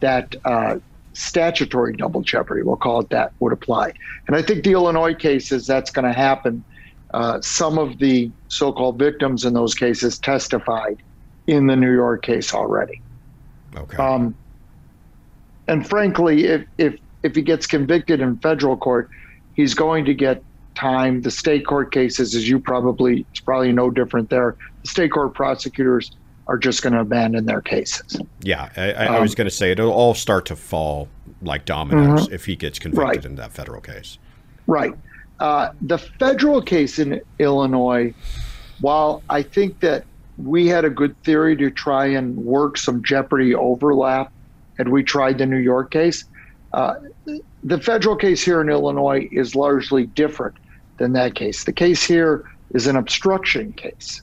that 0.00 0.34
uh, 0.44 0.78
statutory 1.12 1.94
double 1.94 2.22
jeopardy, 2.22 2.62
we'll 2.62 2.76
call 2.76 3.00
it 3.00 3.08
that, 3.10 3.32
would 3.38 3.52
apply. 3.52 3.92
And 4.26 4.34
I 4.34 4.42
think 4.42 4.64
the 4.64 4.72
Illinois 4.72 5.14
cases, 5.14 5.66
that's 5.66 5.90
going 5.90 6.04
to 6.04 6.12
happen. 6.12 6.64
Uh, 7.14 7.40
some 7.40 7.78
of 7.78 7.98
the 7.98 8.30
so 8.48 8.72
called 8.72 8.98
victims 8.98 9.44
in 9.44 9.54
those 9.54 9.74
cases 9.74 10.18
testified 10.18 11.02
in 11.46 11.66
the 11.66 11.76
New 11.76 11.92
York 11.92 12.22
case 12.22 12.52
already. 12.52 13.00
Okay. 13.76 13.96
Um, 13.96 14.34
and 15.68 15.88
frankly, 15.88 16.46
if, 16.46 16.66
if, 16.78 16.98
if 17.22 17.34
he 17.36 17.42
gets 17.42 17.66
convicted 17.66 18.20
in 18.20 18.36
federal 18.38 18.76
court, 18.76 19.08
he's 19.56 19.74
going 19.74 20.04
to 20.04 20.14
get 20.14 20.42
time. 20.74 21.22
The 21.22 21.30
state 21.30 21.66
court 21.66 21.90
cases, 21.90 22.34
as 22.34 22.48
you 22.48 22.60
probably, 22.60 23.26
it's 23.30 23.40
probably 23.40 23.72
no 23.72 23.90
different 23.90 24.30
there. 24.30 24.56
The 24.82 24.88
state 24.88 25.10
court 25.10 25.34
prosecutors 25.34 26.12
are 26.46 26.58
just 26.58 26.82
going 26.82 26.92
to 26.92 27.00
abandon 27.00 27.46
their 27.46 27.60
cases. 27.60 28.20
Yeah, 28.42 28.68
I, 28.76 28.92
I 28.92 29.16
um, 29.16 29.22
was 29.22 29.34
going 29.34 29.48
to 29.48 29.54
say 29.54 29.72
it'll 29.72 29.90
all 29.90 30.14
start 30.14 30.46
to 30.46 30.56
fall 30.56 31.08
like 31.42 31.64
dominoes 31.64 32.26
mm-hmm. 32.26 32.34
if 32.34 32.44
he 32.44 32.54
gets 32.54 32.78
convicted 32.78 33.06
right. 33.06 33.24
in 33.24 33.34
that 33.36 33.52
federal 33.52 33.80
case. 33.80 34.18
Right. 34.66 34.94
Uh, 35.40 35.70
the 35.82 35.98
federal 35.98 36.62
case 36.62 36.98
in 36.98 37.20
Illinois, 37.38 38.14
while 38.80 39.22
I 39.28 39.42
think 39.42 39.80
that 39.80 40.04
we 40.38 40.66
had 40.66 40.84
a 40.84 40.90
good 40.90 41.20
theory 41.24 41.56
to 41.56 41.70
try 41.70 42.06
and 42.06 42.36
work 42.36 42.78
some 42.78 43.02
jeopardy 43.02 43.54
overlap, 43.54 44.32
had 44.78 44.88
we 44.88 45.02
tried 45.02 45.38
the 45.38 45.46
New 45.46 45.58
York 45.58 45.90
case, 45.90 46.24
uh, 46.72 46.94
the 47.66 47.80
federal 47.80 48.14
case 48.14 48.44
here 48.44 48.60
in 48.60 48.68
Illinois 48.68 49.28
is 49.32 49.56
largely 49.56 50.06
different 50.06 50.56
than 50.98 51.12
that 51.14 51.34
case. 51.34 51.64
The 51.64 51.72
case 51.72 52.04
here 52.04 52.48
is 52.70 52.86
an 52.86 52.94
obstruction 52.94 53.72
case 53.72 54.22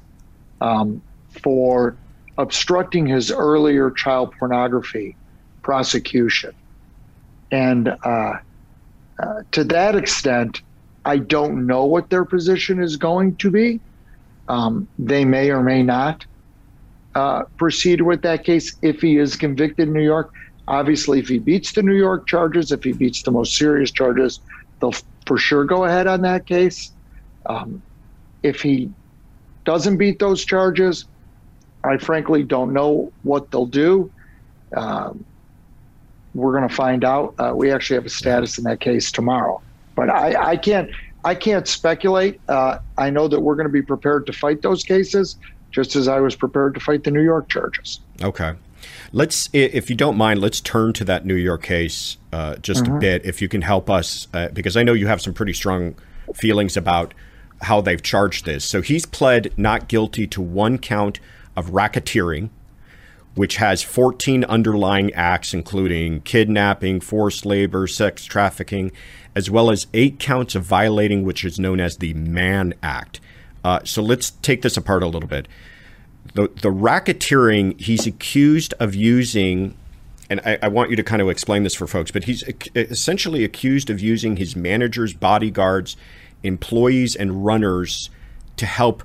um, 0.61 1.01
for 1.43 1.97
obstructing 2.37 3.05
his 3.05 3.31
earlier 3.31 3.91
child 3.91 4.33
pornography 4.39 5.17
prosecution. 5.61 6.53
And 7.51 7.89
uh, 7.89 8.35
uh, 9.19 9.43
to 9.51 9.65
that 9.65 9.95
extent, 9.95 10.61
I 11.03 11.17
don't 11.17 11.67
know 11.67 11.83
what 11.83 12.09
their 12.09 12.23
position 12.23 12.81
is 12.81 12.95
going 12.95 13.35
to 13.37 13.51
be. 13.51 13.81
Um, 14.47 14.87
they 14.97 15.25
may 15.25 15.51
or 15.51 15.61
may 15.61 15.83
not 15.83 16.25
uh, 17.13 17.43
proceed 17.57 18.01
with 18.01 18.21
that 18.21 18.45
case 18.45 18.73
if 18.81 19.01
he 19.01 19.17
is 19.17 19.35
convicted 19.35 19.89
in 19.89 19.93
New 19.93 20.01
York. 20.01 20.31
Obviously, 20.67 21.19
if 21.19 21.27
he 21.27 21.39
beats 21.39 21.73
the 21.73 21.83
New 21.83 21.95
York 21.95 22.27
charges, 22.27 22.71
if 22.71 22.83
he 22.83 22.93
beats 22.93 23.23
the 23.23 23.31
most 23.31 23.57
serious 23.57 23.91
charges, 23.91 24.39
they'll 24.79 24.93
for 25.25 25.37
sure 25.37 25.65
go 25.65 25.85
ahead 25.85 26.07
on 26.07 26.21
that 26.21 26.45
case. 26.45 26.91
Um, 27.45 27.81
if 28.43 28.61
he 28.61 28.91
doesn't 29.65 29.97
beat 29.97 30.19
those 30.19 30.45
charges, 30.45 31.05
I 31.83 31.97
frankly 31.97 32.43
don't 32.43 32.73
know 32.73 33.11
what 33.23 33.51
they'll 33.51 33.65
do. 33.65 34.11
Um, 34.75 35.25
we're 36.33 36.57
going 36.57 36.67
to 36.67 36.73
find 36.73 37.03
out. 37.03 37.35
Uh, 37.37 37.53
we 37.55 37.71
actually 37.71 37.95
have 37.95 38.05
a 38.05 38.09
status 38.09 38.57
in 38.57 38.63
that 38.63 38.79
case 38.79 39.11
tomorrow, 39.11 39.61
but 39.95 40.09
I, 40.09 40.51
I 40.51 40.57
can't. 40.57 40.89
I 41.25 41.35
can't 41.35 41.65
speculate. 41.69 42.41
Uh, 42.49 42.79
I 42.97 43.09
know 43.09 43.29
that 43.29 43.39
we're 43.39 43.55
going 43.55 43.67
to 43.67 43.71
be 43.71 43.81
prepared 43.81 44.25
to 44.25 44.33
fight 44.33 44.61
those 44.61 44.83
cases, 44.83 45.37
just 45.71 45.95
as 45.95 46.09
I 46.09 46.19
was 46.19 46.35
prepared 46.35 46.73
to 46.73 46.81
fight 46.81 47.05
the 47.05 47.11
New 47.11 47.23
York 47.23 47.47
charges. 47.47 48.01
Okay. 48.21 48.53
Let's, 49.11 49.49
if 49.53 49.89
you 49.89 49.95
don't 49.95 50.17
mind, 50.17 50.41
let's 50.41 50.61
turn 50.61 50.93
to 50.93 51.05
that 51.05 51.25
New 51.25 51.35
York 51.35 51.63
case 51.63 52.17
uh, 52.31 52.55
just 52.57 52.83
mm-hmm. 52.83 52.95
a 52.95 52.99
bit. 52.99 53.25
If 53.25 53.41
you 53.41 53.47
can 53.47 53.61
help 53.61 53.89
us, 53.89 54.27
uh, 54.33 54.49
because 54.49 54.75
I 54.75 54.83
know 54.83 54.93
you 54.93 55.07
have 55.07 55.21
some 55.21 55.33
pretty 55.33 55.53
strong 55.53 55.95
feelings 56.35 56.75
about 56.77 57.13
how 57.61 57.81
they've 57.81 58.01
charged 58.01 58.45
this. 58.45 58.65
So 58.65 58.81
he's 58.81 59.05
pled 59.05 59.53
not 59.57 59.87
guilty 59.87 60.27
to 60.27 60.41
one 60.41 60.77
count 60.77 61.19
of 61.55 61.71
racketeering, 61.71 62.49
which 63.35 63.57
has 63.57 63.81
14 63.81 64.43
underlying 64.45 65.13
acts, 65.13 65.53
including 65.53 66.21
kidnapping, 66.21 66.99
forced 66.99 67.45
labor, 67.45 67.87
sex 67.87 68.25
trafficking, 68.25 68.91
as 69.35 69.49
well 69.49 69.71
as 69.71 69.87
eight 69.93 70.19
counts 70.19 70.55
of 70.55 70.63
violating, 70.63 71.23
which 71.23 71.43
is 71.43 71.59
known 71.59 71.79
as 71.79 71.97
the 71.97 72.13
Mann 72.13 72.73
Act. 72.83 73.19
Uh, 73.63 73.79
so 73.83 74.01
let's 74.01 74.31
take 74.31 74.61
this 74.61 74.77
apart 74.77 75.03
a 75.03 75.07
little 75.07 75.29
bit 75.29 75.47
the 76.33 76.47
the 76.61 76.69
racketeering 76.69 77.79
he's 77.79 78.07
accused 78.07 78.73
of 78.79 78.95
using 78.95 79.75
and 80.29 80.39
I, 80.45 80.57
I, 80.63 80.67
want 80.69 80.89
you 80.89 80.95
to 80.95 81.03
kind 81.03 81.21
of 81.21 81.29
explain 81.29 81.63
this 81.63 81.75
for 81.75 81.85
folks, 81.85 82.09
but 82.09 82.23
he's 82.23 82.43
essentially 82.75 83.43
accused 83.43 83.89
of 83.89 83.99
using 83.99 84.37
his 84.37 84.55
managers, 84.55 85.13
bodyguards, 85.13 85.95
employees, 86.43 87.15
and 87.15 87.45
runners 87.45 88.09
to 88.57 88.65
help 88.65 89.03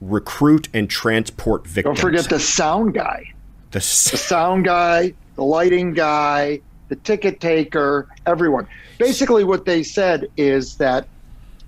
recruit 0.00 0.68
and 0.72 0.88
transport 0.88 1.66
victims. 1.66 1.98
Don't 1.98 2.10
forget 2.10 2.28
the 2.28 2.38
sound 2.38 2.94
guy. 2.94 3.32
The, 3.70 3.78
s- 3.78 4.10
the 4.10 4.16
sound 4.16 4.66
guy, 4.66 5.14
the 5.34 5.42
lighting 5.42 5.94
guy, 5.94 6.60
the 6.88 6.96
ticket 6.96 7.40
taker, 7.40 8.08
everyone. 8.26 8.66
Basically, 8.98 9.44
what 9.44 9.64
they 9.64 9.82
said 9.82 10.28
is 10.36 10.76
that 10.76 11.08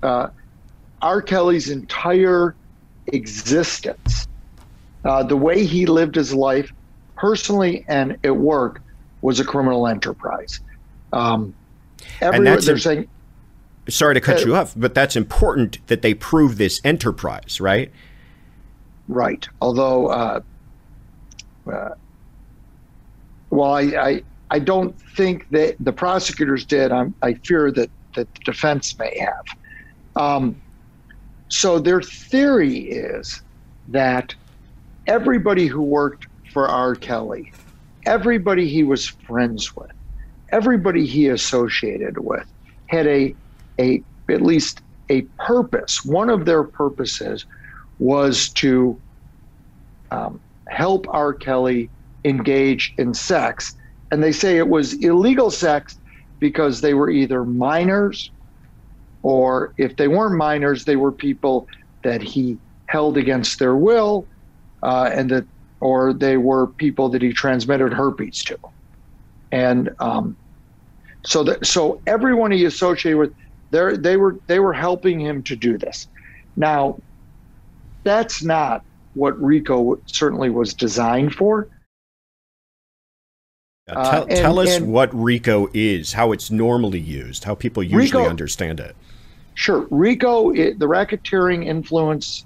uh, 0.02 0.28
R. 1.02 1.22
Kelly's 1.22 1.68
entire 1.68 2.54
existence, 3.08 4.28
uh, 5.04 5.22
the 5.22 5.36
way 5.36 5.64
he 5.64 5.86
lived 5.86 6.14
his 6.14 6.34
life, 6.34 6.72
personally 7.16 7.84
and 7.88 8.18
at 8.24 8.36
work, 8.36 8.82
was 9.22 9.40
a 9.40 9.44
criminal 9.44 9.86
enterprise. 9.86 10.60
Um, 11.12 11.54
everywhere 12.20 12.60
they're 12.60 12.74
a, 12.74 12.80
saying. 12.80 13.08
Sorry 13.88 14.14
to 14.14 14.20
cut 14.20 14.42
uh, 14.42 14.46
you 14.46 14.56
off, 14.56 14.74
but 14.76 14.94
that's 14.94 15.16
important 15.16 15.84
that 15.88 16.02
they 16.02 16.14
prove 16.14 16.58
this 16.58 16.80
enterprise, 16.84 17.60
right? 17.60 17.90
Right. 19.08 19.48
Although, 19.60 20.06
uh, 20.08 20.40
uh, 21.70 21.90
well, 23.50 23.74
I, 23.74 23.80
I, 23.82 24.22
I 24.50 24.58
don't 24.60 24.98
think 25.16 25.48
that 25.50 25.76
the 25.80 25.92
prosecutors 25.92 26.64
did. 26.64 26.92
I'm, 26.92 27.14
I 27.22 27.34
fear 27.34 27.72
that 27.72 27.90
that 28.14 28.32
the 28.34 28.40
defense 28.40 28.98
may 28.98 29.18
have. 29.18 29.46
Um, 30.16 30.60
so 31.48 31.78
their 31.78 32.02
theory 32.02 32.78
is 32.78 33.42
that 33.88 34.34
everybody 35.10 35.66
who 35.66 35.82
worked 35.82 36.28
for 36.52 36.68
R. 36.68 36.94
Kelly, 36.94 37.52
everybody 38.06 38.68
he 38.68 38.84
was 38.84 39.08
friends 39.26 39.70
with, 39.76 39.90
everybody 40.52 41.04
he 41.04 41.26
associated 41.28 42.18
with, 42.18 42.46
had 42.86 43.06
a 43.06 43.36
a 43.78 44.02
at 44.30 44.40
least 44.40 44.80
a 45.10 45.22
purpose. 45.44 46.00
One 46.04 46.30
of 46.30 46.44
their 46.44 46.62
purposes 46.62 47.44
was 47.98 48.50
to 48.54 49.00
um, 50.12 50.40
help 50.68 51.06
R. 51.10 51.34
Kelly 51.34 51.90
engage 52.24 52.94
in 52.96 53.12
sex. 53.12 53.74
And 54.12 54.22
they 54.22 54.32
say 54.32 54.56
it 54.56 54.68
was 54.68 54.94
illegal 54.94 55.50
sex 55.50 55.98
because 56.38 56.80
they 56.80 56.94
were 56.94 57.10
either 57.10 57.44
minors 57.44 58.30
or 59.22 59.74
if 59.76 59.96
they 59.96 60.08
weren't 60.08 60.36
minors, 60.36 60.84
they 60.84 60.96
were 60.96 61.12
people 61.12 61.66
that 62.04 62.22
he 62.22 62.58
held 62.86 63.16
against 63.16 63.58
their 63.58 63.76
will 63.76 64.28
uh, 64.82 65.10
and 65.12 65.30
that 65.30 65.44
or 65.80 66.12
they 66.12 66.36
were 66.36 66.66
people 66.66 67.08
that 67.08 67.22
he 67.22 67.32
transmitted 67.32 67.92
herpes 67.92 68.44
to. 68.44 68.58
And 69.50 69.90
um, 69.98 70.36
so 71.24 71.42
that 71.44 71.66
so 71.66 72.00
everyone 72.06 72.50
he 72.50 72.64
associated 72.64 73.18
with, 73.18 73.34
they 73.70 73.96
they 73.96 74.16
were 74.16 74.38
they 74.46 74.60
were 74.60 74.72
helping 74.72 75.18
him 75.18 75.42
to 75.44 75.56
do 75.56 75.78
this. 75.78 76.08
Now, 76.56 77.00
that's 78.04 78.42
not 78.42 78.84
what 79.14 79.40
RICO 79.40 80.00
certainly 80.06 80.50
was 80.50 80.74
designed 80.74 81.34
for. 81.34 81.68
Uh, 83.88 84.10
tell, 84.10 84.22
and, 84.22 84.38
tell, 84.38 84.58
us 84.60 84.78
what 84.80 85.12
RICO 85.12 85.68
is, 85.74 86.12
how 86.12 86.30
it's 86.30 86.50
normally 86.50 87.00
used, 87.00 87.42
how 87.42 87.56
people 87.56 87.82
usually 87.82 88.22
RICO, 88.22 88.28
understand 88.28 88.78
it. 88.78 88.94
Sure. 89.54 89.86
RICO, 89.90 90.50
it, 90.50 90.78
the 90.78 90.86
Racketeering 90.86 91.66
Influence 91.66 92.44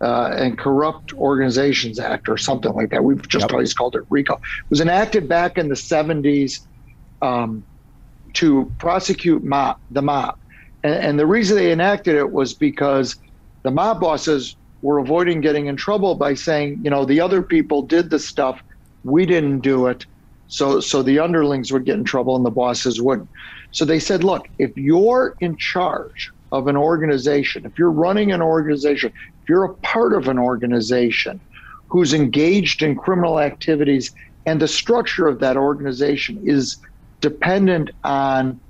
uh, 0.00 0.34
and 0.36 0.58
Corrupt 0.58 1.12
Organizations 1.12 1.98
Act, 1.98 2.28
or 2.28 2.36
something 2.36 2.72
like 2.72 2.90
that. 2.90 3.04
We've 3.04 3.26
just 3.28 3.44
yep. 3.44 3.52
always 3.52 3.74
called 3.74 3.96
it 3.96 4.04
RICO. 4.08 4.34
It 4.34 4.70
was 4.70 4.80
enacted 4.80 5.28
back 5.28 5.58
in 5.58 5.68
the 5.68 5.74
70s 5.74 6.60
um, 7.20 7.62
to 8.34 8.72
prosecute 8.78 9.44
mob, 9.44 9.78
the 9.90 10.02
mob. 10.02 10.38
And, 10.82 10.94
and 10.94 11.18
the 11.18 11.26
reason 11.26 11.56
they 11.56 11.72
enacted 11.72 12.14
it 12.14 12.30
was 12.32 12.54
because 12.54 13.16
the 13.62 13.70
mob 13.70 14.00
bosses 14.00 14.56
were 14.82 14.98
avoiding 14.98 15.42
getting 15.42 15.66
in 15.66 15.76
trouble 15.76 16.14
by 16.14 16.34
saying, 16.34 16.80
you 16.82 16.90
know, 16.90 17.04
the 17.04 17.20
other 17.20 17.42
people 17.42 17.82
did 17.82 18.08
the 18.08 18.18
stuff, 18.18 18.62
we 19.04 19.26
didn't 19.26 19.60
do 19.60 19.86
it. 19.86 20.06
So 20.48 20.80
so 20.80 21.02
the 21.02 21.18
underlings 21.18 21.72
would 21.72 21.84
get 21.84 21.96
in 21.96 22.04
trouble 22.04 22.36
and 22.36 22.44
the 22.44 22.50
bosses 22.50 23.00
wouldn't. 23.00 23.28
So 23.72 23.84
they 23.84 24.00
said, 24.00 24.24
look, 24.24 24.48
if 24.58 24.76
you're 24.76 25.36
in 25.40 25.56
charge 25.56 26.32
of 26.52 26.66
an 26.66 26.76
organization, 26.76 27.64
if 27.64 27.78
you're 27.78 27.90
running 27.90 28.32
an 28.32 28.42
organization, 28.42 29.12
if 29.42 29.48
you're 29.48 29.64
a 29.64 29.74
part 29.78 30.12
of 30.12 30.28
an 30.28 30.38
organization 30.38 31.40
who's 31.88 32.12
engaged 32.12 32.82
in 32.82 32.96
criminal 32.96 33.40
activities 33.40 34.12
and 34.46 34.60
the 34.60 34.68
structure 34.68 35.26
of 35.26 35.40
that 35.40 35.56
organization 35.56 36.40
is 36.44 36.78
dependent 37.20 37.90
on 38.04 38.60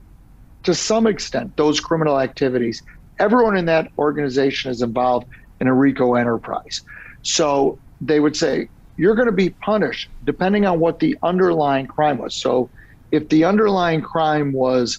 to 0.63 0.75
some 0.75 1.07
extent 1.07 1.57
those 1.57 1.81
criminal 1.81 2.21
activities 2.21 2.83
everyone 3.21 3.57
in 3.57 3.67
that 3.67 3.93
organization 3.99 4.71
is 4.71 4.83
involved 4.83 5.27
in 5.61 5.69
a 5.69 5.75
RICO 5.75 6.15
enterprise. 6.15 6.83
So 7.23 7.79
they 8.01 8.19
would 8.19 8.35
say, 8.35 8.71
you're 8.97 9.15
going 9.15 9.27
to 9.27 9.33
be 9.33 9.51
punished 9.51 10.09
depending 10.25 10.67
on 10.67 10.81
what 10.81 10.99
the 10.99 11.17
underlying 11.23 11.87
crime 11.87 12.19
was. 12.19 12.35
So 12.35 12.71
if 13.13 13.29
the 13.29 13.45
underlying 13.45 14.03
crime 14.03 14.53
was 14.53 14.99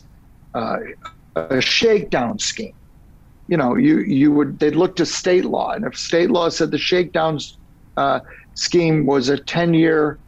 uh, 0.54 0.78
a 1.36 1.62
shakedown 1.62 2.40
scheme, 2.40 2.74
you 3.48 3.58
know, 3.58 3.76
you, 3.76 4.00
you 4.00 4.32
would, 4.32 4.60
they'd 4.60 4.76
look 4.76 4.96
to 4.98 5.06
state 5.06 5.46
law. 5.46 5.72
And 5.72 5.86
if 5.86 5.96
state 5.96 6.32
law 6.32 6.50
said 6.50 6.72
the 6.72 6.78
shakedown 6.78 7.40
uh, 7.98 8.20
scheme 8.56 9.06
was 9.06 9.30
a 9.30 9.38
10 9.38 9.74
year 9.74 10.20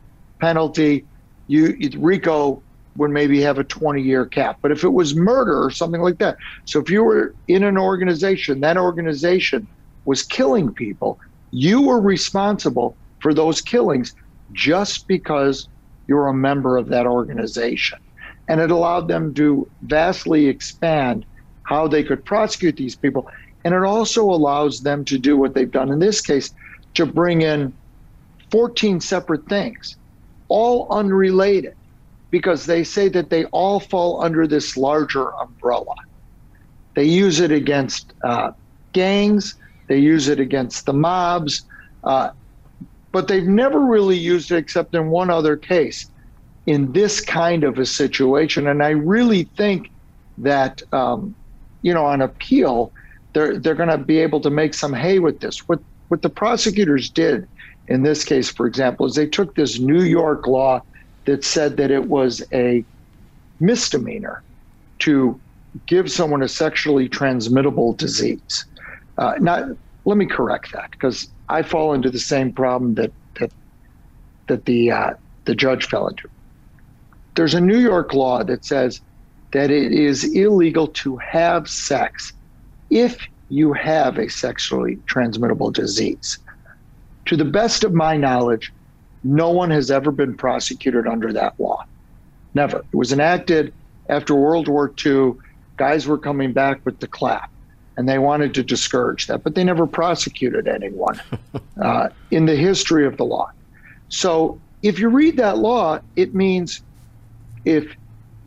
penalty, 0.41 1.07
you, 1.47 1.75
RICO 1.97 2.63
would 2.95 3.11
maybe 3.11 3.41
have 3.41 3.57
a 3.57 3.63
20 3.63 4.01
year 4.01 4.25
cap. 4.25 4.57
But 4.61 4.71
if 4.71 4.83
it 4.83 4.93
was 4.93 5.15
murder 5.15 5.63
or 5.63 5.71
something 5.71 6.01
like 6.01 6.19
that, 6.19 6.37
so 6.65 6.79
if 6.79 6.89
you 6.89 7.03
were 7.03 7.35
in 7.47 7.63
an 7.63 7.77
organization, 7.77 8.59
that 8.61 8.77
organization 8.77 9.67
was 10.05 10.23
killing 10.23 10.73
people, 10.73 11.17
you 11.51 11.81
were 11.81 12.01
responsible 12.01 12.97
for 13.19 13.33
those 13.33 13.61
killings 13.61 14.13
just 14.51 15.07
because 15.07 15.67
you're 16.07 16.27
a 16.27 16.33
member 16.33 16.77
of 16.77 16.89
that 16.89 17.05
organization. 17.05 17.97
And 18.47 18.59
it 18.59 18.71
allowed 18.71 19.07
them 19.07 19.33
to 19.35 19.69
vastly 19.81 20.47
expand 20.47 21.25
how 21.63 21.87
they 21.87 22.03
could 22.03 22.25
prosecute 22.25 22.75
these 22.75 22.95
people. 22.95 23.27
And 23.63 23.73
it 23.73 23.83
also 23.83 24.23
allows 24.23 24.81
them 24.81 25.05
to 25.05 25.17
do 25.17 25.37
what 25.37 25.53
they've 25.53 25.71
done 25.71 25.91
in 25.91 25.99
this 25.99 26.21
case 26.21 26.51
to 26.95 27.05
bring 27.05 27.41
in 27.41 27.73
14 28.51 28.99
separate 28.99 29.47
things, 29.47 29.97
all 30.49 30.87
unrelated, 30.91 31.73
because 32.31 32.65
they 32.65 32.83
say 32.83 33.09
that 33.09 33.29
they 33.29 33.45
all 33.45 33.79
fall 33.79 34.21
under 34.21 34.45
this 34.45 34.75
larger 34.75 35.33
umbrella. 35.41 35.95
They 36.95 37.05
use 37.05 37.39
it 37.39 37.51
against 37.51 38.13
uh, 38.23 38.51
gangs, 38.93 39.55
they 39.87 39.97
use 39.97 40.27
it 40.27 40.39
against 40.39 40.85
the 40.85 40.93
mobs, 40.93 41.63
uh, 42.03 42.29
but 43.11 43.27
they've 43.27 43.43
never 43.47 43.79
really 43.79 44.17
used 44.17 44.51
it 44.51 44.57
except 44.57 44.93
in 44.93 45.09
one 45.09 45.29
other 45.29 45.55
case 45.55 46.09
in 46.65 46.91
this 46.93 47.21
kind 47.21 47.63
of 47.63 47.77
a 47.77 47.85
situation. 47.85 48.67
And 48.67 48.83
I 48.83 48.89
really 48.89 49.43
think 49.57 49.89
that, 50.37 50.81
um, 50.93 51.35
you 51.81 51.93
know, 51.93 52.05
on 52.05 52.21
appeal, 52.21 52.91
they're, 53.33 53.57
they're 53.57 53.75
going 53.75 53.89
to 53.89 53.97
be 53.97 54.19
able 54.19 54.39
to 54.41 54.49
make 54.49 54.73
some 54.73 54.93
hay 54.93 55.19
with 55.19 55.39
this. 55.39 55.67
What, 55.67 55.79
what 56.07 56.21
the 56.21 56.29
prosecutors 56.29 57.09
did 57.09 57.47
in 57.87 58.03
this 58.03 58.23
case, 58.23 58.49
for 58.49 58.65
example, 58.65 59.05
is 59.05 59.15
they 59.15 59.27
took 59.27 59.55
this 59.55 59.79
New 59.79 60.03
York 60.03 60.47
law 60.47 60.81
that 61.25 61.43
said 61.43 61.77
that 61.77 61.91
it 61.91 62.07
was 62.07 62.43
a 62.53 62.85
misdemeanor 63.59 64.43
to 64.99 65.39
give 65.85 66.11
someone 66.11 66.43
a 66.43 66.47
sexually 66.47 67.09
transmittable 67.09 67.93
disease. 67.93 68.65
Uh, 69.17 69.33
now, 69.39 69.75
let 70.05 70.17
me 70.17 70.25
correct 70.25 70.71
that 70.73 70.91
because 70.91 71.27
I 71.49 71.61
fall 71.61 71.93
into 71.93 72.09
the 72.09 72.19
same 72.19 72.51
problem 72.51 72.95
that 72.95 73.11
that 73.39 73.51
that 74.47 74.65
the 74.65 74.91
uh, 74.91 75.13
the 75.45 75.55
judge 75.55 75.87
fell 75.87 76.07
into. 76.07 76.29
There's 77.35 77.53
a 77.53 77.61
New 77.61 77.77
York 77.77 78.13
law 78.13 78.43
that 78.43 78.65
says 78.65 79.01
that 79.53 79.71
it 79.71 79.91
is 79.91 80.23
illegal 80.23 80.87
to 80.87 81.17
have 81.17 81.69
sex 81.69 82.33
if 82.89 83.17
you 83.49 83.73
have 83.73 84.17
a 84.17 84.29
sexually 84.29 84.99
transmittable 85.07 85.71
disease. 85.71 86.37
To 87.27 87.37
the 87.37 87.45
best 87.45 87.83
of 87.83 87.93
my 87.93 88.17
knowledge, 88.17 88.71
no 89.23 89.49
one 89.49 89.71
has 89.71 89.89
ever 89.89 90.11
been 90.11 90.35
prosecuted 90.35 91.07
under 91.07 91.31
that 91.33 91.53
law. 91.57 91.79
Never. 92.53 92.79
It 92.79 92.95
was 92.95 93.13
enacted 93.13 93.73
after 94.09 94.35
World 94.35 94.67
War 94.67 94.93
II. 95.05 95.33
Guys 95.77 96.05
were 96.05 96.17
coming 96.17 96.53
back 96.53 96.81
with 96.85 96.99
the 96.99 97.07
clap 97.07 97.49
and 97.97 98.09
they 98.09 98.19
wanted 98.19 98.53
to 98.55 98.63
discourage 98.63 99.27
that, 99.27 99.43
but 99.43 99.55
they 99.55 99.63
never 99.63 99.87
prosecuted 99.87 100.67
anyone 100.67 101.21
uh, 101.81 102.09
in 102.31 102.45
the 102.45 102.55
history 102.55 103.05
of 103.05 103.17
the 103.17 103.23
law. 103.23 103.47
So 104.09 104.59
if 104.81 104.99
you 104.99 105.09
read 105.09 105.37
that 105.37 105.57
law, 105.57 105.99
it 106.15 106.33
means 106.35 106.81
if 107.65 107.95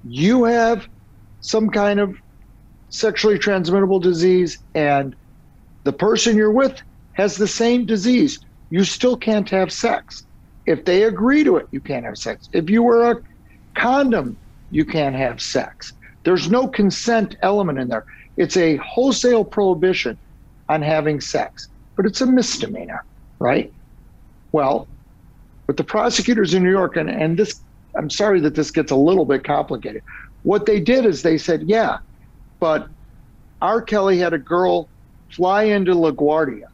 you 0.05 0.45
have 0.45 0.87
some 1.41 1.71
kind 1.71 2.01
of 2.01 2.17
sexually 2.89 3.39
transmittable 3.39 4.01
disease 4.01 4.59
and 4.75 5.15
the 5.85 5.93
person 5.93 6.37
you're 6.37 6.53
with 6.53 6.81
has 7.13 7.37
the 7.37 7.49
same 7.49 7.87
disease, 7.87 8.39
you 8.71 8.85
still 8.85 9.17
can't 9.17 9.49
have 9.51 9.73
sex. 9.73 10.27
If 10.67 10.85
they 10.85 11.05
agree 11.05 11.45
to 11.45 11.57
it, 11.57 11.67
you 11.71 11.81
can't 11.81 12.05
have 12.05 12.19
sex. 12.19 12.49
If 12.53 12.69
you 12.69 12.83
wear 12.83 13.13
a 13.13 13.17
condom, 13.79 14.39
you 14.71 14.85
can't 14.85 15.15
have 15.15 15.41
sex. 15.41 15.93
There's 16.25 16.51
no 16.51 16.67
consent 16.67 17.37
element 17.43 17.79
in 17.79 17.89
there. 17.89 18.05
It's 18.37 18.57
a 18.57 18.77
wholesale 18.79 19.45
prohibition 19.45 20.19
on 20.69 20.83
having 20.83 21.21
sex. 21.21 21.69
but 21.97 22.05
it's 22.05 22.21
a 22.21 22.27
misdemeanor, 22.27 23.03
right? 23.41 23.73
Well, 24.53 24.89
but 25.67 25.77
the 25.77 25.85
prosecutors 25.85 26.55
in 26.55 26.63
New 26.63 26.71
York, 26.71 26.97
and, 26.97 27.09
and 27.09 27.39
this, 27.39 27.63
I'm 27.97 28.11
sorry 28.11 28.41
that 28.41 28.55
this 28.55 28.71
gets 28.71 28.91
a 28.91 28.97
little 28.97 29.25
bit 29.25 29.45
complicated. 29.45 30.03
What 30.43 30.67
they 30.67 30.81
did 30.81 31.07
is 31.07 31.23
they 31.23 31.39
said, 31.39 31.65
yeah, 31.67 31.99
but 32.61 32.89
R. 33.61 33.83
Kelly 33.83 34.19
had 34.19 34.33
a 34.33 34.39
girl 34.39 34.91
fly 35.31 35.65
into 35.65 35.95
LaGuardia, 35.95 36.67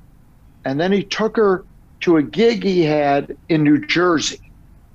and 0.64 0.80
then 0.80 0.92
he 0.92 1.02
took 1.02 1.36
her 1.36 1.64
to 2.00 2.16
a 2.16 2.22
gig 2.22 2.64
he 2.64 2.82
had 2.82 3.36
in 3.48 3.62
New 3.62 3.86
Jersey, 3.86 4.40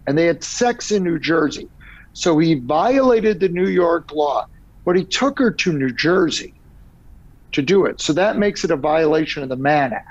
and 0.05 0.17
they 0.17 0.25
had 0.25 0.43
sex 0.43 0.91
in 0.91 1.03
New 1.03 1.19
Jersey. 1.19 1.69
So 2.13 2.37
he 2.37 2.55
violated 2.55 3.39
the 3.39 3.49
New 3.49 3.67
York 3.67 4.11
law, 4.11 4.45
but 4.85 4.95
he 4.95 5.05
took 5.05 5.39
her 5.39 5.51
to 5.51 5.73
New 5.73 5.93
Jersey 5.93 6.53
to 7.53 7.61
do 7.61 7.85
it. 7.85 8.01
So 8.01 8.13
that 8.13 8.37
makes 8.37 8.63
it 8.63 8.71
a 8.71 8.77
violation 8.77 9.43
of 9.43 9.49
the 9.49 9.55
Mann 9.55 9.93
Act, 9.93 10.05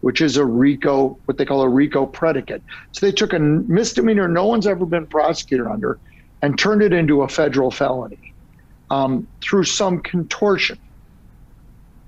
which 0.00 0.20
is 0.20 0.36
a 0.36 0.44
RICO, 0.44 1.18
what 1.26 1.38
they 1.38 1.44
call 1.44 1.62
a 1.62 1.68
RICO 1.68 2.06
predicate. 2.06 2.62
So 2.92 3.06
they 3.06 3.12
took 3.12 3.32
a 3.32 3.38
misdemeanor 3.38 4.28
no 4.28 4.46
one's 4.46 4.66
ever 4.66 4.86
been 4.86 5.06
prosecuted 5.06 5.66
under 5.66 5.98
and 6.42 6.58
turned 6.58 6.82
it 6.82 6.92
into 6.92 7.22
a 7.22 7.28
federal 7.28 7.70
felony 7.70 8.18
um, 8.90 9.28
through 9.42 9.64
some 9.64 10.00
contortion. 10.00 10.78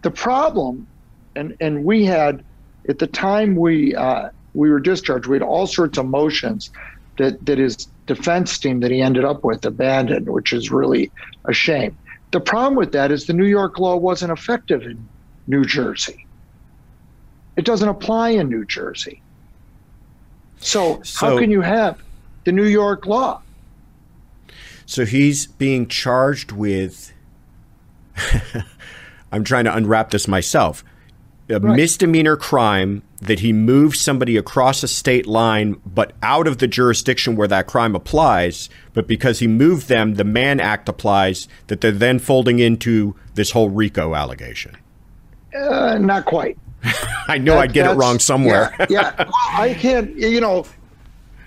The 0.03 0.11
problem, 0.11 0.89
and, 1.37 1.55
and 1.61 1.85
we 1.85 2.05
had, 2.05 2.45
at 2.89 2.99
the 2.99 3.07
time 3.07 3.57
we, 3.57 3.95
uh, 3.95 4.31
we 4.55 4.71
were 4.71 4.81
discharged, 4.81 5.27
we 5.27 5.37
had 5.37 5.43
all 5.43 5.67
sorts 5.67 5.99
of 5.99 6.07
motions 6.07 6.71
that, 7.19 7.45
that 7.45 7.59
his 7.59 7.87
defense 8.07 8.59
team 8.59 8.81
that 8.81 8.91
he 8.91 9.01
ended 9.01 9.25
up 9.25 9.45
with 9.45 9.65
abandoned, 9.65 10.29
which 10.29 10.53
is 10.53 10.71
really 10.71 11.13
a 11.47 11.53
shame. 11.53 11.97
The 12.33 12.41
problem 12.41 12.75
with 12.75 12.93
that 12.93 13.13
is 13.13 13.27
the 13.27 13.35
New 13.35 13.47
York 13.47 13.79
law 13.79 13.97
wasn't 13.97 14.33
effective 14.33 14.83
in 14.83 15.09
New 15.47 15.65
Jersey. 15.65 16.27
It 17.57 17.65
doesn't 17.65 17.89
apply 17.89 18.31
in 18.31 18.49
New 18.49 18.65
Jersey. 18.65 19.23
So, 20.59 21.03
so 21.03 21.27
how 21.27 21.39
can 21.39 21.51
you 21.51 21.61
have 21.61 22.03
the 22.45 22.53
New 22.53 22.65
York 22.65 23.07
law? 23.07 23.43
So 24.87 25.05
he's 25.05 25.47
being 25.47 25.87
charged 25.89 26.53
with. 26.53 27.13
I'm 29.33 29.45
trying 29.45 29.65
to 29.65 29.75
unwrap 29.75 30.11
this 30.11 30.29
myself. 30.29 30.85
A 31.49 31.59
right. 31.59 31.77
misdemeanor 31.77 32.37
crime 32.37 33.03
that 33.21 33.41
he 33.41 33.53
moved 33.53 33.97
somebody 33.97 34.37
across 34.37 34.83
a 34.83 34.89
state 34.89 35.27
line, 35.27 35.81
but 35.85 36.13
out 36.23 36.47
of 36.47 36.59
the 36.59 36.69
jurisdiction 36.69 37.37
where 37.37 37.49
that 37.49 37.67
crime 37.67 37.95
applies. 37.95 38.69
But 38.95 39.07
because 39.07 39.41
he 39.41 39.47
moved 39.47 39.89
them, 39.89 40.15
the 40.15 40.25
Mann 40.25 40.61
Act 40.61 40.89
applies. 40.89 41.49
That 41.67 41.81
they're 41.81 41.91
then 41.91 42.19
folding 42.19 42.59
into 42.59 43.17
this 43.35 43.51
whole 43.51 43.71
RICO 43.71 44.15
allegation. 44.15 44.77
Uh, 45.55 45.99
not 45.99 46.25
quite. 46.25 46.59
I 47.29 47.39
know 47.39 47.55
that, 47.55 47.61
I 47.61 47.67
get 47.67 47.91
it 47.91 47.95
wrong 47.95 48.19
somewhere. 48.19 48.75
yeah, 48.79 48.87
yeah. 48.91 49.15
Well, 49.19 49.33
I 49.53 49.75
can't. 49.75 50.17
You 50.17 50.41
know, 50.41 50.67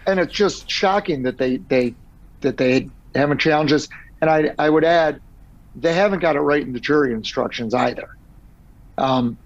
and 0.08 0.20
it's 0.20 0.34
just 0.34 0.70
shocking 0.70 1.24
that 1.24 1.38
they 1.38 1.58
they 1.58 1.94
that 2.42 2.58
they 2.58 2.90
haven't 3.14 3.40
challenged 3.40 3.74
this. 3.74 3.90
And 4.22 4.30
I 4.30 4.54
I 4.58 4.70
would 4.70 4.84
add, 4.84 5.22
they 5.76 5.94
haven't 5.94 6.20
got 6.20 6.36
it 6.36 6.42
right 6.42 6.62
in 6.62 6.74
the 6.74 6.80
jury 6.80 7.14
instructions 7.14 7.74
either. 7.74 8.16
Um, 8.98 9.38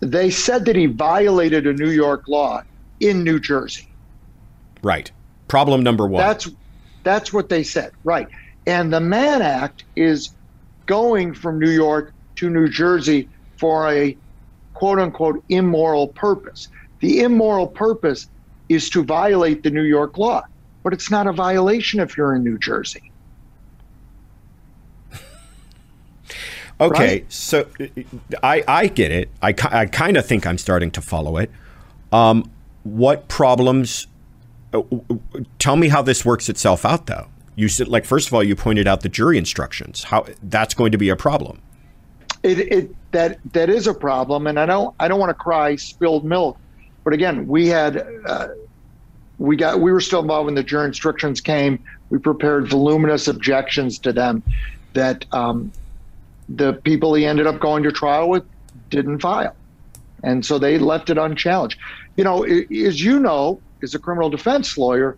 they 0.00 0.30
said 0.30 0.64
that 0.66 0.76
he 0.76 0.86
violated 0.86 1.66
a 1.66 1.72
New 1.72 1.90
York 1.90 2.28
law 2.28 2.62
in 3.00 3.24
New 3.24 3.40
Jersey. 3.40 3.88
Right. 4.82 5.10
Problem 5.48 5.82
number 5.82 6.06
one. 6.06 6.22
That's 6.22 6.48
that's 7.02 7.32
what 7.32 7.48
they 7.48 7.62
said. 7.62 7.92
Right. 8.04 8.28
And 8.66 8.92
the 8.92 9.00
Mann 9.00 9.42
Act 9.42 9.84
is 9.96 10.30
going 10.86 11.34
from 11.34 11.58
New 11.58 11.70
York 11.70 12.12
to 12.36 12.50
New 12.50 12.68
Jersey 12.68 13.28
for 13.56 13.88
a 13.90 14.16
quote 14.78 15.00
unquote 15.00 15.42
immoral 15.48 16.06
purpose. 16.06 16.68
The 17.00 17.22
immoral 17.22 17.66
purpose 17.66 18.28
is 18.68 18.88
to 18.90 19.02
violate 19.02 19.64
the 19.64 19.70
New 19.70 19.82
York 19.82 20.18
law, 20.18 20.44
but 20.84 20.92
it's 20.92 21.10
not 21.10 21.26
a 21.26 21.32
violation 21.32 21.98
if 21.98 22.16
you're 22.16 22.34
in 22.34 22.44
New 22.44 22.58
Jersey. 22.58 23.10
Okay, 26.80 27.22
right? 27.22 27.32
so 27.32 27.66
I 28.40 28.62
I 28.68 28.86
get 28.86 29.10
it. 29.10 29.30
I 29.42 29.48
I 29.48 29.86
kind 29.86 30.16
of 30.16 30.24
think 30.24 30.46
I'm 30.46 30.58
starting 30.58 30.92
to 30.92 31.00
follow 31.00 31.36
it. 31.36 31.50
Um, 32.12 32.48
what 32.84 33.26
problems? 33.26 34.06
Uh, 34.72 34.82
tell 35.58 35.74
me 35.74 35.88
how 35.88 36.02
this 36.02 36.24
works 36.24 36.48
itself 36.48 36.84
out, 36.84 37.06
though. 37.06 37.26
You 37.56 37.66
said, 37.66 37.88
like, 37.88 38.04
first 38.04 38.28
of 38.28 38.34
all, 38.34 38.44
you 38.44 38.54
pointed 38.54 38.86
out 38.86 39.00
the 39.00 39.08
jury 39.08 39.38
instructions. 39.38 40.04
How 40.04 40.24
that's 40.40 40.72
going 40.72 40.92
to 40.92 40.98
be 40.98 41.08
a 41.08 41.16
problem. 41.16 41.60
It, 42.42 42.58
it 42.58 43.12
that 43.12 43.38
that 43.52 43.68
is 43.68 43.86
a 43.86 43.94
problem, 43.94 44.46
and 44.46 44.58
I 44.58 44.66
don't 44.66 44.94
I 45.00 45.08
don't 45.08 45.18
want 45.18 45.30
to 45.30 45.34
cry 45.34 45.76
spilled 45.76 46.24
milk, 46.24 46.58
but 47.04 47.12
again, 47.12 47.48
we 47.48 47.68
had 47.68 48.06
uh, 48.26 48.48
we 49.38 49.56
got 49.56 49.80
we 49.80 49.92
were 49.92 50.00
still 50.00 50.20
involved 50.20 50.46
when 50.46 50.54
the 50.54 50.62
jury 50.62 50.86
instructions 50.86 51.40
came. 51.40 51.82
We 52.10 52.18
prepared 52.18 52.68
voluminous 52.68 53.28
objections 53.28 53.98
to 54.00 54.12
them 54.12 54.42
that 54.94 55.24
um, 55.32 55.72
the 56.48 56.72
people 56.72 57.14
he 57.14 57.26
ended 57.26 57.46
up 57.46 57.60
going 57.60 57.82
to 57.82 57.92
trial 57.92 58.28
with 58.28 58.44
didn't 58.90 59.20
file. 59.20 59.54
And 60.22 60.44
so 60.44 60.58
they 60.58 60.78
left 60.78 61.10
it 61.10 61.18
unchallenged. 61.18 61.78
You 62.16 62.24
know, 62.24 62.42
as 62.42 63.02
you 63.02 63.20
know, 63.20 63.60
as 63.82 63.94
a 63.94 63.98
criminal 63.98 64.30
defense 64.30 64.76
lawyer, 64.76 65.16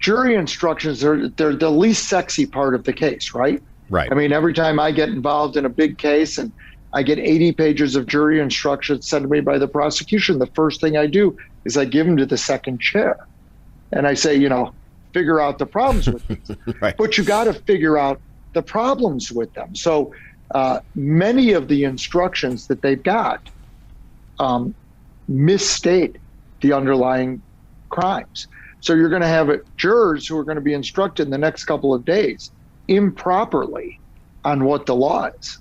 jury 0.00 0.34
instructions 0.34 1.04
are 1.04 1.28
they're 1.28 1.54
the 1.54 1.70
least 1.70 2.08
sexy 2.08 2.46
part 2.46 2.74
of 2.74 2.84
the 2.84 2.92
case, 2.92 3.34
right? 3.34 3.62
Right. 3.90 4.10
I 4.10 4.14
mean, 4.14 4.32
every 4.32 4.54
time 4.54 4.78
I 4.78 4.92
get 4.92 5.08
involved 5.08 5.56
in 5.56 5.64
a 5.64 5.68
big 5.68 5.98
case 5.98 6.38
and 6.38 6.52
I 6.94 7.02
get 7.02 7.18
80 7.18 7.52
pages 7.52 7.96
of 7.96 8.06
jury 8.06 8.40
instructions 8.40 9.08
sent 9.08 9.24
to 9.24 9.28
me 9.28 9.40
by 9.40 9.58
the 9.58 9.66
prosecution, 9.68 10.38
the 10.38 10.50
first 10.54 10.80
thing 10.80 10.96
I 10.96 11.06
do 11.06 11.36
is 11.64 11.76
I 11.76 11.84
give 11.84 12.06
them 12.06 12.16
to 12.16 12.24
the 12.24 12.38
second 12.38 12.80
chair. 12.80 13.16
And 13.92 14.06
I 14.06 14.14
say, 14.14 14.36
you 14.36 14.48
know, 14.48 14.72
figure 15.12 15.40
out 15.40 15.58
the 15.58 15.66
problems 15.66 16.08
with 16.08 16.26
them. 16.28 16.40
right. 16.80 16.96
But 16.96 17.18
you 17.18 17.24
got 17.24 17.44
to 17.44 17.52
figure 17.52 17.98
out 17.98 18.22
the 18.54 18.62
problems 18.62 19.32
with 19.32 19.52
them. 19.54 19.74
So 19.74 20.14
uh, 20.54 20.80
many 20.94 21.52
of 21.52 21.66
the 21.66 21.82
instructions 21.82 22.68
that 22.68 22.82
they've 22.82 23.02
got 23.02 23.40
um, 24.38 24.74
misstate 25.26 26.16
the 26.60 26.72
underlying 26.72 27.42
crimes. 27.88 28.46
So 28.80 28.94
you're 28.94 29.08
going 29.08 29.22
to 29.22 29.28
have 29.28 29.50
jurors 29.76 30.28
who 30.28 30.38
are 30.38 30.44
going 30.44 30.56
to 30.56 30.62
be 30.62 30.74
instructed 30.74 31.24
in 31.24 31.30
the 31.30 31.38
next 31.38 31.64
couple 31.64 31.92
of 31.92 32.04
days 32.04 32.52
improperly 32.90 33.98
on 34.44 34.64
what 34.64 34.84
the 34.84 34.94
law 34.94 35.26
is. 35.26 35.58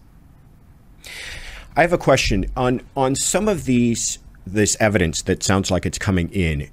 I 1.77 1.81
have 1.81 1.93
a 1.93 1.97
question 1.97 2.47
on 2.57 2.81
on 2.97 3.15
some 3.15 3.47
of 3.47 3.63
these 3.63 4.19
this 4.45 4.75
evidence 4.79 5.21
that 5.21 5.43
sounds 5.43 5.71
like 5.71 5.85
it's 5.85 5.97
coming 5.97 6.29
in. 6.31 6.69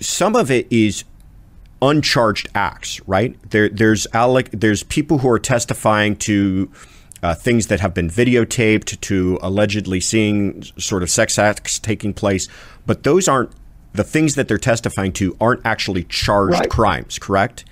Some 0.00 0.34
of 0.34 0.50
it 0.50 0.66
is 0.72 1.04
uncharged 1.80 2.48
acts, 2.54 3.00
right? 3.06 3.36
There, 3.50 3.68
there's 3.68 4.06
Alec, 4.14 4.48
there's 4.52 4.82
people 4.82 5.18
who 5.18 5.28
are 5.28 5.38
testifying 5.38 6.16
to 6.16 6.70
uh, 7.22 7.34
things 7.34 7.66
that 7.66 7.80
have 7.80 7.92
been 7.92 8.08
videotaped, 8.08 9.00
to 9.00 9.38
allegedly 9.42 10.00
seeing 10.00 10.62
sort 10.78 11.02
of 11.02 11.10
sex 11.10 11.38
acts 11.38 11.78
taking 11.78 12.14
place, 12.14 12.48
but 12.86 13.02
those 13.02 13.28
aren't 13.28 13.50
the 13.92 14.04
things 14.04 14.34
that 14.36 14.48
they're 14.48 14.58
testifying 14.58 15.12
to 15.12 15.36
aren't 15.40 15.64
actually 15.64 16.04
charged 16.04 16.58
right. 16.58 16.70
crimes, 16.70 17.18
correct? 17.18 17.64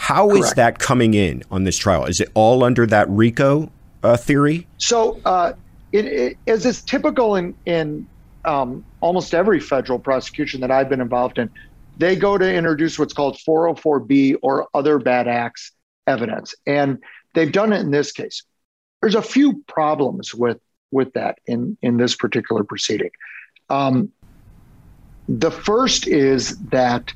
How 0.00 0.28
correct. 0.28 0.44
is 0.44 0.54
that 0.54 0.78
coming 0.78 1.12
in 1.12 1.42
on 1.50 1.64
this 1.64 1.76
trial? 1.76 2.06
Is 2.06 2.20
it 2.20 2.30
all 2.32 2.64
under 2.64 2.86
that 2.86 3.06
RICO 3.10 3.70
uh, 4.02 4.16
theory? 4.16 4.66
So, 4.78 5.20
uh, 5.26 5.52
it, 5.92 6.06
it, 6.06 6.36
as 6.46 6.64
is 6.64 6.80
typical 6.80 7.36
in 7.36 7.54
in 7.66 8.08
um, 8.46 8.82
almost 9.02 9.34
every 9.34 9.60
federal 9.60 9.98
prosecution 9.98 10.62
that 10.62 10.70
I've 10.70 10.88
been 10.88 11.02
involved 11.02 11.38
in, 11.38 11.50
they 11.98 12.16
go 12.16 12.38
to 12.38 12.50
introduce 12.50 12.98
what's 12.98 13.12
called 13.12 13.36
404B 13.46 14.36
or 14.40 14.68
other 14.72 14.98
bad 14.98 15.28
acts 15.28 15.70
evidence. 16.06 16.54
And 16.66 17.04
they've 17.34 17.52
done 17.52 17.74
it 17.74 17.80
in 17.80 17.90
this 17.90 18.10
case. 18.10 18.42
There's 19.02 19.14
a 19.14 19.22
few 19.22 19.62
problems 19.68 20.34
with 20.34 20.60
with 20.90 21.12
that 21.12 21.38
in 21.46 21.76
in 21.82 21.98
this 21.98 22.16
particular 22.16 22.64
proceeding. 22.64 23.10
Um, 23.68 24.10
the 25.28 25.50
first 25.50 26.08
is 26.08 26.56
that 26.70 27.12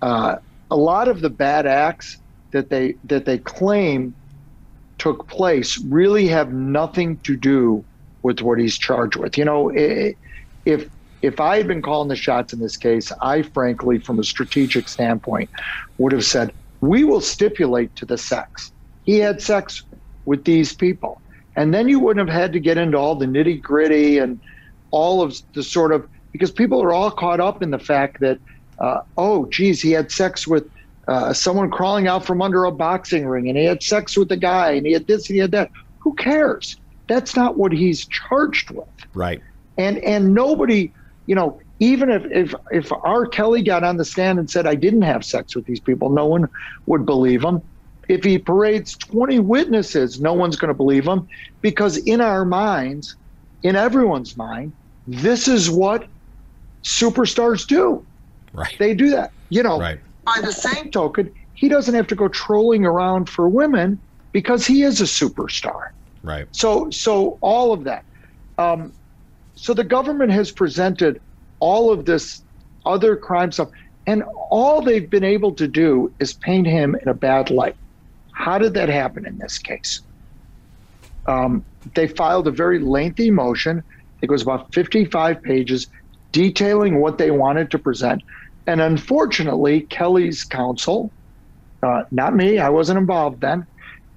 uh, 0.00 0.36
a 0.70 0.76
lot 0.76 1.08
of 1.08 1.20
the 1.20 1.30
bad 1.30 1.66
acts 1.66 2.20
that 2.52 2.70
they 2.70 2.94
that 3.04 3.24
they 3.24 3.38
claim 3.38 4.16
took 4.98 5.28
place 5.28 5.82
really 5.88 6.26
have 6.28 6.52
nothing 6.52 7.18
to 7.24 7.36
do 7.36 7.84
with 8.22 8.40
what 8.40 8.58
he's 8.58 8.78
charged 8.78 9.16
with. 9.16 9.38
You 9.38 9.44
know, 9.44 9.70
if 10.66 10.88
if 11.22 11.40
I 11.40 11.56
had 11.56 11.68
been 11.68 11.82
calling 11.82 12.08
the 12.08 12.16
shots 12.16 12.52
in 12.52 12.60
this 12.60 12.76
case, 12.76 13.12
I 13.22 13.42
frankly, 13.42 13.98
from 14.00 14.18
a 14.18 14.24
strategic 14.24 14.88
standpoint, 14.88 15.50
would 15.98 16.12
have 16.12 16.24
said, 16.24 16.52
we 16.80 17.04
will 17.04 17.20
stipulate 17.20 17.94
to 17.96 18.06
the 18.06 18.16
sex. 18.18 18.72
He 19.02 19.18
had 19.18 19.42
sex 19.42 19.84
with 20.24 20.44
these 20.44 20.74
people. 20.74 21.20
And 21.56 21.74
then 21.74 21.88
you 21.88 21.98
wouldn't 22.00 22.26
have 22.26 22.34
had 22.34 22.52
to 22.52 22.60
get 22.60 22.78
into 22.78 22.96
all 22.96 23.16
the 23.16 23.26
nitty 23.26 23.60
gritty 23.60 24.18
and 24.18 24.40
all 24.90 25.20
of 25.20 25.36
the 25.54 25.62
sort 25.62 25.92
of, 25.92 26.06
because 26.32 26.50
people 26.50 26.82
are 26.82 26.92
all 26.92 27.10
caught 27.10 27.40
up 27.40 27.62
in 27.62 27.70
the 27.70 27.78
fact 27.78 28.18
that, 28.20 28.38
uh, 28.80 29.02
oh, 29.16 29.46
geez, 29.46 29.80
he 29.80 29.92
had 29.92 30.10
sex 30.10 30.46
with 30.46 30.68
uh, 31.06 31.32
someone 31.32 31.70
crawling 31.70 32.06
out 32.06 32.24
from 32.24 32.40
under 32.40 32.64
a 32.64 32.72
boxing 32.72 33.26
ring 33.26 33.48
and 33.48 33.58
he 33.58 33.64
had 33.64 33.82
sex 33.82 34.16
with 34.16 34.30
a 34.32 34.36
guy 34.36 34.72
and 34.72 34.86
he 34.86 34.92
had 34.92 35.06
this 35.06 35.28
and 35.28 35.34
he 35.34 35.40
had 35.40 35.50
that. 35.50 35.70
Who 35.98 36.14
cares? 36.14 36.76
That's 37.08 37.36
not 37.36 37.58
what 37.58 37.72
he's 37.72 38.06
charged 38.06 38.70
with. 38.70 38.88
Right. 39.12 39.42
And 39.76 39.98
and 39.98 40.34
nobody, 40.34 40.92
you 41.26 41.34
know, 41.34 41.60
even 41.78 42.10
if 42.10 42.24
if 42.30 42.54
if 42.70 42.92
R. 42.92 43.26
Kelly 43.26 43.62
got 43.62 43.82
on 43.82 43.96
the 43.96 44.04
stand 44.04 44.38
and 44.38 44.48
said 44.48 44.66
I 44.66 44.76
didn't 44.76 45.02
have 45.02 45.24
sex 45.24 45.56
with 45.56 45.66
these 45.66 45.80
people, 45.80 46.10
no 46.10 46.26
one 46.26 46.48
would 46.86 47.04
believe 47.04 47.44
him. 47.44 47.60
If 48.08 48.24
he 48.24 48.38
parades 48.38 48.96
20 48.96 49.38
witnesses, 49.40 50.20
no 50.20 50.32
one's 50.32 50.56
going 50.56 50.68
to 50.68 50.74
believe 50.74 51.06
him 51.06 51.28
because 51.60 51.96
in 51.96 52.20
our 52.20 52.44
minds, 52.44 53.14
in 53.62 53.76
everyone's 53.76 54.36
mind, 54.36 54.72
this 55.06 55.48
is 55.48 55.70
what 55.70 56.06
superstars 56.82 57.66
do. 57.66 58.04
Right. 58.52 58.74
They 58.78 58.94
do 58.94 59.10
that. 59.10 59.32
You 59.48 59.62
know, 59.62 59.78
right. 59.80 60.00
by 60.24 60.40
the 60.42 60.52
same 60.52 60.90
token, 60.90 61.32
he 61.54 61.68
doesn't 61.68 61.94
have 61.94 62.06
to 62.08 62.14
go 62.14 62.28
trolling 62.28 62.84
around 62.84 63.28
for 63.28 63.48
women 63.48 64.00
because 64.32 64.66
he 64.66 64.82
is 64.82 65.00
a 65.00 65.04
superstar. 65.04 65.88
Right. 66.22 66.46
So, 66.52 66.90
so 66.90 67.38
all 67.40 67.72
of 67.72 67.84
that. 67.84 68.04
Um, 68.58 68.92
so 69.54 69.74
the 69.74 69.84
government 69.84 70.32
has 70.32 70.50
presented 70.50 71.20
all 71.58 71.92
of 71.92 72.04
this 72.04 72.42
other 72.86 73.16
crime 73.16 73.52
stuff, 73.52 73.68
and 74.06 74.22
all 74.50 74.80
they've 74.80 75.08
been 75.08 75.24
able 75.24 75.52
to 75.52 75.68
do 75.68 76.12
is 76.18 76.32
paint 76.32 76.66
him 76.66 76.96
in 77.00 77.08
a 77.08 77.14
bad 77.14 77.50
light. 77.50 77.76
How 78.32 78.58
did 78.58 78.74
that 78.74 78.88
happen 78.88 79.26
in 79.26 79.38
this 79.38 79.58
case? 79.58 80.00
Um, 81.26 81.64
they 81.94 82.08
filed 82.08 82.48
a 82.48 82.50
very 82.50 82.78
lengthy 82.78 83.30
motion. 83.30 83.82
It 84.22 84.30
was 84.30 84.42
about 84.42 84.72
55 84.72 85.42
pages 85.42 85.88
detailing 86.32 87.00
what 87.00 87.18
they 87.18 87.30
wanted 87.30 87.70
to 87.72 87.78
present. 87.78 88.22
And 88.66 88.80
unfortunately, 88.80 89.82
Kelly's 89.82 90.44
counsel, 90.44 91.12
uh, 91.82 92.02
not 92.10 92.36
me, 92.36 92.58
I 92.58 92.68
wasn't 92.68 92.98
involved 92.98 93.40
then, 93.40 93.66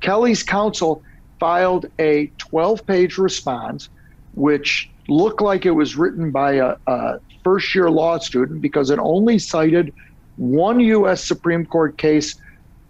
Kelly's 0.01 0.43
counsel 0.43 1.01
filed 1.39 1.87
a 1.99 2.31
12 2.37 2.85
page 2.85 3.17
response, 3.17 3.89
which 4.33 4.89
looked 5.07 5.41
like 5.41 5.65
it 5.65 5.71
was 5.71 5.95
written 5.95 6.31
by 6.31 6.53
a, 6.53 6.75
a 6.87 7.19
first 7.43 7.73
year 7.75 7.89
law 7.89 8.17
student 8.19 8.61
because 8.61 8.89
it 8.89 8.99
only 8.99 9.39
cited 9.39 9.93
one 10.37 10.79
U.S. 10.79 11.25
Supreme 11.25 11.65
Court 11.65 11.97
case, 11.97 12.35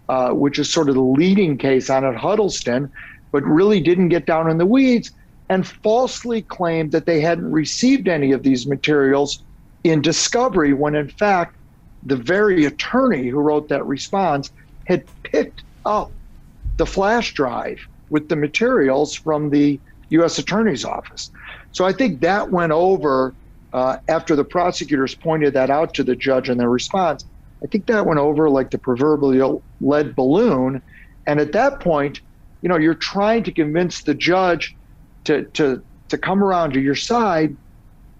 uh, 0.08 0.30
which 0.30 0.58
is 0.58 0.72
sort 0.72 0.88
of 0.88 0.94
the 0.94 1.02
leading 1.02 1.58
case 1.58 1.90
on 1.90 2.04
it, 2.04 2.16
Huddleston, 2.16 2.90
but 3.32 3.42
really 3.44 3.80
didn't 3.80 4.08
get 4.08 4.26
down 4.26 4.50
in 4.50 4.58
the 4.58 4.66
weeds 4.66 5.10
and 5.48 5.66
falsely 5.66 6.42
claimed 6.42 6.92
that 6.92 7.06
they 7.06 7.20
hadn't 7.20 7.50
received 7.50 8.08
any 8.08 8.32
of 8.32 8.42
these 8.42 8.66
materials 8.66 9.42
in 9.84 10.02
discovery 10.02 10.72
when 10.72 10.94
in 10.94 11.08
fact 11.08 11.54
the 12.02 12.16
very 12.16 12.64
attorney 12.64 13.28
who 13.28 13.38
wrote 13.38 13.68
that 13.68 13.84
response 13.86 14.50
had 14.86 15.04
picked 15.22 15.62
up 15.86 16.10
the 16.76 16.86
flash 16.86 17.32
drive 17.34 17.78
with 18.10 18.28
the 18.28 18.36
materials 18.36 19.14
from 19.14 19.50
the 19.50 19.78
U.S. 20.10 20.38
Attorney's 20.38 20.84
Office. 20.84 21.30
So 21.72 21.84
I 21.84 21.92
think 21.92 22.20
that 22.20 22.50
went 22.50 22.72
over 22.72 23.34
uh, 23.72 23.98
after 24.08 24.36
the 24.36 24.44
prosecutors 24.44 25.14
pointed 25.14 25.54
that 25.54 25.70
out 25.70 25.94
to 25.94 26.04
the 26.04 26.14
judge 26.14 26.48
in 26.48 26.58
their 26.58 26.70
response. 26.70 27.24
I 27.62 27.66
think 27.66 27.86
that 27.86 28.06
went 28.06 28.20
over 28.20 28.48
like 28.50 28.70
the 28.70 28.78
proverbial 28.78 29.62
lead 29.80 30.14
balloon. 30.14 30.82
And 31.26 31.40
at 31.40 31.52
that 31.52 31.80
point, 31.80 32.20
you 32.62 32.68
know, 32.68 32.76
you're 32.76 32.94
trying 32.94 33.42
to 33.44 33.52
convince 33.52 34.02
the 34.02 34.14
judge 34.14 34.76
to 35.24 35.44
to 35.54 35.82
to 36.08 36.18
come 36.18 36.44
around 36.44 36.74
to 36.74 36.80
your 36.80 36.94
side, 36.94 37.56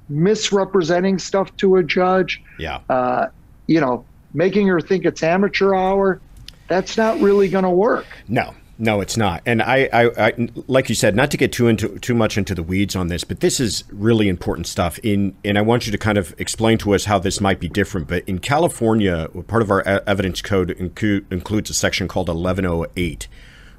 misrepresenting 0.09 1.19
stuff 1.19 1.55
to 1.57 1.77
a 1.77 1.83
judge. 1.83 2.43
Yeah. 2.59 2.81
Uh, 2.89 3.27
you 3.67 3.81
know, 3.81 4.05
making 4.33 4.67
her 4.69 4.81
think 4.81 5.05
it's 5.05 5.23
amateur 5.23 5.75
hour. 5.75 6.21
That's 6.69 6.97
not 6.97 7.21
really 7.21 7.49
going 7.49 7.65
to 7.65 7.71
work. 7.71 8.07
No, 8.29 8.55
no, 8.79 9.01
it's 9.01 9.17
not. 9.17 9.43
And 9.47 9.63
I, 9.63 9.89
I, 9.93 10.29
I, 10.29 10.49
like 10.67 10.89
you 10.89 10.95
said, 10.95 11.15
not 11.15 11.31
to 11.31 11.37
get 11.37 11.53
too 11.53 11.69
into 11.69 11.99
too 12.01 12.15
much 12.15 12.37
into 12.37 12.55
the 12.55 12.63
weeds 12.63 12.97
on 12.97 13.07
this, 13.07 13.23
but 13.23 13.41
this 13.41 13.61
is 13.61 13.85
really 13.93 14.29
important 14.29 14.67
stuff. 14.67 14.99
In 15.03 15.37
and 15.45 15.57
I 15.57 15.63
want 15.63 15.87
you 15.87 15.93
to 15.93 15.99
kind 15.99 16.19
of 16.19 16.35
explain 16.39 16.79
to 16.79 16.95
us 16.95 17.05
how 17.05 17.19
this 17.19 17.41
might 17.41 17.61
be 17.61 17.69
different. 17.69 18.09
But 18.09 18.25
in 18.27 18.41
California, 18.41 19.29
part 19.47 19.63
of 19.63 19.71
our 19.71 19.83
evidence 19.83 20.43
code 20.43 20.73
include, 20.73 21.31
includes 21.31 21.71
a 21.71 21.75
section 21.75 22.09
called 22.09 22.29
1108, 22.29 23.29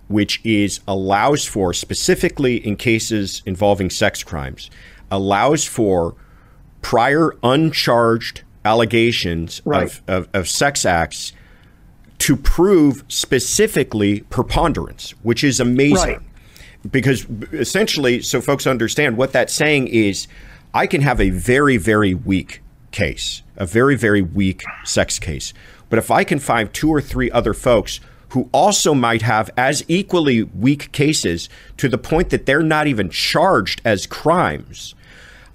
which 0.08 0.40
is 0.46 0.80
allows 0.88 1.46
for 1.46 1.74
specifically 1.74 2.66
in 2.66 2.78
cases 2.78 3.42
involving 3.46 3.90
sex 3.90 4.24
crimes, 4.24 4.70
allows 5.12 5.64
for 5.66 6.16
prior 6.82 7.36
uncharged 7.44 8.44
allegations 8.64 9.62
Right. 9.66 9.84
of, 9.84 10.02
of, 10.08 10.30
of 10.34 10.50
sex 10.50 10.86
acts 10.86 11.34
to 12.20 12.36
prove 12.36 13.04
specifically 13.08 14.22
preponderance, 14.22 15.12
which 15.22 15.44
is 15.44 15.60
amazing. 15.60 15.96
Right. 15.96 16.20
Because 16.90 17.26
essentially, 17.52 18.22
so 18.22 18.42
folks 18.42 18.68
understand 18.68 19.18
what 19.18 19.34
that's 19.34 19.54
saying 19.54 19.88
is 19.88 20.28
I 20.74 20.88
can 20.88 21.02
have 21.02 21.20
a 21.20 21.30
very, 21.32 21.78
very 21.78 22.14
weak 22.14 22.62
case, 22.92 23.42
a 23.58 23.66
very, 23.66 23.96
very 23.96 24.22
weak 24.22 24.64
sex 24.84 25.20
case. 25.20 25.54
But 25.90 26.00
if 26.00 26.12
I 26.12 26.24
can 26.24 26.40
find 26.40 26.72
two 26.74 26.90
or 26.90 27.02
three 27.02 27.30
other 27.32 27.54
folks 27.54 28.00
who 28.30 28.50
also 28.52 28.94
might 28.94 29.22
have 29.22 29.50
as 29.58 29.84
equally 29.88 30.44
weak 30.44 30.92
cases 30.92 31.50
to 31.78 31.88
the 31.88 31.98
point 31.98 32.30
that 32.30 32.46
they're 32.46 32.64
not 32.64 32.88
even 32.88 33.10
charged 33.10 33.82
as 33.86 34.06
crimes, 34.08 34.96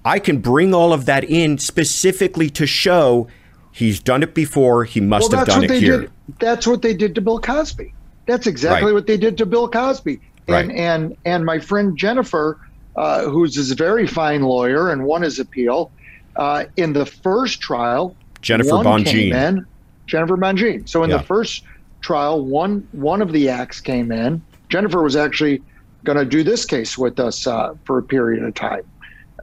I 0.03 0.19
can 0.19 0.39
bring 0.39 0.73
all 0.73 0.93
of 0.93 1.05
that 1.05 1.23
in 1.23 1.57
specifically 1.57 2.49
to 2.51 2.65
show 2.65 3.27
he's 3.71 3.99
done 3.99 4.23
it 4.23 4.33
before, 4.33 4.83
he 4.83 4.99
must 4.99 5.29
well, 5.31 5.39
have 5.39 5.47
that's 5.47 5.55
done 5.55 5.61
what 5.63 5.71
it 5.71 5.73
they 5.73 5.79
here. 5.79 5.99
did. 6.01 6.11
That's 6.39 6.65
what 6.67 6.81
they 6.81 6.93
did 6.93 7.15
to 7.15 7.21
Bill 7.21 7.39
Cosby. 7.39 7.93
That's 8.25 8.47
exactly 8.47 8.87
Right. 8.87 8.93
what 8.93 9.07
they 9.07 9.17
did 9.17 9.37
to 9.39 9.45
Bill 9.45 9.67
Cosby. 9.67 10.19
And 10.47 10.69
Right. 10.69 10.75
and 10.75 11.15
and 11.25 11.45
my 11.45 11.59
friend 11.59 11.95
Jennifer, 11.97 12.57
uh, 12.95 13.23
who's 13.29 13.71
a 13.71 13.75
very 13.75 14.07
fine 14.07 14.41
lawyer 14.41 14.89
and 14.91 15.03
won 15.05 15.21
his 15.21 15.39
appeal, 15.39 15.91
uh, 16.35 16.65
in 16.77 16.93
the 16.93 17.05
first 17.05 17.61
trial, 17.61 18.15
Jennifer 18.41 18.71
Bonjean. 18.71 19.65
Jennifer 20.07 20.35
Bonjean. 20.37 20.89
So 20.89 21.03
in 21.03 21.09
Yeah. 21.09 21.17
the 21.17 21.23
first 21.23 21.63
trial, 22.01 22.43
one 22.43 22.87
one 22.91 23.21
of 23.21 23.31
the 23.31 23.49
acts 23.49 23.79
came 23.79 24.11
in. 24.11 24.41
Jennifer 24.69 25.01
was 25.01 25.15
actually 25.15 25.61
going 26.03 26.17
to 26.17 26.25
do 26.25 26.43
this 26.43 26.65
case 26.65 26.97
with 26.97 27.19
us 27.19 27.45
uh, 27.45 27.73
for 27.85 27.97
a 27.97 28.03
period 28.03 28.43
of 28.43 28.53
time. 28.53 28.83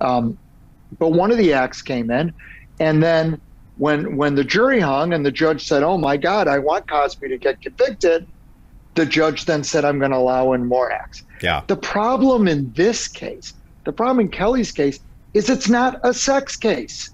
Um, 0.01 0.39
but 0.99 1.13
one 1.13 1.31
of 1.31 1.39
the 1.39 1.53
acts 1.53 1.83
came 1.83 2.11
in, 2.11 2.33
and 2.81 3.03
then 3.03 3.41
when 3.77 4.17
when 4.17 4.35
the 4.35 4.45
jury 4.45 4.81
hung 4.81 5.13
and 5.13 5.25
the 5.25 5.31
judge 5.31 5.67
said, 5.67 5.83
"Oh 5.83 5.99
my 5.99 6.17
God, 6.17 6.49
I 6.49 6.59
want 6.59 6.89
Cosby 6.89 7.29
to 7.29 7.39
get 7.39 7.61
convicted," 7.61 8.27
the 8.95 9.07
judge 9.07 9.45
then 9.45 9.65
said, 9.65 9.85
"I'm 9.85 9.99
going 9.99 10.11
to 10.11 10.17
allow 10.17 10.53
in 10.53 10.67
more 10.67 10.91
acts." 10.91 11.23
Yeah. 11.43 11.63
The 11.67 11.77
problem 11.77 12.49
in 12.49 12.73
this 12.73 13.07
case, 13.07 13.55
the 13.85 13.93
problem 13.93 14.21
in 14.21 14.31
Kelly's 14.31 14.73
case, 14.73 14.99
is 15.35 15.49
it's 15.49 15.69
not 15.69 16.01
a 16.03 16.13
sex 16.13 16.57
case. 16.57 17.11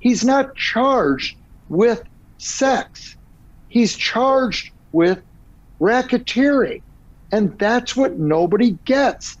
He's 0.00 0.24
not 0.24 0.54
charged 0.56 1.36
with 1.68 2.02
sex. 2.38 3.16
He's 3.68 3.96
charged 3.96 4.70
with 4.94 5.22
racketeering. 5.80 6.82
And 7.32 7.58
that's 7.58 7.96
what 7.96 8.18
nobody 8.18 8.78
gets. 8.84 9.36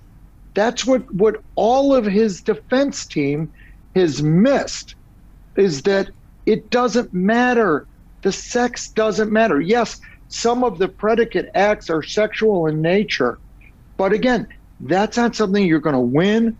That's 0.54 0.84
what, 0.84 1.12
what 1.14 1.36
all 1.54 1.94
of 1.94 2.04
his 2.04 2.42
defense 2.42 3.06
team 3.06 3.52
has 3.94 4.22
missed 4.22 4.96
is 5.56 5.82
that 5.82 6.10
it 6.46 6.70
doesn't 6.70 7.14
matter. 7.14 7.86
The 8.22 8.32
sex 8.32 8.90
doesn't 8.90 9.32
matter. 9.32 9.60
Yes, 9.60 9.98
some 10.28 10.64
of 10.64 10.78
the 10.78 10.88
predicate 10.88 11.50
acts 11.54 11.88
are 11.90 12.02
sexual 12.02 12.66
in 12.66 12.82
nature, 12.82 13.38
but 13.96 14.12
again, 14.12 14.48
that's 14.80 15.16
not 15.16 15.36
something 15.36 15.64
you're 15.64 15.80
going 15.80 15.94
to 15.94 16.00
win 16.00 16.58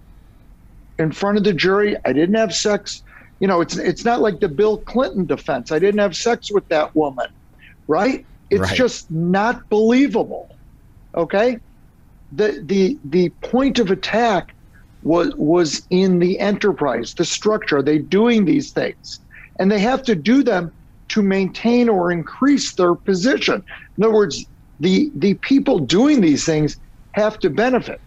in 0.98 1.12
front 1.12 1.38
of 1.38 1.44
the 1.44 1.52
jury. 1.52 1.96
I 2.04 2.12
didn't 2.12 2.36
have 2.36 2.54
sex. 2.54 3.02
You 3.40 3.48
know, 3.48 3.60
it's 3.60 3.76
it's 3.76 4.04
not 4.04 4.20
like 4.20 4.40
the 4.40 4.48
Bill 4.48 4.78
Clinton 4.78 5.26
defense. 5.26 5.72
I 5.72 5.78
didn't 5.78 6.00
have 6.00 6.16
sex 6.16 6.50
with 6.52 6.68
that 6.68 6.94
woman, 6.94 7.26
right? 7.88 8.24
It's 8.50 8.62
Right. 8.62 8.76
just 8.76 9.10
not 9.10 9.68
believable. 9.70 10.48
Okay? 11.16 11.58
The 12.32 12.62
the 12.64 12.98
the 13.04 13.30
point 13.44 13.78
of 13.78 13.90
attack 13.90 14.54
was 15.02 15.32
was 15.36 15.86
in 15.90 16.18
the 16.18 16.38
enterprise, 16.38 17.14
the 17.14 17.24
structure. 17.24 17.78
Are 17.78 17.82
they 17.82 17.98
doing 17.98 18.44
these 18.44 18.72
things? 18.72 19.20
And 19.58 19.70
they 19.70 19.78
have 19.80 20.02
to 20.04 20.14
do 20.14 20.42
them 20.42 20.72
to 21.10 21.22
maintain 21.22 21.88
or 21.88 22.10
increase 22.10 22.74
their 22.74 22.94
position. 22.94 23.62
In 23.98 24.04
other 24.04 24.14
words, 24.14 24.44
the 24.80 25.10
the 25.16 25.34
people 25.34 25.78
doing 25.78 26.20
these 26.20 26.44
things 26.44 26.76
have 27.12 27.38
to 27.40 27.50
benefit. 27.50 28.00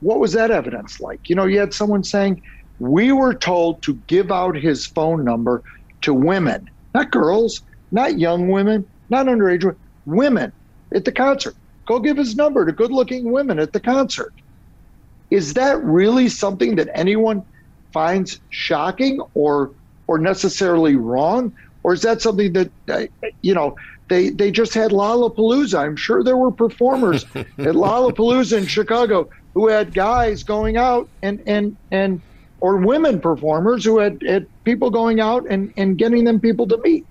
What 0.00 0.20
was 0.20 0.32
that 0.32 0.50
evidence 0.50 1.00
like? 1.00 1.20
You 1.28 1.34
know, 1.36 1.46
you 1.46 1.58
had 1.58 1.74
someone 1.74 2.04
saying, 2.04 2.42
We 2.78 3.12
were 3.12 3.34
told 3.34 3.82
to 3.84 3.94
give 4.06 4.30
out 4.30 4.56
his 4.56 4.86
phone 4.86 5.24
number 5.24 5.62
to 6.02 6.12
women, 6.14 6.66
not 6.94 7.10
girls, 7.10 7.60
not 7.90 8.18
young 8.18 8.48
women, 8.48 8.86
not 9.10 9.26
underage 9.26 9.74
women, 10.04 10.52
at 10.94 11.04
the 11.04 11.12
concert. 11.12 11.54
Go 11.86 12.00
give 12.00 12.16
his 12.16 12.36
number 12.36 12.64
to 12.64 12.72
good 12.72 12.90
looking 12.90 13.30
women 13.32 13.58
at 13.58 13.72
the 13.72 13.80
concert. 13.80 14.32
Is 15.30 15.54
that 15.54 15.82
really 15.82 16.28
something 16.28 16.76
that 16.76 16.88
anyone 16.94 17.44
finds 17.92 18.40
shocking 18.50 19.20
or 19.34 19.72
or 20.06 20.18
necessarily 20.18 20.96
wrong? 20.96 21.52
Or 21.82 21.92
is 21.92 22.02
that 22.02 22.22
something 22.22 22.52
that 22.52 22.70
uh, 22.88 23.06
you 23.42 23.54
know 23.54 23.76
they 24.08 24.30
they 24.30 24.50
just 24.50 24.74
had 24.74 24.90
Lollapalooza? 24.90 25.78
I'm 25.78 25.96
sure 25.96 26.22
there 26.22 26.36
were 26.36 26.52
performers 26.52 27.24
at 27.34 27.74
Lollapalooza 27.74 28.58
in 28.58 28.66
Chicago 28.66 29.28
who 29.54 29.68
had 29.68 29.94
guys 29.94 30.42
going 30.42 30.76
out 30.76 31.08
and 31.22 31.40
and 31.46 31.76
and 31.90 32.20
or 32.60 32.78
women 32.78 33.20
performers 33.20 33.84
who 33.84 33.98
had, 33.98 34.18
had 34.26 34.46
people 34.64 34.90
going 34.90 35.20
out 35.20 35.44
and, 35.48 35.72
and 35.76 35.98
getting 35.98 36.24
them 36.24 36.40
people 36.40 36.66
to 36.66 36.78
meet. 36.82 37.04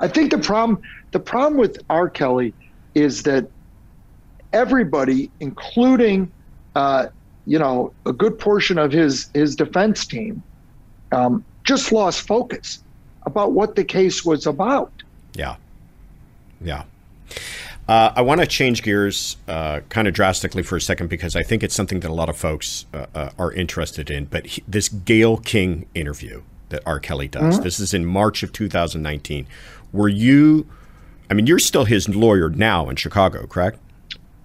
I 0.00 0.08
think 0.08 0.30
the 0.30 0.38
problem 0.38 0.80
the 1.12 1.20
problem 1.20 1.58
with 1.58 1.82
R. 1.90 2.08
Kelly 2.08 2.52
is 2.94 3.22
that 3.24 3.48
everybody, 4.52 5.30
including 5.40 6.30
uh, 6.74 7.06
you 7.46 7.58
know 7.58 7.92
a 8.06 8.12
good 8.12 8.38
portion 8.38 8.78
of 8.78 8.92
his 8.92 9.28
his 9.34 9.56
defense 9.56 10.06
team, 10.06 10.42
um, 11.12 11.44
just 11.64 11.92
lost 11.92 12.22
focus 12.22 12.82
about 13.26 13.52
what 13.52 13.76
the 13.76 13.84
case 13.84 14.24
was 14.24 14.46
about. 14.46 14.92
Yeah, 15.34 15.56
yeah. 16.60 16.84
Uh, 17.86 18.12
I 18.16 18.22
want 18.22 18.40
to 18.40 18.46
change 18.46 18.82
gears 18.82 19.36
uh, 19.46 19.80
kind 19.90 20.08
of 20.08 20.14
drastically 20.14 20.62
for 20.62 20.76
a 20.76 20.80
second 20.80 21.08
because 21.08 21.36
I 21.36 21.42
think 21.42 21.62
it's 21.62 21.74
something 21.74 22.00
that 22.00 22.10
a 22.10 22.14
lot 22.14 22.30
of 22.30 22.36
folks 22.36 22.86
uh, 22.94 23.06
uh 23.14 23.30
are 23.38 23.52
interested 23.52 24.10
in. 24.10 24.24
But 24.24 24.46
he, 24.46 24.64
this 24.66 24.88
Gayle 24.88 25.36
King 25.36 25.86
interview 25.94 26.42
that 26.70 26.82
R. 26.86 26.98
Kelly 26.98 27.28
does, 27.28 27.56
mm-hmm. 27.56 27.62
this 27.62 27.78
is 27.78 27.92
in 27.92 28.06
March 28.06 28.42
of 28.42 28.52
2019. 28.52 29.46
Were 29.94 30.08
you, 30.08 30.68
I 31.30 31.34
mean, 31.34 31.46
you're 31.46 31.60
still 31.60 31.84
his 31.84 32.08
lawyer 32.08 32.50
now 32.50 32.88
in 32.90 32.96
Chicago, 32.96 33.46
correct? 33.46 33.78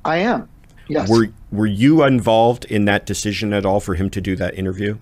I 0.05 0.17
am. 0.17 0.47
Yes. 0.87 1.09
Were 1.09 1.27
Were 1.51 1.65
you 1.65 2.03
involved 2.03 2.65
in 2.65 2.85
that 2.85 3.05
decision 3.05 3.51
at 3.53 3.65
all 3.65 3.79
for 3.79 3.95
him 3.95 4.09
to 4.11 4.21
do 4.21 4.35
that 4.35 4.55
interview? 4.55 4.97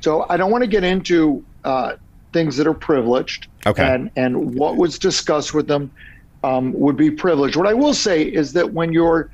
So 0.00 0.26
I 0.28 0.36
don't 0.36 0.50
want 0.50 0.62
to 0.62 0.68
get 0.68 0.82
into 0.82 1.44
uh, 1.64 1.94
things 2.32 2.56
that 2.56 2.66
are 2.66 2.74
privileged. 2.74 3.46
Okay. 3.64 3.84
And 3.84 4.10
and 4.16 4.54
what 4.56 4.76
was 4.76 4.98
discussed 4.98 5.54
with 5.54 5.68
them 5.68 5.90
um, 6.42 6.72
would 6.72 6.96
be 6.96 7.10
privileged. 7.10 7.56
What 7.56 7.68
I 7.68 7.74
will 7.74 7.94
say 7.94 8.24
is 8.24 8.52
that 8.54 8.72
when 8.72 8.92
you're 8.92 9.30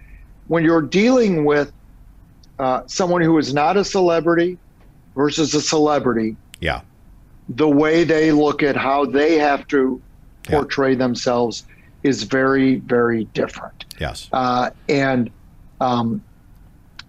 when 0.48 0.64
you're 0.64 0.82
dealing 0.82 1.46
with 1.46 1.72
uh, 2.58 2.82
someone 2.86 3.22
who 3.22 3.38
is 3.38 3.54
not 3.54 3.76
a 3.78 3.84
celebrity 3.84 4.58
versus 5.14 5.54
a 5.54 5.62
celebrity, 5.62 6.36
yeah, 6.60 6.82
the 7.48 7.68
way 7.68 8.04
they 8.04 8.32
look 8.32 8.62
at 8.62 8.76
how 8.76 9.04
they 9.04 9.38
have 9.38 9.66
to 9.68 10.00
portray 10.44 10.94
themselves 10.94 11.64
is 12.02 12.22
very 12.22 12.76
very 12.76 13.24
different. 13.26 13.84
Yes, 14.00 14.28
uh, 14.32 14.70
and 14.88 15.30
um, 15.80 16.22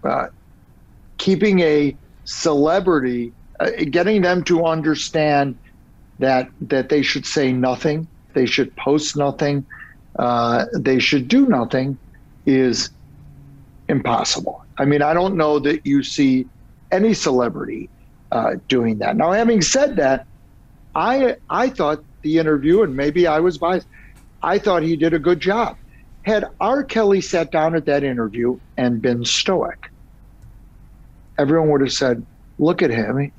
uh, 0.02 0.28
keeping 1.18 1.60
a 1.60 1.96
celebrity, 2.24 3.32
uh, 3.60 3.70
getting 3.90 4.22
them 4.22 4.42
to 4.44 4.64
understand 4.64 5.58
that 6.18 6.48
that 6.60 6.88
they 6.88 7.02
should 7.02 7.26
say 7.26 7.52
nothing, 7.52 8.06
they 8.34 8.46
should 8.46 8.74
post 8.76 9.16
nothing, 9.16 9.64
uh, 10.18 10.66
they 10.74 10.98
should 10.98 11.28
do 11.28 11.46
nothing 11.46 11.98
is 12.46 12.90
impossible. 13.88 14.64
I 14.78 14.84
mean, 14.84 15.02
I 15.02 15.12
don't 15.12 15.36
know 15.36 15.58
that 15.60 15.84
you 15.86 16.02
see 16.02 16.46
any 16.90 17.14
celebrity 17.14 17.88
uh, 18.32 18.54
doing 18.68 18.98
that. 18.98 19.16
Now, 19.16 19.32
having 19.32 19.62
said 19.62 19.96
that, 19.96 20.26
I 20.94 21.36
I 21.48 21.68
thought 21.70 22.00
the 22.22 22.38
interview, 22.38 22.82
and 22.82 22.96
maybe 22.96 23.26
I 23.26 23.40
was 23.40 23.58
biased, 23.58 23.86
I 24.42 24.58
thought 24.58 24.82
he 24.82 24.96
did 24.96 25.14
a 25.14 25.18
good 25.18 25.40
job. 25.40 25.76
Had 26.22 26.44
R. 26.60 26.84
Kelly 26.84 27.20
sat 27.20 27.50
down 27.50 27.74
at 27.74 27.86
that 27.86 28.04
interview 28.04 28.58
and 28.76 29.00
been 29.00 29.24
stoic, 29.24 29.78
everyone 31.38 31.70
would 31.70 31.80
have 31.80 31.92
said, 31.92 32.26
"Look 32.58 32.82
at 32.82 32.90
him. 32.90 33.32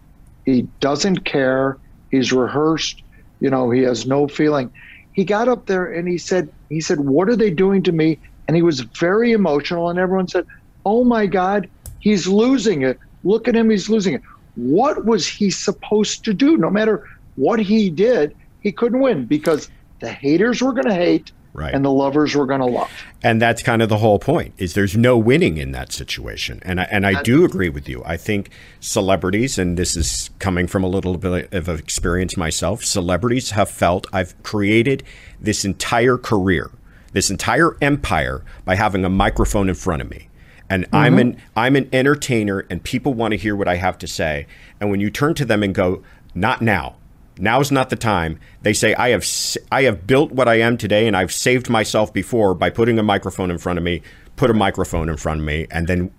He 0.45 0.63
doesn't 0.79 1.25
care. 1.25 1.77
He's 2.09 2.33
rehearsed. 2.33 3.03
You 3.39 3.49
know, 3.49 3.69
he 3.69 3.81
has 3.81 4.07
no 4.07 4.27
feeling." 4.27 4.71
he 5.13 5.25
got 5.25 5.47
up 5.47 5.65
there 5.65 5.85
and 5.85 6.07
he 6.07 6.17
said, 6.17 6.49
he 6.69 6.81
said, 6.81 7.01
what 7.01 7.29
are 7.29 7.35
they 7.35 7.51
doing 7.51 7.83
to 7.83 7.91
me? 7.91 8.19
And 8.47 8.55
he 8.55 8.63
was 8.63 8.81
very 8.81 9.31
emotional. 9.31 9.89
And 9.89 9.99
everyone 9.99 10.27
said, 10.27 10.45
oh 10.85 11.03
my 11.03 11.25
God, 11.25 11.69
he's 11.99 12.27
losing 12.27 12.81
it. 12.81 12.97
Look 13.23 13.47
at 13.47 13.55
him, 13.55 13.69
he's 13.69 13.89
losing 13.89 14.13
it. 14.13 14.21
What 14.55 15.05
was 15.05 15.27
he 15.27 15.51
supposed 15.51 16.25
to 16.25 16.33
do? 16.33 16.57
No 16.57 16.69
matter 16.69 17.05
what 17.41 17.59
he 17.59 17.89
did, 17.89 18.35
he 18.61 18.71
couldn't 18.71 18.99
win 18.99 19.25
because 19.25 19.69
the 19.99 20.09
haters 20.09 20.61
were 20.61 20.73
going 20.73 20.87
to 20.87 20.93
hate 20.93 21.31
Right. 21.53 21.73
And 21.73 21.83
the 21.83 21.91
lovers 21.91 22.33
were 22.33 22.45
going 22.45 22.61
to 22.61 22.65
love. 22.65 22.89
And 23.21 23.41
that's 23.41 23.61
kind 23.61 23.81
of 23.81 23.89
the 23.89 23.97
whole 23.97 24.19
point 24.19 24.53
is 24.57 24.73
there's 24.73 24.95
no 24.95 25.17
winning 25.17 25.57
in 25.57 25.73
that 25.73 25.91
situation. 25.91 26.61
And 26.63 26.79
I, 26.79 26.83
and 26.85 27.05
I 27.05 27.21
do 27.23 27.43
agree 27.43 27.67
with 27.69 27.89
you. 27.89 28.01
I 28.05 28.15
think 28.15 28.49
celebrities, 28.79 29.59
and 29.59 29.77
this 29.77 29.97
is 29.97 30.29
coming 30.39 30.65
from 30.67 30.83
a 30.83 30.87
little 30.87 31.17
bit 31.17 31.53
of 31.53 31.67
experience 31.67 32.37
myself, 32.37 32.85
celebrities 32.85 33.51
have 33.51 33.69
felt 33.69 34.07
I've 34.13 34.41
created 34.43 35.03
this 35.41 35.65
entire 35.65 36.17
career, 36.17 36.71
this 37.11 37.29
entire 37.29 37.75
empire 37.81 38.45
by 38.63 38.75
having 38.75 39.03
a 39.03 39.09
microphone 39.09 39.67
in 39.67 39.75
front 39.75 40.01
of 40.01 40.09
me. 40.09 40.29
And 40.69 40.85
mm-hmm. 40.85 40.95
I'm 40.95 41.19
an 41.19 41.41
I'm 41.57 41.75
an 41.75 41.89
entertainer 41.91 42.65
and 42.69 42.81
people 42.81 43.13
want 43.13 43.33
to 43.33 43.37
hear 43.37 43.57
what 43.57 43.67
I 43.67 43.75
have 43.75 43.97
to 43.97 44.07
say. 44.07 44.47
And 44.79 44.89
when 44.89 45.01
you 45.01 45.09
turn 45.09 45.33
to 45.33 45.43
them 45.43 45.63
and 45.63 45.75
go, 45.75 46.01
not 46.33 46.61
now, 46.61 46.95
Now's 47.41 47.71
not 47.71 47.89
the 47.89 47.95
time. 47.95 48.39
They 48.61 48.71
say 48.71 48.93
I 48.93 49.09
have 49.09 49.25
I 49.71 49.81
have 49.83 50.05
built 50.05 50.31
what 50.31 50.47
I 50.47 50.59
am 50.59 50.77
today, 50.77 51.07
and 51.07 51.17
I've 51.17 51.33
saved 51.33 51.71
myself 51.71 52.13
before 52.13 52.53
by 52.53 52.69
putting 52.69 52.99
a 52.99 53.03
microphone 53.03 53.49
in 53.49 53.57
front 53.57 53.79
of 53.79 53.83
me. 53.83 54.03
Put 54.35 54.51
a 54.51 54.53
microphone 54.53 55.09
in 55.09 55.17
front 55.17 55.41
of 55.41 55.45
me, 55.45 55.65
and 55.71 55.87
then 55.87 56.11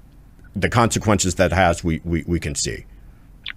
the 0.56 0.68
consequences 0.68 1.36
that 1.36 1.52
has 1.52 1.84
we 1.84 2.00
we, 2.04 2.24
we 2.26 2.40
can 2.40 2.56
see. 2.56 2.84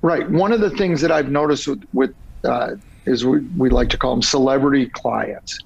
Right. 0.04 0.30
One 0.30 0.52
of 0.52 0.62
the 0.62 0.70
things 0.70 1.02
that 1.02 1.12
I've 1.12 1.32
noticed 1.32 1.68
with, 1.68 1.84
with 1.92 2.14
uh, 2.44 2.76
is 3.06 3.26
we, 3.26 3.40
we 3.58 3.70
like 3.70 3.90
to 3.90 3.98
call 3.98 4.12
them 4.12 4.22
celebrity 4.22 4.88
clients, 4.88 5.58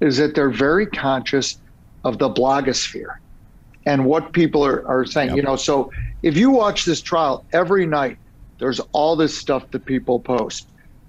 is 0.00 0.18
that 0.18 0.36
they're 0.36 0.50
very 0.50 0.86
conscious 0.86 1.58
of 2.04 2.18
the 2.18 2.30
blogosphere 2.30 3.16
and 3.86 4.04
what 4.04 4.32
people 4.32 4.64
are, 4.64 4.86
are 4.86 5.04
saying. 5.04 5.30
Yep. 5.30 5.36
You 5.36 5.42
know, 5.42 5.56
so 5.56 5.90
if 6.22 6.36
you 6.36 6.50
watch 6.50 6.84
this 6.84 7.00
trial 7.00 7.44
every 7.52 7.86
night, 7.86 8.18
there's 8.60 8.80
all 8.92 9.16
this 9.16 9.36
stuff 9.36 9.68
that 9.72 9.84
people 9.84 10.20
post 10.20 10.68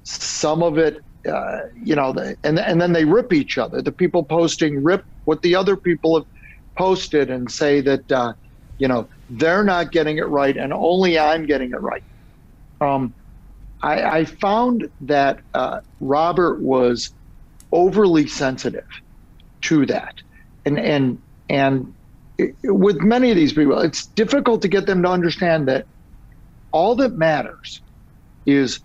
some 0.10 0.64
of 0.64 0.78
it 0.78 1.03
uh, 1.28 1.62
you 1.84 1.95
know 1.95 2.14
and 2.43 2.60
and 2.60 2.82
then 2.82 2.93
they 2.93 3.05
rip 3.05 3.34
each 3.34 3.57
other. 3.57 3.82
The 3.82 3.91
people 3.91 4.24
posting 4.24 4.84
rip 4.84 5.05
what 5.26 5.41
the 5.41 5.55
other 5.55 5.76
people 5.76 6.18
have 6.18 6.28
posted 6.76 7.30
and 7.30 7.51
say 7.51 7.82
that 7.82 8.12
uh, 8.12 8.34
you 8.78 8.88
know 8.88 9.07
they're 9.30 9.64
not 9.64 9.91
getting 9.91 10.18
it 10.18 10.28
right 10.28 10.57
and 10.57 10.74
only 10.74 11.20
i'm 11.20 11.45
getting 11.45 11.72
it 11.72 11.82
right. 11.82 12.03
Um, 12.82 13.14
I, 13.82 14.20
I, 14.20 14.26
found 14.26 14.89
that 15.01 15.41
uh, 15.53 15.82
robert 15.99 16.62
was 16.62 17.14
overly 17.72 18.26
sensitive 18.28 18.88
to 19.62 19.86
that. 19.88 20.16
And 20.66 20.80
and 20.80 21.22
and 21.49 21.93
it, 22.38 22.55
with 22.64 23.01
many 23.01 23.30
of 23.30 23.36
these 23.36 23.53
people 23.53 23.80
it's 23.80 24.05
difficult 24.05 24.62
to 24.62 24.68
get 24.68 24.86
them 24.86 25.03
to 25.03 25.10
understand 25.10 25.68
that 25.68 25.86
all 26.72 26.95
that 26.95 27.14
matters 27.14 27.82
is 28.45 28.80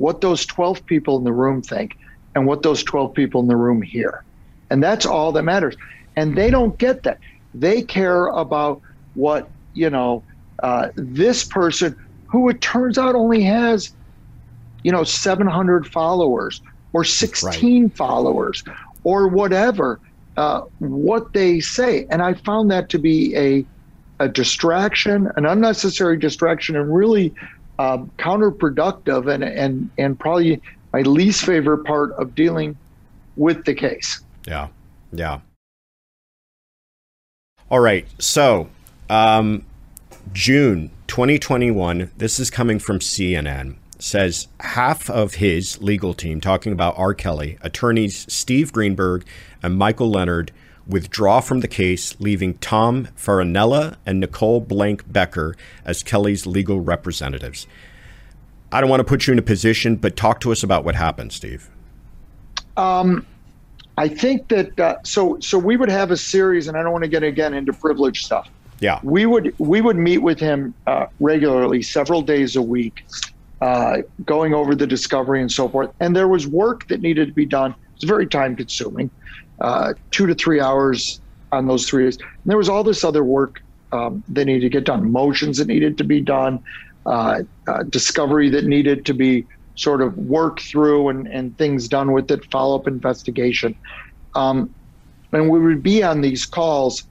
what 0.00 0.22
those 0.22 0.46
12 0.46 0.86
people 0.86 1.18
in 1.18 1.24
the 1.24 1.32
room 1.32 1.60
think 1.60 1.94
and 2.34 2.46
what 2.46 2.62
those 2.62 2.82
12 2.82 3.12
people 3.12 3.42
in 3.42 3.48
the 3.48 3.56
room 3.56 3.82
hear. 3.82 4.24
And 4.70 4.82
that's 4.82 5.04
all 5.04 5.30
that 5.32 5.42
matters. 5.42 5.76
And 6.16 6.36
they 6.36 6.50
don't 6.50 6.78
get 6.78 7.02
that. 7.02 7.18
They 7.52 7.82
care 7.82 8.28
about 8.28 8.80
what, 9.12 9.50
you 9.74 9.90
know, 9.90 10.24
uh, 10.62 10.88
this 10.96 11.44
person 11.44 11.94
who 12.28 12.48
it 12.48 12.62
turns 12.62 12.96
out 12.96 13.14
only 13.14 13.42
has, 13.42 13.94
you 14.84 14.90
know, 14.90 15.04
700 15.04 15.86
followers 15.86 16.62
or 16.94 17.04
16 17.04 17.82
right. 17.82 17.96
followers 17.96 18.64
or 19.04 19.28
whatever, 19.28 20.00
uh, 20.38 20.62
what 20.78 21.34
they 21.34 21.60
say. 21.60 22.06
And 22.10 22.22
I 22.22 22.32
found 22.32 22.70
that 22.70 22.88
to 22.88 22.98
be 22.98 23.36
a, 23.36 23.66
a 24.18 24.28
distraction, 24.28 25.30
an 25.36 25.44
unnecessary 25.44 26.16
distraction, 26.16 26.74
and 26.74 26.94
really 26.94 27.34
um, 27.80 28.10
counterproductive 28.18 29.32
and, 29.32 29.42
and, 29.42 29.90
and 29.96 30.20
probably 30.20 30.60
my 30.92 31.00
least 31.00 31.46
favorite 31.46 31.84
part 31.84 32.12
of 32.12 32.34
dealing 32.34 32.76
with 33.36 33.64
the 33.64 33.74
case. 33.74 34.20
Yeah. 34.46 34.68
Yeah. 35.12 35.40
All 37.70 37.80
right. 37.80 38.06
So, 38.18 38.68
um, 39.08 39.64
June 40.34 40.90
2021, 41.06 42.10
this 42.18 42.38
is 42.38 42.50
coming 42.50 42.78
from 42.78 42.98
CNN, 42.98 43.76
says 43.98 44.48
half 44.60 45.08
of 45.08 45.36
his 45.36 45.80
legal 45.80 46.12
team, 46.12 46.38
talking 46.40 46.72
about 46.72 46.98
R. 46.98 47.14
Kelly, 47.14 47.56
attorneys 47.62 48.30
Steve 48.30 48.72
Greenberg 48.72 49.24
and 49.62 49.78
Michael 49.78 50.10
Leonard, 50.10 50.52
withdraw 50.90 51.40
from 51.40 51.60
the 51.60 51.68
case, 51.68 52.18
leaving 52.20 52.54
Tom 52.58 53.08
Farinella 53.16 53.96
and 54.04 54.20
Nicole 54.20 54.60
Blank 54.60 55.10
Becker 55.10 55.56
as 55.84 56.02
Kelly's 56.02 56.46
legal 56.46 56.80
representatives. 56.80 57.66
I 58.72 58.80
don't 58.80 58.90
want 58.90 59.00
to 59.00 59.04
put 59.04 59.26
you 59.26 59.32
in 59.32 59.38
a 59.38 59.42
position, 59.42 59.96
but 59.96 60.16
talk 60.16 60.40
to 60.40 60.52
us 60.52 60.62
about 60.62 60.84
what 60.84 60.94
happened, 60.94 61.32
Steve. 61.32 61.70
Um, 62.76 63.26
I 63.98 64.08
think 64.08 64.48
that 64.48 64.78
uh, 64.78 64.96
so 65.02 65.38
so 65.40 65.58
we 65.58 65.76
would 65.76 65.90
have 65.90 66.10
a 66.10 66.16
series, 66.16 66.68
and 66.68 66.76
I 66.76 66.82
don't 66.82 66.92
want 66.92 67.04
to 67.04 67.10
get 67.10 67.22
again 67.22 67.54
into 67.54 67.72
privilege 67.72 68.24
stuff. 68.24 68.48
Yeah, 68.78 69.00
we 69.02 69.26
would 69.26 69.54
we 69.58 69.80
would 69.80 69.96
meet 69.96 70.18
with 70.18 70.38
him 70.38 70.72
uh, 70.86 71.06
regularly, 71.18 71.82
several 71.82 72.22
days 72.22 72.56
a 72.56 72.62
week, 72.62 73.04
uh, 73.60 73.98
going 74.24 74.54
over 74.54 74.74
the 74.74 74.86
discovery 74.86 75.40
and 75.40 75.50
so 75.50 75.68
forth. 75.68 75.90
And 76.00 76.14
there 76.14 76.28
was 76.28 76.46
work 76.46 76.86
that 76.88 77.00
needed 77.00 77.26
to 77.26 77.34
be 77.34 77.44
done. 77.44 77.74
It's 77.96 78.04
very 78.04 78.26
time 78.26 78.56
consuming 78.56 79.10
uh, 79.60 79.94
two 80.10 80.26
to 80.26 80.34
three 80.34 80.60
hours 80.60 81.20
on 81.52 81.66
those 81.66 81.88
three 81.88 82.04
days. 82.04 82.16
And 82.16 82.50
there 82.50 82.58
was 82.58 82.68
all 82.68 82.84
this 82.84 83.04
other 83.04 83.24
work 83.24 83.60
um, 83.92 84.22
that 84.28 84.44
needed 84.44 84.62
to 84.62 84.68
get 84.68 84.84
done, 84.84 85.10
motions 85.10 85.58
that 85.58 85.66
needed 85.66 85.98
to 85.98 86.04
be 86.04 86.20
done, 86.20 86.60
uh, 87.06 87.42
uh, 87.66 87.82
discovery 87.84 88.50
that 88.50 88.64
needed 88.64 89.04
to 89.06 89.14
be 89.14 89.46
sort 89.74 90.02
of 90.02 90.16
worked 90.16 90.62
through 90.62 91.08
and, 91.08 91.26
and 91.26 91.56
things 91.56 91.88
done 91.88 92.12
with 92.12 92.30
it, 92.30 92.44
follow 92.50 92.78
up 92.78 92.86
investigation. 92.86 93.74
Um, 94.34 94.74
and 95.32 95.48
we 95.48 95.58
would 95.58 95.82
be 95.82 96.02
on 96.02 96.20
these 96.20 96.44
calls, 96.44 97.04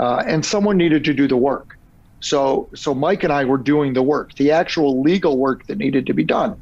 uh, 0.00 0.22
and 0.26 0.44
someone 0.44 0.76
needed 0.76 1.04
to 1.04 1.12
do 1.12 1.28
the 1.28 1.36
work. 1.36 1.76
So, 2.20 2.70
so 2.74 2.94
Mike 2.94 3.22
and 3.22 3.32
I 3.32 3.44
were 3.44 3.58
doing 3.58 3.92
the 3.92 4.02
work, 4.02 4.34
the 4.36 4.50
actual 4.50 5.02
legal 5.02 5.36
work 5.36 5.66
that 5.66 5.76
needed 5.76 6.06
to 6.06 6.14
be 6.14 6.24
done. 6.24 6.56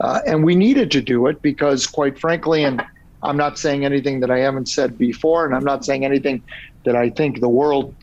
Uh, 0.00 0.20
and 0.26 0.44
we 0.44 0.54
needed 0.54 0.92
to 0.92 1.00
do 1.00 1.26
it 1.26 1.42
because, 1.42 1.86
quite 1.86 2.18
frankly, 2.20 2.62
and 2.62 2.82
I'm 3.22 3.36
not 3.36 3.58
saying 3.58 3.84
anything 3.84 4.20
that 4.20 4.30
I 4.30 4.38
haven't 4.38 4.68
said 4.68 4.96
before, 4.96 5.44
and 5.44 5.54
I'm 5.54 5.64
not 5.64 5.84
saying 5.84 6.04
anything 6.04 6.44
that 6.84 6.94
I 6.94 7.10
think 7.10 7.40
the 7.40 7.48
world 7.48 7.96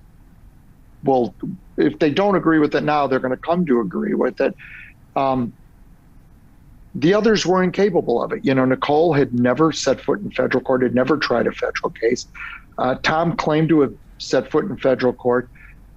will, 1.04 1.36
if 1.78 1.98
they 2.00 2.10
don't 2.10 2.36
agree 2.36 2.60
with 2.60 2.76
it 2.76 2.84
now, 2.84 3.08
they're 3.08 3.20
going 3.20 3.32
to 3.32 3.38
come 3.38 3.66
to 3.68 3.80
agree 3.80 4.14
with 4.14 4.42
it. 4.42 4.54
Um, 5.16 5.54
the 6.94 7.14
others 7.14 7.46
were 7.46 7.62
incapable 7.62 8.24
of 8.24 8.32
it. 8.32 8.44
You 8.44 8.54
know, 8.54 8.66
Nicole 8.66 9.14
had 9.14 9.34
never 9.34 9.72
set 9.72 10.02
foot 10.02 10.22
in 10.22 10.32
federal 10.32 10.64
court, 10.64 10.82
had 10.82 10.96
never 10.96 11.18
tried 11.18 11.46
a 11.48 11.52
federal 11.52 11.92
case. 12.02 12.26
Uh, 12.78 12.96
Tom 13.04 13.36
claimed 13.36 13.70
to 13.70 13.82
have 13.82 13.94
set 14.18 14.50
foot 14.50 14.66
in 14.66 14.78
federal 14.78 15.14
court. 15.14 15.50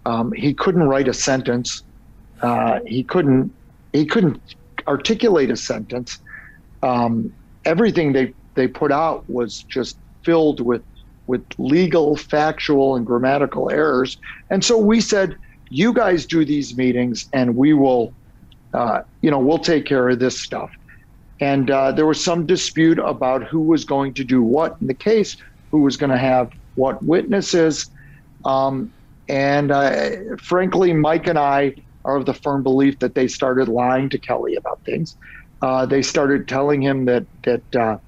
Um, 0.04 0.32
he 0.32 0.54
couldn't 0.54 0.84
write 0.84 1.08
a 1.08 1.14
sentence. 1.14 1.82
Uh, 2.42 2.80
he 2.86 3.04
couldn't. 3.04 3.52
He 3.92 4.06
couldn't 4.06 4.42
articulate 4.86 5.50
a 5.50 5.56
sentence. 5.56 6.18
Um, 6.82 7.32
everything 7.64 8.12
they 8.12 8.34
they 8.58 8.68
put 8.68 8.90
out 8.92 9.24
was 9.28 9.64
just 9.70 9.96
filled 10.24 10.60
with 10.60 10.82
with 11.28 11.44
legal, 11.58 12.16
factual, 12.16 12.96
and 12.96 13.06
grammatical 13.06 13.70
errors. 13.70 14.16
And 14.50 14.64
so 14.64 14.76
we 14.76 15.00
said, 15.00 15.36
"You 15.70 15.92
guys 15.92 16.26
do 16.26 16.44
these 16.44 16.76
meetings, 16.76 17.28
and 17.32 17.54
we 17.54 17.72
will, 17.72 18.14
uh, 18.74 19.00
you 19.22 19.30
know, 19.30 19.38
we'll 19.38 19.58
take 19.58 19.86
care 19.86 20.08
of 20.08 20.18
this 20.18 20.42
stuff." 20.42 20.70
And 21.40 21.70
uh, 21.70 21.92
there 21.92 22.06
was 22.06 22.22
some 22.22 22.46
dispute 22.46 22.98
about 22.98 23.44
who 23.44 23.60
was 23.60 23.84
going 23.84 24.12
to 24.14 24.24
do 24.24 24.42
what 24.42 24.76
in 24.80 24.88
the 24.88 24.94
case, 24.94 25.36
who 25.70 25.82
was 25.82 25.96
going 25.96 26.10
to 26.10 26.18
have 26.18 26.50
what 26.74 27.02
witnesses. 27.04 27.88
Um, 28.44 28.92
and 29.28 29.70
uh, 29.70 30.10
frankly, 30.42 30.92
Mike 30.92 31.28
and 31.28 31.38
I 31.38 31.74
are 32.04 32.16
of 32.16 32.26
the 32.26 32.34
firm 32.34 32.62
belief 32.64 32.98
that 32.98 33.14
they 33.14 33.28
started 33.28 33.68
lying 33.68 34.08
to 34.10 34.18
Kelly 34.18 34.56
about 34.56 34.80
things. 34.84 35.16
Uh, 35.62 35.86
they 35.86 36.02
started 36.02 36.48
telling 36.48 36.82
him 36.82 37.04
that 37.04 37.26
that 37.44 37.76
uh, 37.76 37.98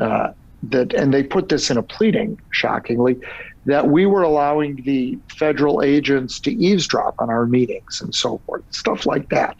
uh, 0.00 0.32
that, 0.64 0.92
and 0.94 1.12
they 1.12 1.22
put 1.22 1.48
this 1.48 1.70
in 1.70 1.76
a 1.76 1.82
pleading, 1.82 2.40
shockingly, 2.50 3.18
that 3.66 3.88
we 3.88 4.06
were 4.06 4.22
allowing 4.22 4.76
the 4.84 5.18
federal 5.28 5.82
agents 5.82 6.40
to 6.40 6.52
eavesdrop 6.52 7.14
on 7.18 7.30
our 7.30 7.46
meetings 7.46 8.00
and 8.00 8.14
so 8.14 8.38
forth, 8.46 8.62
stuff 8.70 9.06
like 9.06 9.28
that. 9.28 9.56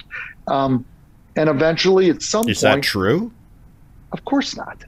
Um, 0.47 0.85
and 1.37 1.49
eventually, 1.49 2.11
at 2.11 2.23
some 2.23 2.41
is 2.41 2.45
point, 2.45 2.51
is 2.57 2.61
that 2.61 2.83
true? 2.83 3.33
Of 4.13 4.25
course 4.25 4.57
not. 4.57 4.83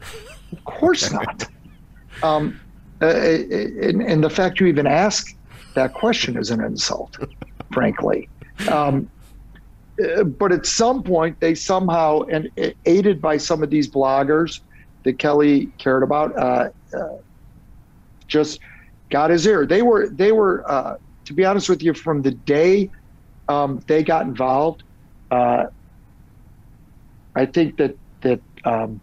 Of 0.51 0.65
course 0.65 1.13
not. 1.13 1.47
Um, 2.23 2.61
uh, 3.01 3.07
and, 3.07 4.03
and, 4.03 4.23
the 4.23 4.31
fact 4.31 4.61
you 4.61 4.67
even 4.67 4.87
ask 4.87 5.35
that 5.75 5.93
question 5.93 6.37
is 6.37 6.51
an 6.51 6.63
insult, 6.63 7.19
frankly. 7.73 8.29
Um, 8.71 9.11
uh, 10.03 10.25
but 10.25 10.53
at 10.53 10.67
some 10.67 11.03
point, 11.03 11.39
they 11.41 11.55
somehow, 11.55 12.21
and 12.23 12.49
aided 12.87 13.21
by 13.21 13.37
some 13.37 13.63
of 13.63 13.71
these 13.71 13.89
bloggers 13.89 14.61
that 15.05 15.19
Kelly 15.19 15.67
cared 15.79 16.03
about, 16.03 16.37
uh, 16.37 16.71
uh, 16.95 17.17
just 18.27 18.61
got 19.11 19.31
his 19.31 19.47
ear. 19.47 19.67
They 19.67 19.83
were, 19.83 20.09
they 20.09 20.33
were, 20.33 20.71
uh, 20.71 20.97
to 21.25 21.33
be 21.33 21.45
honest 21.45 21.69
with 21.69 21.83
you, 21.83 21.95
from 21.95 22.23
the 22.23 22.31
day 22.31 22.91
um, 23.49 23.81
they 23.87 24.03
got 24.03 24.27
involved, 24.27 24.83
uh, 25.31 25.67
I 27.35 27.47
think 27.47 27.79
that 27.79 27.97
that 28.21 28.41
um, 28.65 29.01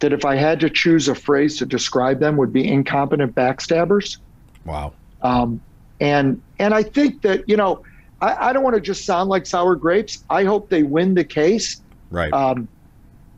that 0.00 0.12
if 0.12 0.24
I 0.24 0.36
had 0.36 0.60
to 0.60 0.70
choose 0.70 1.08
a 1.08 1.14
phrase 1.14 1.58
to 1.58 1.66
describe 1.66 2.20
them, 2.20 2.36
would 2.36 2.52
be 2.52 2.66
incompetent 2.66 3.34
backstabbers. 3.34 4.18
Wow. 4.64 4.92
Um, 5.22 5.60
and 6.00 6.40
and 6.58 6.74
I 6.74 6.82
think 6.82 7.22
that 7.22 7.48
you 7.48 7.56
know 7.56 7.82
I, 8.20 8.48
I 8.48 8.52
don't 8.52 8.62
want 8.62 8.74
to 8.74 8.80
just 8.80 9.04
sound 9.04 9.28
like 9.30 9.46
sour 9.46 9.76
grapes. 9.76 10.24
I 10.30 10.44
hope 10.44 10.68
they 10.68 10.82
win 10.82 11.14
the 11.14 11.24
case. 11.24 11.82
Right. 12.10 12.32
Um, 12.32 12.68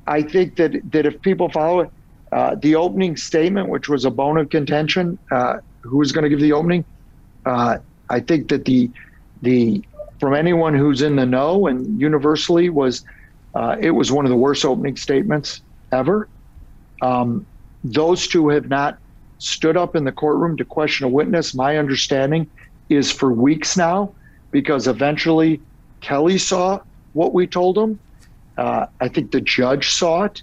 I 0.07 0.23
think 0.23 0.57
that 0.57 0.73
that 0.93 1.07
if 1.07 1.21
people 1.23 1.49
follow 1.49 1.81
it, 1.81 1.91
uh, 2.33 2.57
the 2.61 2.75
opening 2.77 3.17
statement, 3.17 3.69
which 3.69 3.89
was 3.89 4.05
a 4.05 4.11
bone 4.11 4.39
of 4.39 4.49
contention, 4.49 5.19
uh, 5.31 5.57
who 5.83 5.99
was 5.99 6.13
going 6.13 6.25
to 6.25 6.31
give 6.31 6.41
the 6.41 6.53
opening? 6.53 6.85
Uh, 7.45 7.79
I 8.09 8.21
think 8.21 8.49
that 8.49 8.65
the 8.65 8.91
the 9.41 9.85
from 10.21 10.35
anyone 10.35 10.75
who's 10.75 11.03
in 11.03 11.17
the 11.17 11.27
know 11.27 11.67
and 11.67 12.01
universally 12.01 12.69
was 12.69 13.05
uh, 13.55 13.77
it 13.81 13.91
was 13.91 14.11
one 14.11 14.25
of 14.25 14.31
the 14.31 14.37
worst 14.37 14.65
opening 14.65 14.97
statements 14.97 15.63
ever. 15.93 16.29
Um, 17.03 17.47
those 17.85 18.29
two 18.29 18.49
have 18.49 18.69
not 18.69 18.99
stood 19.39 19.77
up 19.77 19.97
in 19.97 20.05
the 20.05 20.13
courtroom 20.13 20.57
to 20.57 20.65
question 20.65 21.07
a 21.07 21.09
witness. 21.09 21.55
My 21.55 21.77
understanding 21.77 22.49
is 22.89 23.11
for 23.11 23.33
weeks 23.33 23.77
now, 23.77 24.15
because 24.53 24.87
eventually 24.87 25.63
Kelly 26.01 26.39
saw 26.39 26.81
what 27.13 27.35
we 27.35 27.47
told 27.47 27.77
him. 27.77 27.99
Uh, 28.57 28.87
I 29.01 29.09
think 29.09 29.31
the 29.31 29.41
judge 29.41 29.91
saw 29.91 30.25
it 30.25 30.43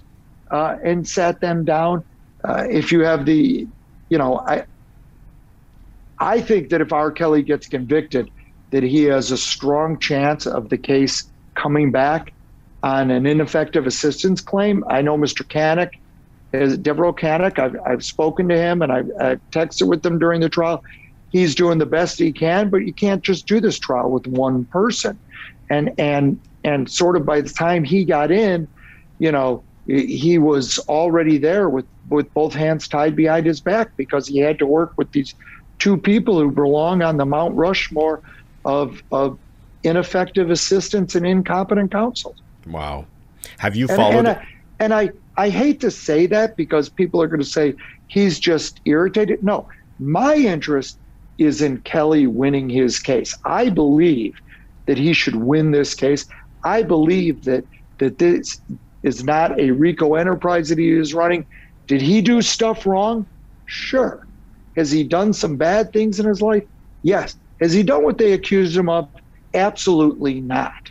uh, 0.50 0.76
and 0.84 1.06
sat 1.06 1.40
them 1.40 1.64
down. 1.64 2.04
Uh, 2.44 2.64
if 2.68 2.90
you 2.92 3.00
have 3.00 3.26
the, 3.26 3.66
you 4.08 4.18
know, 4.18 4.38
I, 4.38 4.64
I 6.18 6.40
think 6.40 6.70
that 6.70 6.80
if 6.80 6.92
R. 6.92 7.12
Kelly 7.12 7.42
gets 7.42 7.68
convicted, 7.68 8.30
that 8.70 8.82
he 8.82 9.04
has 9.04 9.30
a 9.30 9.36
strong 9.36 9.98
chance 9.98 10.46
of 10.46 10.68
the 10.68 10.78
case 10.78 11.30
coming 11.54 11.90
back 11.90 12.32
on 12.82 13.10
an 13.10 13.26
ineffective 13.26 13.86
assistance 13.86 14.40
claim. 14.40 14.84
I 14.88 15.02
know 15.02 15.16
Mr. 15.16 15.46
Cannick, 15.46 15.90
is 16.52 16.78
Deveraux 16.78 17.16
Cannick. 17.16 17.58
I've, 17.58 17.76
I've 17.86 18.04
spoken 18.04 18.48
to 18.48 18.56
him 18.56 18.82
and 18.82 18.90
I've, 18.92 19.10
I've 19.20 19.50
texted 19.50 19.86
with 19.88 20.04
him 20.04 20.18
during 20.18 20.40
the 20.40 20.48
trial. 20.48 20.82
He's 21.30 21.54
doing 21.54 21.78
the 21.78 21.86
best 21.86 22.18
he 22.18 22.32
can, 22.32 22.70
but 22.70 22.78
you 22.78 22.92
can't 22.92 23.22
just 23.22 23.46
do 23.46 23.60
this 23.60 23.78
trial 23.78 24.10
with 24.10 24.26
one 24.26 24.64
person. 24.66 25.18
And 25.68 25.92
and 25.96 26.40
and 26.64 26.90
sort 26.90 27.16
of 27.16 27.24
by 27.24 27.40
the 27.40 27.48
time 27.48 27.84
he 27.84 28.04
got 28.04 28.30
in, 28.30 28.68
you 29.18 29.32
know, 29.32 29.62
he 29.86 30.38
was 30.38 30.78
already 30.80 31.38
there 31.38 31.68
with 31.68 31.86
with 32.08 32.32
both 32.34 32.54
hands 32.54 32.88
tied 32.88 33.16
behind 33.16 33.46
his 33.46 33.60
back 33.60 33.96
because 33.96 34.26
he 34.26 34.38
had 34.38 34.58
to 34.58 34.66
work 34.66 34.92
with 34.96 35.10
these 35.12 35.34
two 35.78 35.96
people 35.96 36.38
who 36.38 36.50
belong 36.50 37.02
on 37.02 37.16
the 37.16 37.24
Mount 37.24 37.54
Rushmore 37.54 38.20
of 38.64 39.02
of 39.10 39.38
ineffective 39.82 40.50
assistants 40.50 41.14
and 41.14 41.26
incompetent 41.26 41.90
counsel. 41.90 42.34
Wow. 42.66 43.06
Have 43.58 43.76
you 43.76 43.88
followed? 43.88 44.26
And, 44.26 44.28
and, 44.28 44.38
I, 44.38 44.46
and 44.78 44.94
I, 44.94 45.10
I 45.36 45.48
hate 45.48 45.80
to 45.80 45.90
say 45.90 46.26
that 46.26 46.56
because 46.56 46.88
people 46.88 47.22
are 47.22 47.26
going 47.26 47.40
to 47.40 47.46
say 47.46 47.74
he's 48.08 48.38
just 48.38 48.80
irritated. 48.84 49.42
No, 49.42 49.66
my 49.98 50.34
interest 50.34 50.98
is 51.38 51.62
in 51.62 51.78
Kelly 51.78 52.26
winning 52.26 52.68
his 52.68 52.98
case. 52.98 53.34
I 53.44 53.70
believe 53.70 54.38
that 54.86 54.98
he 54.98 55.12
should 55.12 55.36
win 55.36 55.70
this 55.70 55.94
case. 55.94 56.26
I 56.64 56.82
believe 56.82 57.44
that 57.44 57.64
that 57.98 58.18
this 58.18 58.60
is 59.02 59.24
not 59.24 59.58
a 59.60 59.70
RICO 59.70 60.14
enterprise 60.14 60.68
that 60.70 60.78
he 60.78 60.90
is 60.90 61.14
running. 61.14 61.46
Did 61.86 62.00
he 62.00 62.22
do 62.22 62.42
stuff 62.42 62.86
wrong? 62.86 63.26
Sure. 63.66 64.26
Has 64.76 64.90
he 64.90 65.04
done 65.04 65.32
some 65.32 65.56
bad 65.56 65.92
things 65.92 66.18
in 66.20 66.26
his 66.26 66.40
life? 66.40 66.64
Yes. 67.02 67.36
Has 67.60 67.72
he 67.72 67.82
done 67.82 68.04
what 68.04 68.18
they 68.18 68.32
accused 68.32 68.76
him 68.76 68.88
of? 68.88 69.08
Absolutely 69.54 70.40
not. 70.40 70.90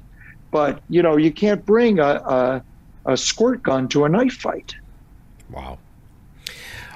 But 0.51 0.82
you 0.89 1.01
know, 1.01 1.17
you 1.17 1.32
can't 1.32 1.65
bring 1.65 1.99
a, 1.99 2.03
a, 2.03 2.63
a 3.05 3.17
squirt 3.17 3.63
gun 3.63 3.88
to 3.89 4.05
a 4.05 4.09
knife 4.09 4.34
fight. 4.34 4.76
Wow. 5.49 5.80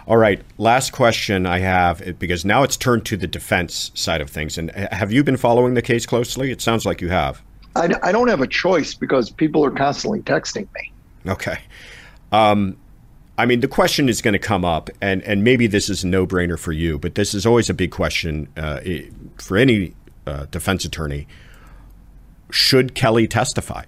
All 0.06 0.18
right, 0.18 0.42
last 0.58 0.92
question 0.92 1.46
I 1.46 1.60
have 1.60 2.20
because 2.20 2.44
now 2.44 2.64
it's 2.64 2.76
turned 2.76 3.06
to 3.06 3.16
the 3.16 3.28
defense 3.28 3.90
side 3.94 4.20
of 4.20 4.30
things. 4.30 4.58
And 4.58 4.70
uh, 4.72 4.90
have 4.92 5.14
you 5.14 5.24
been 5.24 5.38
following 5.38 5.76
the 5.76 5.82
case 5.82 6.06
closely? 6.06 6.52
It 6.52 6.62
sounds 6.62 6.86
like 6.86 7.00
you 7.00 7.10
have. 7.10 7.42
I, 7.76 7.90
I 8.04 8.12
don't 8.12 8.28
have 8.28 8.42
a 8.42 8.48
choice 8.48 8.94
because 8.94 9.30
people 9.30 9.66
are 9.66 9.72
constantly 9.72 10.22
texting 10.22 10.68
me. 10.74 10.92
Okay. 11.26 11.60
Um, 12.32 12.78
I 13.38 13.46
mean, 13.46 13.62
the 13.62 13.68
question 13.68 14.10
is 14.10 14.22
going 14.22 14.34
to 14.34 14.40
come 14.40 14.64
up, 14.64 14.90
and, 15.02 15.24
and 15.24 15.44
maybe 15.44 15.66
this 15.66 15.90
is 15.90 16.04
a 16.04 16.08
no 16.08 16.28
brainer 16.28 16.60
for 16.60 16.72
you, 16.72 17.00
but 17.00 17.16
this 17.16 17.34
is 17.34 17.46
always 17.46 17.70
a 17.70 17.74
big 17.74 17.92
question 17.92 18.48
uh, 18.56 18.80
for 19.38 19.58
any 19.58 19.96
uh, 20.28 20.46
defense 20.52 20.86
attorney 20.86 21.28
should 22.54 22.94
Kelly 22.94 23.28
testify? 23.28 23.84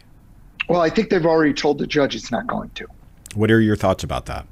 Well, 0.67 0.81
I 0.81 0.89
think 0.89 1.09
they've 1.09 1.25
already 1.25 1.53
told 1.53 1.77
the 1.77 1.87
judge 1.87 2.15
it's 2.15 2.31
not 2.31 2.47
going 2.47 2.71
to. 2.71 2.87
What 3.35 3.51
are 3.51 3.61
your 3.61 3.75
thoughts 3.75 4.03
about 4.03 4.25
that? 4.25 4.47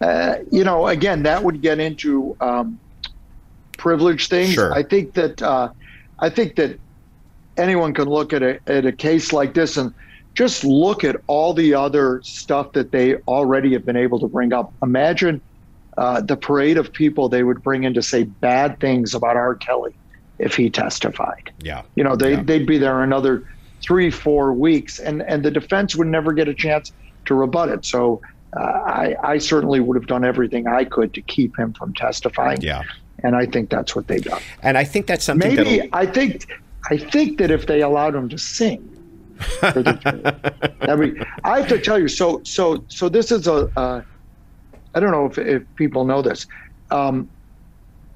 Uh, 0.00 0.36
you 0.50 0.62
know, 0.62 0.86
again, 0.86 1.22
that 1.22 1.42
would 1.42 1.62
get 1.62 1.80
into 1.80 2.36
um, 2.40 2.78
privilege 3.78 4.28
things. 4.28 4.52
Sure. 4.52 4.72
I 4.72 4.82
think 4.82 5.14
that 5.14 5.42
uh, 5.42 5.70
I 6.18 6.28
think 6.28 6.56
that 6.56 6.78
anyone 7.58 7.94
can 7.94 8.08
look 8.08 8.32
at 8.32 8.42
a 8.42 8.60
at 8.66 8.86
a 8.86 8.92
case 8.92 9.32
like 9.32 9.54
this 9.54 9.76
and 9.76 9.92
just 10.34 10.64
look 10.64 11.04
at 11.04 11.16
all 11.26 11.52
the 11.52 11.74
other 11.74 12.20
stuff 12.22 12.72
that 12.72 12.92
they 12.92 13.16
already 13.26 13.72
have 13.72 13.84
been 13.84 13.96
able 13.96 14.20
to 14.20 14.28
bring 14.28 14.52
up. 14.52 14.72
Imagine 14.82 15.40
uh, 15.96 16.20
the 16.20 16.36
parade 16.36 16.78
of 16.78 16.92
people 16.92 17.28
they 17.28 17.42
would 17.42 17.62
bring 17.62 17.82
in 17.82 17.92
to 17.94 18.02
say 18.02 18.22
bad 18.22 18.78
things 18.78 19.14
about 19.14 19.36
R. 19.36 19.56
Kelly 19.56 19.94
if 20.38 20.54
he 20.54 20.70
testified. 20.70 21.50
Yeah. 21.58 21.82
You 21.96 22.04
know, 22.04 22.14
they, 22.14 22.34
yeah. 22.34 22.42
they'd 22.42 22.66
be 22.66 22.78
there 22.78 23.02
another 23.02 23.44
three, 23.82 24.10
four 24.10 24.52
weeks, 24.52 25.00
and, 25.00 25.22
and 25.22 25.44
the 25.44 25.50
defense 25.50 25.96
would 25.96 26.06
never 26.06 26.32
get 26.32 26.46
a 26.46 26.54
chance 26.54 26.92
to 27.24 27.34
rebut 27.34 27.68
it. 27.68 27.84
So 27.84 28.20
uh, 28.56 28.60
I, 28.60 29.16
I 29.22 29.38
certainly 29.38 29.80
would 29.80 29.96
have 29.96 30.06
done 30.06 30.24
everything 30.24 30.68
I 30.68 30.84
could 30.84 31.14
to 31.14 31.22
keep 31.22 31.58
him 31.58 31.72
from 31.72 31.92
testifying. 31.94 32.62
Yeah. 32.62 32.82
And 33.24 33.34
I 33.34 33.46
think 33.46 33.68
that's 33.68 33.96
what 33.96 34.06
they've 34.06 34.22
done. 34.22 34.40
And 34.62 34.78
I 34.78 34.84
think 34.84 35.08
that's 35.08 35.24
something 35.24 35.56
Maybe 35.56 35.88
I 35.92 36.06
think 36.06 36.46
I 36.90 36.96
think 36.96 37.38
that 37.38 37.50
if 37.50 37.66
they 37.66 37.82
allowed 37.82 38.14
him 38.14 38.28
to 38.28 38.38
sing, 38.38 38.90
the- 39.60 40.72
every, 40.88 41.20
I 41.44 41.60
have 41.60 41.68
to 41.68 41.80
tell 41.80 41.98
you. 41.98 42.08
So 42.08 42.42
so 42.44 42.84
so 42.88 43.08
this 43.08 43.30
is 43.32 43.46
a. 43.46 43.68
Uh, 43.76 44.02
I 44.94 45.00
don't 45.00 45.10
know 45.10 45.26
if, 45.26 45.38
if 45.38 45.62
people 45.76 46.04
know 46.04 46.22
this. 46.22 46.46
Um, 46.90 47.30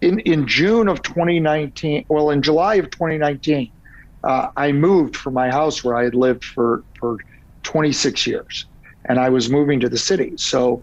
in 0.01 0.19
in 0.21 0.47
June 0.47 0.89
of 0.89 1.03
2019, 1.03 2.07
well, 2.09 2.31
in 2.31 2.43
July 2.43 2.77
of 2.77 2.91
2019, 2.91 3.71
uh, 4.25 4.49
I 4.57 4.73
moved 4.73 5.17
from 5.17 5.35
my 5.35 5.51
house 5.51 5.85
where 5.85 5.97
I 5.97 6.05
had 6.05 6.15
lived 6.15 6.45
for 6.45 6.85
for 6.99 7.17
26 7.65 8.27
years, 8.27 8.67
and 9.05 9.19
I 9.21 9.29
was 9.29 9.51
moving 9.51 9.81
to 9.81 9.89
the 9.89 9.99
city. 9.99 10.35
So 10.37 10.83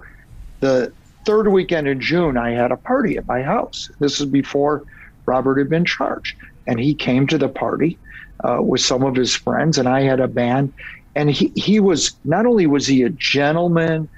the 0.62 0.94
third 1.26 1.50
weekend 1.50 1.88
in 1.88 2.00
June, 2.00 2.38
I 2.38 2.52
had 2.52 2.72
a 2.72 2.78
party 2.78 3.18
at 3.18 3.28
my 3.28 3.42
house. 3.42 3.90
This 4.00 4.20
is 4.20 4.26
before 4.28 4.84
Robert 5.26 5.58
had 5.60 5.70
been 5.70 5.86
charged, 5.86 6.36
and 6.70 6.80
he 6.80 6.96
came 6.96 7.28
to 7.28 7.40
the 7.40 7.50
party 7.50 8.00
uh, 8.46 8.60
with 8.62 8.82
some 8.82 9.04
of 9.04 9.16
his 9.16 9.36
friends, 9.36 9.80
and 9.80 9.90
I 9.90 10.04
had 10.04 10.22
a 10.22 10.30
band. 10.30 10.74
And 11.16 11.32
he 11.32 11.52
he 11.58 11.82
was 11.82 12.18
not 12.24 12.46
only 12.46 12.68
was 12.68 12.88
he 12.88 13.04
a 13.04 13.10
gentleman, 13.10 14.10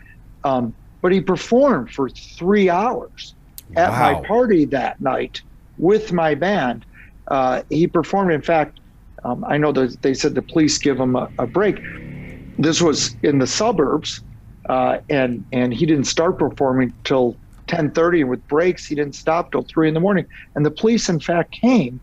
um, 0.44 0.76
but 1.02 1.14
he 1.14 1.22
performed 1.22 1.92
for 1.92 2.10
three 2.38 2.70
hours 2.70 3.36
at 3.78 3.90
Wow. 3.92 4.00
my 4.00 4.28
party 4.28 4.66
that 4.66 5.00
night 5.02 5.42
with 5.78 6.12
my 6.14 6.36
band. 6.36 6.86
Uh, 7.32 7.64
he 7.70 7.88
performed. 7.88 8.34
In 8.34 8.42
fact, 8.44 8.82
um, 9.24 9.46
I 9.48 9.58
know 9.58 9.72
that 9.72 10.02
they 10.04 10.14
said 10.14 10.36
the 10.36 10.44
police 10.44 10.78
give 10.78 11.00
him 11.00 11.16
a, 11.16 11.32
a 11.40 11.48
break. 11.48 11.80
This 12.58 12.82
was 12.82 13.16
in 13.24 13.40
the 13.40 13.48
suburbs, 13.48 14.22
uh, 14.70 15.00
and 15.10 15.46
and 15.54 15.74
he 15.74 15.86
didn't 15.86 16.06
start 16.08 16.38
performing 16.38 16.94
till 17.06 17.40
10:30. 17.70 18.22
And 18.22 18.30
with 18.30 18.48
breaks, 18.48 18.88
he 18.88 18.96
didn't 18.96 19.16
stop 19.16 19.52
till 19.52 19.66
three 19.74 19.88
in 19.88 19.96
the 19.96 20.02
morning. 20.02 20.28
And 20.56 20.66
the 20.66 20.72
police, 20.72 21.10
in 21.10 21.22
fact, 21.22 21.56
came 21.62 22.02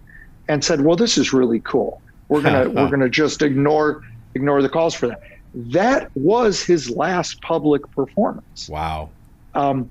and 0.49 0.65
said, 0.65 0.81
"Well, 0.81 0.97
this 0.97 1.19
is 1.19 1.33
really 1.33 1.61
cool. 1.61 2.03
We're 2.29 2.43
gonna 2.43 2.69
we're 2.69 2.89
gonna 2.89 3.09
just 3.09 3.43
ignore 3.43 4.03
ignore 4.35 4.63
the 4.63 4.69
calls 4.69 4.95
for 4.95 5.09
that." 5.09 5.21
That 5.55 6.11
was 6.15 6.63
his 6.63 6.91
last 6.91 7.41
public 7.43 7.83
performance. 7.93 8.69
Wow. 8.69 9.11
Um, 9.55 9.91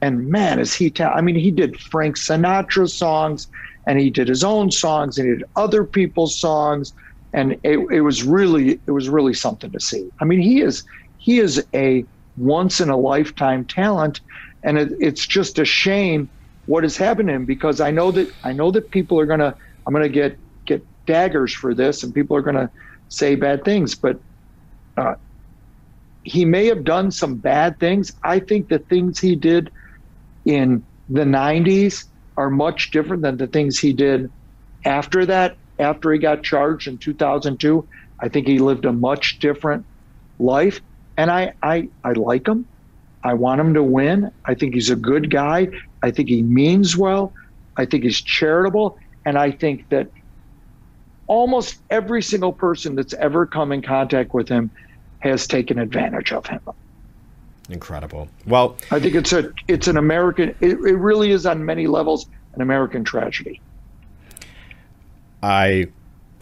and 0.00 0.28
man, 0.28 0.58
is 0.58 0.74
he? 0.74 0.90
Ta- 0.90 1.12
I 1.12 1.20
mean, 1.20 1.36
he 1.36 1.50
did 1.50 1.80
Frank 1.80 2.16
Sinatra 2.16 2.88
songs, 2.88 3.46
and 3.86 3.98
he 3.98 4.10
did 4.10 4.28
his 4.28 4.44
own 4.44 4.70
songs, 4.70 5.18
and 5.18 5.28
he 5.28 5.34
did 5.36 5.44
other 5.56 5.84
people's 5.84 6.38
songs, 6.38 6.92
and 7.32 7.52
it, 7.62 7.78
it 7.90 8.00
was 8.02 8.22
really, 8.22 8.80
it 8.86 8.90
was 8.90 9.08
really 9.08 9.34
something 9.34 9.70
to 9.70 9.80
see. 9.80 10.08
I 10.20 10.24
mean, 10.24 10.40
he 10.40 10.60
is, 10.60 10.84
he 11.18 11.38
is 11.38 11.64
a 11.74 12.04
once 12.36 12.80
in 12.80 12.90
a 12.90 12.96
lifetime 12.96 13.64
talent, 13.64 14.20
and 14.62 14.78
it, 14.78 14.92
it's 14.98 15.26
just 15.26 15.58
a 15.58 15.64
shame 15.64 16.28
what 16.66 16.84
has 16.84 16.96
happened 16.96 17.28
to 17.28 17.34
him 17.34 17.44
because 17.44 17.80
I 17.80 17.90
know 17.90 18.10
that 18.12 18.28
I 18.44 18.52
know 18.52 18.70
that 18.70 18.90
people 18.90 19.18
are 19.18 19.26
gonna, 19.26 19.54
I'm 19.86 19.92
gonna 19.92 20.08
get 20.08 20.38
get 20.66 20.86
daggers 21.06 21.52
for 21.54 21.74
this, 21.74 22.02
and 22.02 22.14
people 22.14 22.36
are 22.36 22.42
gonna 22.42 22.70
say 23.08 23.34
bad 23.36 23.64
things, 23.64 23.94
but. 23.96 24.20
Uh, 24.96 25.14
he 26.24 26.44
may 26.44 26.66
have 26.66 26.84
done 26.84 27.10
some 27.10 27.36
bad 27.36 27.78
things. 27.80 28.12
I 28.22 28.38
think 28.40 28.68
the 28.68 28.78
things 28.78 29.18
he 29.18 29.34
did 29.36 29.70
in 30.44 30.86
the 31.08 31.24
90s 31.24 32.06
are 32.36 32.50
much 32.50 32.90
different 32.90 33.22
than 33.22 33.36
the 33.36 33.46
things 33.46 33.78
he 33.78 33.92
did 33.92 34.30
after 34.84 35.26
that, 35.26 35.58
after 35.78 36.12
he 36.12 36.18
got 36.18 36.42
charged 36.42 36.88
in 36.88 36.98
2002. 36.98 37.88
I 38.22 38.28
think 38.28 38.46
he 38.46 38.58
lived 38.58 38.84
a 38.84 38.92
much 38.92 39.38
different 39.40 39.86
life. 40.38 40.80
And 41.16 41.30
I, 41.30 41.54
I, 41.62 41.88
I 42.04 42.12
like 42.12 42.46
him. 42.46 42.66
I 43.24 43.34
want 43.34 43.60
him 43.60 43.74
to 43.74 43.82
win. 43.82 44.30
I 44.46 44.54
think 44.54 44.74
he's 44.74 44.90
a 44.90 44.96
good 44.96 45.30
guy. 45.30 45.68
I 46.02 46.10
think 46.10 46.28
he 46.28 46.42
means 46.42 46.96
well. 46.96 47.34
I 47.76 47.86
think 47.86 48.04
he's 48.04 48.22
charitable. 48.22 48.96
And 49.24 49.38
I 49.38 49.50
think 49.50 49.88
that 49.90 50.08
almost 51.26 51.78
every 51.90 52.22
single 52.22 52.52
person 52.52 52.94
that's 52.94 53.14
ever 53.14 53.46
come 53.46 53.72
in 53.72 53.82
contact 53.82 54.34
with 54.34 54.48
him 54.48 54.70
has 55.20 55.46
taken 55.46 55.78
advantage 55.78 56.32
of 56.32 56.46
him. 56.46 56.60
Incredible. 57.68 58.28
Well, 58.46 58.76
I 58.90 58.98
think 58.98 59.14
it's 59.14 59.32
a 59.32 59.52
it's 59.68 59.86
an 59.86 59.96
American. 59.96 60.50
It, 60.60 60.72
it 60.72 60.96
really 60.96 61.30
is 61.30 61.46
on 61.46 61.64
many 61.64 61.86
levels 61.86 62.26
an 62.54 62.60
American 62.60 63.04
tragedy. 63.04 63.60
I 65.42 65.86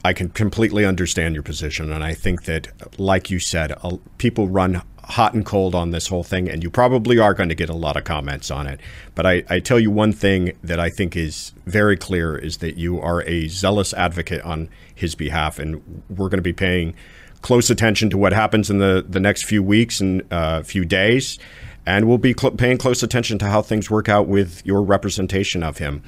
I 0.04 0.12
can 0.12 0.30
completely 0.30 0.84
understand 0.84 1.34
your 1.34 1.42
position, 1.42 1.92
and 1.92 2.02
I 2.02 2.14
think 2.14 2.44
that, 2.44 2.68
like 2.98 3.30
you 3.30 3.38
said, 3.38 3.74
people 4.16 4.48
run 4.48 4.82
hot 5.11 5.34
and 5.34 5.44
cold 5.44 5.74
on 5.74 5.90
this 5.90 6.06
whole 6.08 6.22
thing, 6.22 6.48
and 6.48 6.62
you 6.62 6.70
probably 6.70 7.18
are 7.18 7.34
going 7.34 7.48
to 7.48 7.54
get 7.54 7.68
a 7.68 7.74
lot 7.74 7.96
of 7.96 8.04
comments 8.04 8.50
on 8.50 8.66
it. 8.66 8.80
But 9.14 9.26
I, 9.26 9.42
I 9.48 9.61
tell 9.61 9.78
you 9.78 9.90
one 9.90 10.12
thing 10.12 10.56
that 10.62 10.80
I 10.80 10.88
think 10.88 11.16
is 11.16 11.52
very 11.66 11.96
clear 11.96 12.36
is 12.36 12.58
that 12.58 12.76
you 12.76 13.00
are 13.00 13.22
a 13.22 13.48
zealous 13.48 13.92
advocate 13.92 14.42
on 14.42 14.68
his 14.94 15.14
behalf, 15.14 15.58
and 15.58 16.02
we're 16.08 16.28
going 16.28 16.38
to 16.38 16.42
be 16.42 16.52
paying 16.52 16.94
close 17.42 17.70
attention 17.70 18.11
to 18.11 18.18
what 18.18 18.32
happens 18.32 18.70
in 18.70 18.78
the, 18.78 19.04
the 19.06 19.20
next 19.20 19.44
few 19.44 19.62
weeks 19.62 20.00
and 20.00 20.22
uh, 20.32 20.62
few 20.62 20.84
days, 20.84 21.38
and 21.86 22.06
we'll 22.06 22.18
be 22.18 22.34
cl- 22.38 22.52
paying 22.52 22.78
close 22.78 23.02
attention 23.02 23.38
to 23.38 23.46
how 23.46 23.62
things 23.62 23.90
work 23.90 24.08
out 24.08 24.28
with 24.28 24.64
your 24.64 24.82
representation 24.82 25.62
of 25.62 25.78
him. 25.78 26.02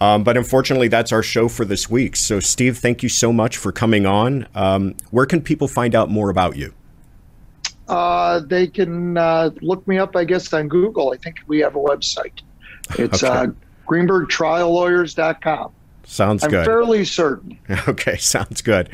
Um, 0.00 0.24
but 0.24 0.36
unfortunately, 0.36 0.88
that's 0.88 1.12
our 1.12 1.22
show 1.22 1.48
for 1.48 1.64
this 1.64 1.88
week. 1.88 2.16
So, 2.16 2.40
Steve, 2.40 2.78
thank 2.78 3.04
you 3.04 3.08
so 3.08 3.32
much 3.32 3.56
for 3.56 3.70
coming 3.70 4.04
on. 4.04 4.48
Um, 4.52 4.96
where 5.10 5.26
can 5.26 5.40
people 5.40 5.68
find 5.68 5.94
out 5.94 6.10
more 6.10 6.28
about 6.28 6.56
you? 6.56 6.74
Uh, 7.92 8.40
they 8.40 8.66
can 8.66 9.16
uh, 9.16 9.50
look 9.60 9.86
me 9.86 9.98
up, 9.98 10.16
I 10.16 10.24
guess, 10.24 10.52
on 10.52 10.68
Google. 10.68 11.12
I 11.12 11.16
think 11.18 11.36
we 11.46 11.58
have 11.60 11.76
a 11.76 11.78
website. 11.80 12.40
It's 12.98 13.22
Okay. 13.22 13.32
uh, 13.32 13.46
GreenbergTrialLawyers.com. 13.86 15.72
Sounds 16.04 16.42
good. 16.46 16.54
I'm 16.60 16.64
fairly 16.64 17.04
certain. 17.04 17.58
Okay, 17.88 18.16
sounds 18.16 18.60
good. 18.60 18.88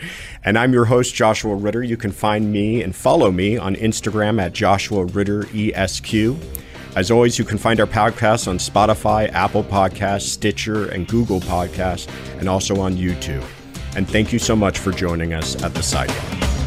And 0.44 0.59
I'm 0.59 0.72
your 0.72 0.84
host, 0.84 1.14
Joshua 1.14 1.55
Ritter. 1.55 1.82
You 1.82 1.96
can 1.96 2.12
find 2.12 2.53
me 2.53 2.82
and 2.82 2.94
follow 2.94 3.30
me 3.30 3.57
on 3.57 3.74
Instagram 3.76 4.40
at 4.40 4.53
Joshua 4.53 5.05
Ritter 5.07 5.46
ESQ. 5.55 6.36
As 6.96 7.11
always, 7.11 7.38
you 7.38 7.44
can 7.44 7.59
find 7.59 7.80
our 7.80 7.86
podcast 7.86 8.49
on 8.49 8.59
Spotify, 8.59 9.30
Apple 9.32 9.62
Podcasts, 9.64 10.28
Stitcher, 10.28 10.88
and 10.90 11.07
Google 11.07 11.40
Podcasts, 11.40 12.09
and 12.40 12.49
also 12.49 12.80
on 12.80 12.96
YouTube. 12.96 13.44
And 13.96 14.09
thank 14.09 14.32
you 14.32 14.38
so 14.38 14.55
much 14.57 14.78
for 14.78 14.90
joining 14.92 15.32
us 15.34 15.61
at 15.62 15.74
the 15.74 15.80
Sidebar. 15.80 16.57